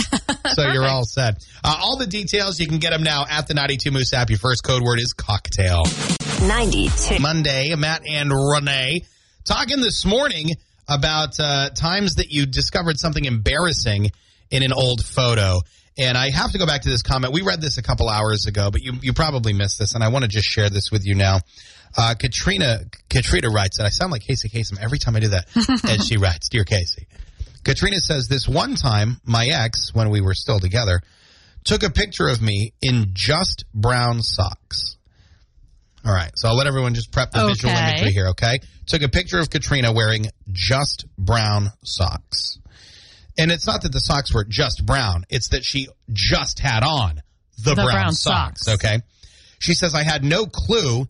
So 0.54 0.70
you're 0.70 0.86
all 0.86 1.06
set. 1.06 1.36
Uh, 1.64 1.80
all 1.82 1.98
the 1.98 2.08
details, 2.08 2.60
you 2.60 2.68
can 2.68 2.80
get 2.80 2.90
them 2.90 3.04
now 3.04 3.26
at 3.30 3.48
the 3.48 3.54
92 3.54 3.92
Moose 3.92 4.12
app. 4.14 4.30
Your 4.30 4.40
first 4.40 4.66
code 4.66 4.82
word 4.84 5.00
is 5.00 5.14
cocktail. 5.14 5.84
92. 6.42 7.20
Monday, 7.20 7.74
Matt 7.76 8.06
and 8.06 8.34
Renee 8.34 9.06
talking 9.46 9.80
this 9.80 10.04
morning 10.06 10.50
about 10.90 11.40
uh, 11.40 11.70
times 11.70 12.16
that 12.16 12.32
you 12.32 12.46
discovered 12.46 13.00
something 13.00 13.24
embarrassing 13.24 14.12
in 14.50 14.64
an 14.64 14.74
old 14.74 15.06
photo. 15.06 15.62
And 15.98 16.18
I 16.18 16.30
have 16.32 16.52
to 16.54 16.58
go 16.58 16.66
back 16.66 16.84
to 16.84 16.89
this 16.89 17.02
comment. 17.02 17.34
We 17.34 17.42
read 17.42 17.60
this 17.62 17.78
a 17.78 17.82
couple 17.84 18.08
hours 18.10 18.46
ago, 18.46 18.72
but 18.72 18.82
you, 18.82 18.94
you 19.02 19.14
probably 19.14 19.54
missed 19.54 19.78
this, 19.78 19.94
and 19.94 20.04
I 20.04 20.08
want 20.08 20.24
to 20.24 20.30
just 20.30 20.48
share 20.48 20.70
this 20.70 20.89
with 20.92 21.06
you 21.06 21.16
now. 21.16 21.39
Uh, 21.98 22.16
Katrina 22.18 22.80
Katrina 23.10 23.50
writes, 23.50 23.78
and 23.78 23.86
I 23.86 23.89
sound 23.89 24.12
like 24.14 24.22
Casey 24.22 24.48
Kasem 24.48 24.80
every 24.82 24.98
time 25.00 25.16
I 25.16 25.20
do 25.20 25.28
that. 25.30 25.48
and 25.89 26.02
she 26.02 26.18
writes, 26.18 26.48
Dear 26.50 26.64
Casey. 26.64 27.08
Katrina 27.66 27.98
says, 28.00 28.28
This 28.30 28.48
one 28.48 28.76
time, 28.76 29.20
my 29.26 29.46
ex, 29.48 29.94
when 29.94 30.10
we 30.10 30.22
were 30.22 30.34
still 30.34 30.60
together, 30.60 31.02
took 31.66 31.84
a 31.84 31.89
picture 31.89 32.28
of 32.30 32.42
me 32.42 32.74
in 32.82 33.08
just 33.14 33.66
brown 33.74 34.22
socks. 34.22 34.96
All 36.04 36.14
right, 36.14 36.32
so 36.36 36.48
I'll 36.48 36.56
let 36.56 36.66
everyone 36.66 36.96
just 36.96 37.12
prep 37.12 37.32
the 37.32 37.46
visual 37.48 37.72
Okay. 37.74 37.89
imagery 37.89 38.12
here, 38.12 38.30
okay? 38.30 38.60
Took 38.88 39.04
a 39.04 39.10
picture 39.10 39.38
of 39.39 39.50
Katrina 39.52 39.94
wearing 39.94 40.28
just 40.52 41.06
brown 41.18 41.68
socks. 41.84 42.58
And 43.38 43.52
it's 43.52 43.66
not 43.66 43.84
that 43.84 43.92
the 43.92 44.00
socks 44.00 44.34
were 44.34 44.44
just 44.44 44.86
brown, 44.86 45.26
it's 45.30 45.50
that 45.50 45.64
she 45.64 45.88
just 46.12 46.60
had 46.60 46.84
on 46.84 47.22
the, 47.64 47.76
brown, 47.76 47.88
brown 47.88 48.12
socks, 48.14 48.66
socks. 48.66 48.84
okay? 48.84 49.02
She 49.60 49.74
says, 49.74 49.94
I 49.94 50.04
had 50.04 50.24
no 50.24 50.46
clue 50.46 51.08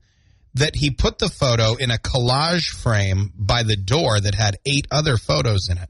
that 0.55 0.75
he 0.75 0.91
put 0.91 1.19
the 1.19 1.29
photo 1.29 1.75
in 1.75 1.91
a 1.91 1.97
collage 1.97 2.69
frame 2.69 3.31
by 3.37 3.63
the 3.63 3.77
door 3.77 4.19
that 4.19 4.35
had 4.35 4.57
eight 4.65 4.87
other 4.91 5.17
photos 5.17 5.69
in 5.69 5.77
it. 5.77 5.89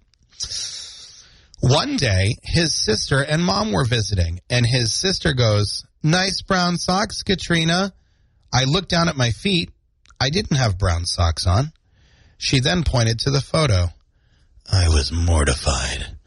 One 1.62 1.96
day, 1.96 2.36
his 2.44 2.74
sister 2.74 3.22
and 3.22 3.44
mom 3.44 3.72
were 3.72 3.86
visiting, 3.86 4.40
and 4.50 4.66
his 4.66 4.94
sister 4.94 5.34
goes, 5.34 5.86
Nice 6.04 6.42
brown 6.42 6.78
socks, 6.78 7.22
Katrina. 7.22 7.94
I 8.54 8.64
looked 8.64 8.90
down 8.90 9.08
at 9.08 9.16
my 9.16 9.32
feet. 9.32 9.72
I 10.20 10.30
didn't 10.30 10.58
have 10.58 10.80
brown 10.80 11.06
socks 11.06 11.46
on. 11.46 11.72
She 12.38 12.60
then 12.60 12.84
pointed 12.84 13.20
to 13.20 13.32
the 13.32 13.42
photo. 13.42 13.90
I 14.72 14.88
was 14.90 15.12
mortified. 15.12 16.18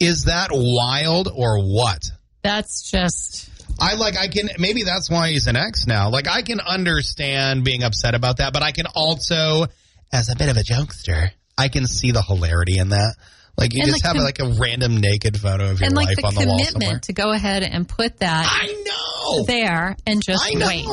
Is 0.00 0.24
that 0.24 0.48
wild 0.52 1.28
or 1.34 1.58
what? 1.60 2.02
that's 2.42 2.90
just, 2.90 3.48
I 3.80 3.94
like 3.94 4.18
I 4.18 4.28
can 4.28 4.50
maybe 4.58 4.82
that's 4.82 5.08
why 5.10 5.30
he's 5.30 5.46
an 5.46 5.56
ex 5.56 5.86
now. 5.86 6.10
Like 6.10 6.28
I 6.28 6.42
can 6.42 6.60
understand 6.60 7.64
being 7.64 7.82
upset 7.82 8.14
about 8.14 8.36
that, 8.36 8.52
but 8.52 8.62
I 8.62 8.70
can 8.72 8.86
also 8.94 9.66
as 10.12 10.28
a 10.28 10.36
bit 10.36 10.48
of 10.50 10.56
a 10.58 10.60
jokester, 10.60 11.30
I 11.56 11.68
can 11.68 11.86
see 11.86 12.10
the 12.12 12.22
hilarity 12.22 12.76
in 12.78 12.90
that. 12.90 13.14
Like 13.56 13.72
you 13.72 13.82
And 13.82 13.90
just 13.90 14.04
have 14.04 14.16
com- 14.16 14.24
like 14.24 14.40
a 14.40 14.48
random 14.60 14.98
naked 14.98 15.40
photo 15.40 15.70
of 15.70 15.80
your 15.80 15.86
and 15.86 15.96
like 15.96 16.08
wife 16.08 16.16
the 16.18 16.26
on 16.26 16.34
the 16.34 16.40
wall 16.46 16.58
somewhere. 16.58 16.72
commitment 16.72 17.02
to 17.04 17.12
go 17.14 17.30
ahead 17.32 17.62
and 17.62 17.88
put 17.88 18.18
that 18.18 18.46
I 18.46 18.66
know. 18.84 19.44
there 19.44 19.96
and 20.06 20.22
just 20.22 20.44
I 20.46 20.50
know. 20.58 20.66
wait. 20.66 20.86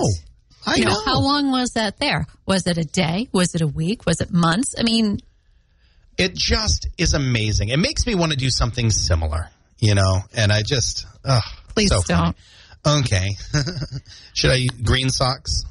I 0.65 0.75
you 0.75 0.85
know, 0.85 0.91
know. 0.91 1.01
how 1.05 1.19
long 1.19 1.51
was 1.51 1.71
that 1.71 1.97
there? 1.99 2.27
Was 2.45 2.65
it 2.67 2.77
a 2.77 2.83
day? 2.85 3.27
Was 3.33 3.55
it 3.55 3.61
a 3.61 3.67
week? 3.67 4.05
Was 4.05 4.21
it 4.21 4.31
months? 4.31 4.75
I 4.77 4.83
mean, 4.83 5.19
It 6.17 6.35
just 6.35 6.87
is 6.97 7.13
amazing. 7.13 7.69
It 7.69 7.77
makes 7.77 8.05
me 8.05 8.15
want 8.15 8.31
to 8.31 8.37
do 8.37 8.49
something 8.49 8.91
similar, 8.91 9.49
you 9.79 9.95
know. 9.95 10.19
And 10.35 10.51
I 10.51 10.61
just, 10.61 11.05
ugh, 11.25 11.43
please 11.69 11.89
so 11.89 12.01
don't. 12.01 12.35
funny. 12.85 12.99
Okay. 13.01 13.29
Should 14.33 14.51
I 14.51 14.67
green 14.83 15.09
socks? 15.09 15.63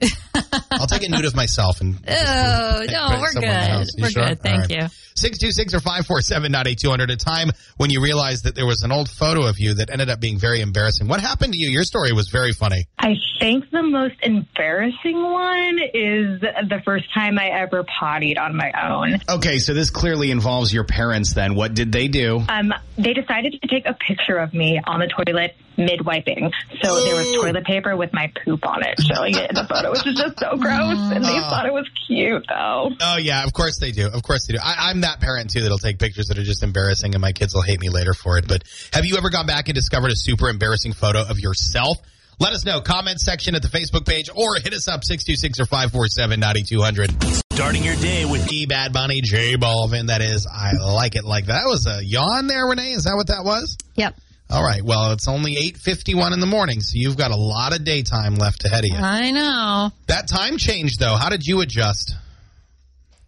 I'll 0.70 0.86
take 0.86 1.04
a 1.04 1.08
nude 1.10 1.24
of 1.24 1.34
myself 1.34 1.80
and 1.80 1.96
Oh, 2.06 2.80
Hey, 2.80 2.86
no, 2.90 3.18
we're 3.20 3.30
somewhere 3.32 3.62
in 3.62 3.80
the 3.80 3.92
good. 3.94 4.02
We're 4.02 4.10
sure? 4.10 4.26
good. 4.28 4.40
Thank 4.42 4.54
All 4.54 4.60
right. 4.60 4.70
you. 4.70 4.88
626 5.16 5.72
or 5.72 5.80
547 5.80 6.52
98200 6.52 7.10
a 7.10 7.16
time 7.16 7.50
when 7.78 7.88
you 7.88 8.02
realized 8.02 8.44
that 8.44 8.54
there 8.54 8.66
was 8.66 8.82
an 8.82 8.92
old 8.92 9.08
photo 9.08 9.46
of 9.46 9.58
you 9.58 9.72
that 9.74 9.88
ended 9.90 10.10
up 10.10 10.20
being 10.20 10.38
very 10.38 10.60
embarrassing. 10.60 11.08
What 11.08 11.20
happened 11.20 11.54
to 11.54 11.58
you? 11.58 11.70
Your 11.70 11.84
story 11.84 12.12
was 12.12 12.28
very 12.28 12.52
funny. 12.52 12.84
I 12.98 13.14
think 13.40 13.70
the 13.70 13.82
most 13.82 14.16
embarrassing 14.22 15.22
one 15.22 15.78
is 15.94 16.40
the 16.42 16.82
first 16.84 17.06
time 17.14 17.38
I 17.38 17.46
ever 17.48 17.82
pottied 17.84 18.36
on 18.36 18.56
my 18.56 18.70
own. 18.72 19.20
Okay, 19.38 19.58
so 19.58 19.72
this 19.72 19.88
clearly 19.88 20.30
involves 20.30 20.70
your 20.72 20.84
parents 20.84 21.32
then. 21.32 21.54
What 21.54 21.72
did 21.72 21.92
they 21.92 22.08
do? 22.08 22.44
Um, 22.46 22.74
they 22.98 23.14
decided 23.14 23.58
to 23.62 23.68
take 23.68 23.86
a 23.86 23.94
picture 23.94 24.36
of 24.36 24.52
me 24.52 24.80
on 24.86 25.00
the 25.00 25.06
toilet 25.08 25.56
mid 25.76 26.04
wiping. 26.04 26.50
So 26.82 27.04
there 27.04 27.14
was 27.14 27.26
toilet 27.34 27.64
paper 27.64 27.96
with 27.96 28.12
my 28.12 28.32
poop 28.44 28.66
on 28.66 28.82
it 28.82 29.00
showing 29.00 29.34
it 29.34 29.50
in 29.50 29.54
the 29.54 29.66
photo, 29.66 29.90
which 29.90 30.06
is 30.06 30.18
just 30.18 30.38
so 30.38 30.56
gross. 30.56 30.98
And 31.12 31.24
they 31.24 31.38
ah. 31.38 31.50
thought 31.50 31.66
it 31.66 31.72
was 31.72 31.88
cute 32.06 32.44
though. 32.48 32.90
Oh, 33.00 33.16
yeah, 33.16 33.44
of 33.44 33.52
course 33.52 33.78
they 33.78 33.92
do. 33.92 34.08
Of 34.08 34.22
course 34.22 34.46
they 34.46 34.54
do. 34.54 34.60
I, 34.62 34.90
I'm 34.90 35.02
that 35.02 35.20
parent, 35.20 35.50
too, 35.50 35.62
that'll 35.62 35.78
take 35.78 35.98
pictures 35.98 36.26
that 36.26 36.38
are 36.38 36.44
just 36.44 36.62
embarrassing, 36.62 37.14
and 37.14 37.20
my 37.20 37.32
kids 37.32 37.54
will 37.54 37.62
hate 37.62 37.80
me 37.80 37.88
later 37.88 38.14
for 38.14 38.38
it. 38.38 38.48
But 38.48 38.64
have 38.92 39.04
you 39.04 39.16
ever 39.16 39.30
gone 39.30 39.46
back 39.46 39.68
and 39.68 39.74
discovered 39.74 40.10
a 40.10 40.16
super 40.16 40.48
embarrassing 40.48 40.92
photo 40.92 41.20
of 41.20 41.38
yourself? 41.38 41.98
Let 42.38 42.52
us 42.52 42.66
know. 42.66 42.80
Comment 42.82 43.18
section 43.18 43.54
at 43.54 43.62
the 43.62 43.68
Facebook 43.68 44.06
page 44.06 44.28
or 44.34 44.56
hit 44.56 44.74
us 44.74 44.88
up 44.88 45.04
626 45.04 45.60
or 45.60 45.64
547 45.64 46.38
9200. 46.38 47.44
Starting 47.52 47.82
your 47.82 47.96
day 47.96 48.26
with 48.26 48.52
E 48.52 48.66
Bad 48.66 48.92
Bunny, 48.92 49.22
J 49.22 49.56
Balvin. 49.56 50.08
That 50.08 50.20
is, 50.20 50.46
I 50.46 50.72
like 50.72 51.16
it 51.16 51.24
like 51.24 51.46
that. 51.46 51.62
That 51.62 51.66
was 51.66 51.86
a 51.86 52.04
yawn 52.04 52.46
there, 52.46 52.66
Renee. 52.66 52.92
Is 52.92 53.04
that 53.04 53.14
what 53.16 53.28
that 53.28 53.42
was? 53.42 53.78
Yep. 53.94 54.16
All 54.48 54.62
right. 54.62 54.82
Well, 54.82 55.12
it's 55.12 55.26
only 55.26 55.56
8:51 55.56 56.32
in 56.32 56.40
the 56.40 56.46
morning, 56.46 56.80
so 56.80 56.92
you've 56.94 57.16
got 57.16 57.30
a 57.32 57.36
lot 57.36 57.74
of 57.74 57.84
daytime 57.84 58.36
left 58.36 58.64
ahead 58.64 58.84
of 58.84 58.90
you. 58.90 58.96
I 58.96 59.30
know. 59.32 59.90
That 60.06 60.28
time 60.28 60.56
change 60.56 60.98
though, 60.98 61.16
how 61.16 61.28
did 61.30 61.44
you 61.44 61.60
adjust? 61.62 62.14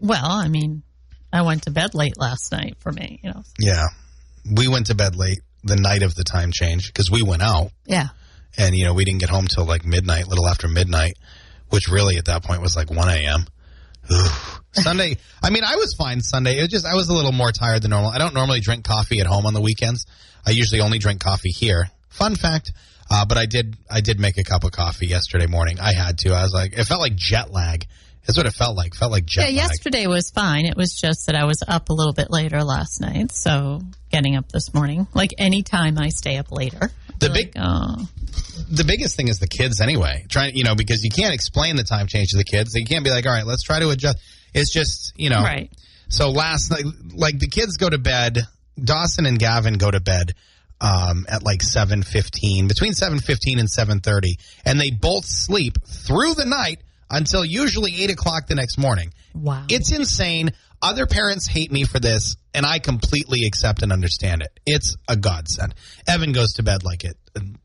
Well, 0.01 0.25
I 0.31 0.47
mean, 0.49 0.83
I 1.33 1.43
went 1.43 1.65
to 1.65 1.71
bed 1.73 1.95
late 1.95 2.17
last 2.17 2.53
night 2.53 2.77
for 2.79 2.93
me, 2.93 3.19
you 3.23 3.31
know. 3.31 3.43
Yeah. 3.59 3.87
We 4.51 4.69
went 4.69 4.87
to 4.87 4.95
bed 4.95 5.17
late 5.17 5.41
the 5.65 5.77
night 5.77 6.03
of 6.03 6.15
the 6.15 6.23
time 6.25 6.53
change 6.53 6.87
because 6.87 7.11
we 7.11 7.23
went 7.23 7.43
out 7.43 7.73
Yeah. 7.85 8.09
and 8.57 8.77
you 8.77 8.85
know, 8.85 8.95
we 8.95 9.05
didn't 9.05 9.21
get 9.21 9.29
home 9.29 9.49
till 9.49 9.65
like 9.65 9.85
midnight, 9.85 10.29
little 10.29 10.47
after 10.49 10.69
midnight, 10.69 11.15
which 11.71 11.89
really 11.89 12.17
at 12.17 12.27
that 12.27 12.45
point 12.45 12.63
was 12.63 12.77
like 12.77 12.91
1 12.91 13.09
a.m. 13.09 13.45
Sunday, 14.73 15.17
I 15.43 15.51
mean, 15.51 15.65
I 15.65 15.77
was 15.77 15.95
fine 15.95 16.21
Sunday. 16.21 16.59
It 16.59 16.63
was 16.63 16.69
just, 16.69 16.87
I 16.87 16.95
was 16.95 17.09
a 17.09 17.15
little 17.15 17.33
more 17.33 17.53
tired 17.53 17.83
than 17.83 17.91
normal. 17.91 18.11
I 18.11 18.19
don't 18.19 18.35
normally 18.35 18.61
drink 18.61 18.85
coffee 18.85 19.21
at 19.21 19.27
home 19.27 19.47
on 19.47 19.55
the 19.55 19.61
weekends. 19.61 20.07
I 20.47 20.51
usually 20.51 20.81
only 20.81 20.99
drink 20.99 21.21
coffee 21.21 21.51
here. 21.51 21.91
Fun 22.09 22.37
fact. 22.37 22.73
Uh, 23.11 23.25
but 23.25 23.39
I 23.39 23.47
did, 23.47 23.77
I 23.91 24.01
did 24.01 24.21
make 24.21 24.37
a 24.39 24.45
cup 24.45 24.65
of 24.65 24.73
coffee 24.73 25.07
yesterday 25.07 25.47
morning. 25.47 25.81
I 25.81 25.93
had 25.93 26.19
to. 26.19 26.35
I 26.35 26.43
was 26.43 26.53
like, 26.53 26.77
it 26.77 26.85
felt 26.85 27.01
like 27.01 27.17
jet 27.17 27.51
lag. 27.51 27.87
That's 28.27 28.37
what 28.37 28.47
it 28.47 28.53
felt 28.53 28.77
like. 28.77 28.95
Felt 28.95 29.11
like 29.13 29.25
jet 29.25 29.51
Yeah, 29.53 29.63
lag. 29.63 29.71
yesterday 29.71 30.07
was 30.07 30.31
fine. 30.31 30.67
It 30.67 30.77
was 30.77 30.95
just 30.95 31.27
that 31.27 31.35
I 31.35 31.45
was 31.45 31.63
up 31.67 31.89
a 31.89 31.93
little 31.95 32.13
bit 32.13 32.31
later 32.31 32.63
last 32.63 33.01
night, 33.01 33.33
so 33.33 33.81
getting 34.11 34.37
up 34.37 34.51
this 34.53 34.75
morning, 34.75 35.07
like 35.15 35.35
any 35.39 35.63
time 35.63 35.99
I 35.99 36.09
stay 36.11 36.37
up 36.37 36.53
later. 36.53 36.91
The 37.21 37.31
big- 37.31 37.57
like, 37.57 37.65
oh, 37.67 38.09
the 38.71 38.85
biggest 38.85 39.17
thing 39.17 39.29
is 39.29 39.39
the 39.39 39.49
kids 39.49 39.81
anyway. 39.81 40.25
Trying, 40.29 40.55
you 40.57 40.65
know, 40.65 40.75
because 40.75 41.03
you 41.03 41.11
can't 41.11 41.35
explain 41.35 41.77
the 41.77 41.85
time 41.85 42.07
change 42.07 42.29
to 42.31 42.37
the 42.37 42.45
kids. 42.45 42.75
You 42.75 42.85
can't 42.85 43.05
be 43.05 43.11
like, 43.11 43.27
all 43.27 43.33
right, 43.33 43.47
let's 43.47 43.63
try 43.63 43.81
to 43.81 43.89
adjust. 43.91 44.19
It's 44.55 44.71
just, 44.71 45.13
you 45.17 45.31
know. 45.31 45.43
right. 45.43 45.71
So 46.09 46.31
last 46.31 46.71
night, 46.71 46.85
like 47.15 47.39
the 47.39 47.49
kids 47.49 47.77
go 47.77 47.89
to 47.89 47.99
bed. 47.99 48.39
Dawson 48.83 49.27
and 49.27 49.39
Gavin 49.39 49.75
go 49.75 49.91
to 49.91 50.01
bed 50.01 50.35
um, 50.81 51.27
at 51.29 51.43
like 51.43 51.63
seven 51.63 52.03
fifteen, 52.03 52.69
between 52.69 52.93
seven 52.93 53.19
fifteen 53.19 53.59
and 53.59 53.69
seven 53.69 54.01
thirty, 54.01 54.39
and 54.65 54.81
they 54.81 54.91
both 54.91 55.25
sleep 55.25 55.79
through 55.85 56.35
the 56.35 56.45
night 56.45 56.81
until 57.11 57.45
usually 57.45 57.93
eight 58.03 58.11
o'clock 58.11 58.47
the 58.47 58.55
next 58.55 58.79
morning. 58.79 59.13
Wow. 59.35 59.65
It's 59.69 59.93
insane. 59.93 60.51
Other 60.81 61.07
parents 61.07 61.49
hate 61.49 61.73
me 61.73 61.83
for 61.83 61.99
this, 61.99 62.37
and 62.55 62.65
I 62.65 62.79
completely 62.79 63.47
accept 63.47 63.83
and 63.83 63.93
understand 63.93 64.43
it. 64.43 64.61
It's 64.65 64.97
a 65.09 65.17
godsend. 65.17 65.75
Evan 66.07 66.31
goes 66.33 66.53
to 66.55 66.63
bed 66.63 66.85
like 66.85 67.05
at 67.05 67.17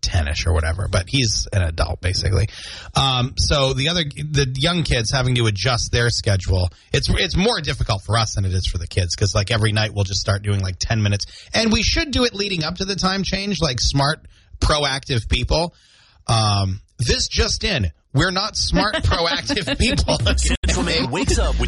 ten-ish 0.01 0.47
or 0.47 0.53
whatever, 0.53 0.87
but 0.87 1.05
he's 1.07 1.47
an 1.53 1.61
adult 1.61 2.01
basically. 2.01 2.47
Um, 2.95 3.35
so 3.37 3.73
the 3.73 3.89
other, 3.89 4.03
the 4.03 4.51
young 4.57 4.81
kids 4.81 5.11
having 5.11 5.35
to 5.35 5.45
adjust 5.45 5.91
their 5.91 6.09
schedule. 6.09 6.69
It's 6.91 7.07
it's 7.07 7.35
more 7.35 7.61
difficult 7.61 8.01
for 8.03 8.17
us 8.17 8.33
than 8.33 8.45
it 8.45 8.53
is 8.53 8.65
for 8.65 8.79
the 8.79 8.87
kids 8.87 9.15
because 9.15 9.35
like 9.35 9.51
every 9.51 9.73
night 9.73 9.93
we'll 9.93 10.05
just 10.05 10.21
start 10.21 10.41
doing 10.41 10.61
like 10.61 10.77
ten 10.79 11.03
minutes, 11.03 11.25
and 11.53 11.71
we 11.71 11.83
should 11.83 12.09
do 12.09 12.23
it 12.23 12.33
leading 12.33 12.63
up 12.63 12.77
to 12.77 12.85
the 12.85 12.95
time 12.95 13.21
change, 13.21 13.61
like 13.61 13.79
smart, 13.79 14.25
proactive 14.59 15.29
people. 15.29 15.75
Um, 16.25 16.81
this 16.97 17.27
just 17.27 17.63
in. 17.63 17.91
We're 18.13 18.29
not 18.31 18.55
smart, 18.55 18.93
proactive 19.03 19.77
people. 19.79 20.19
Central 20.37 20.85
Maine 20.85 21.09
wakes 21.09 21.39
up 21.39 21.57
with 21.57 21.61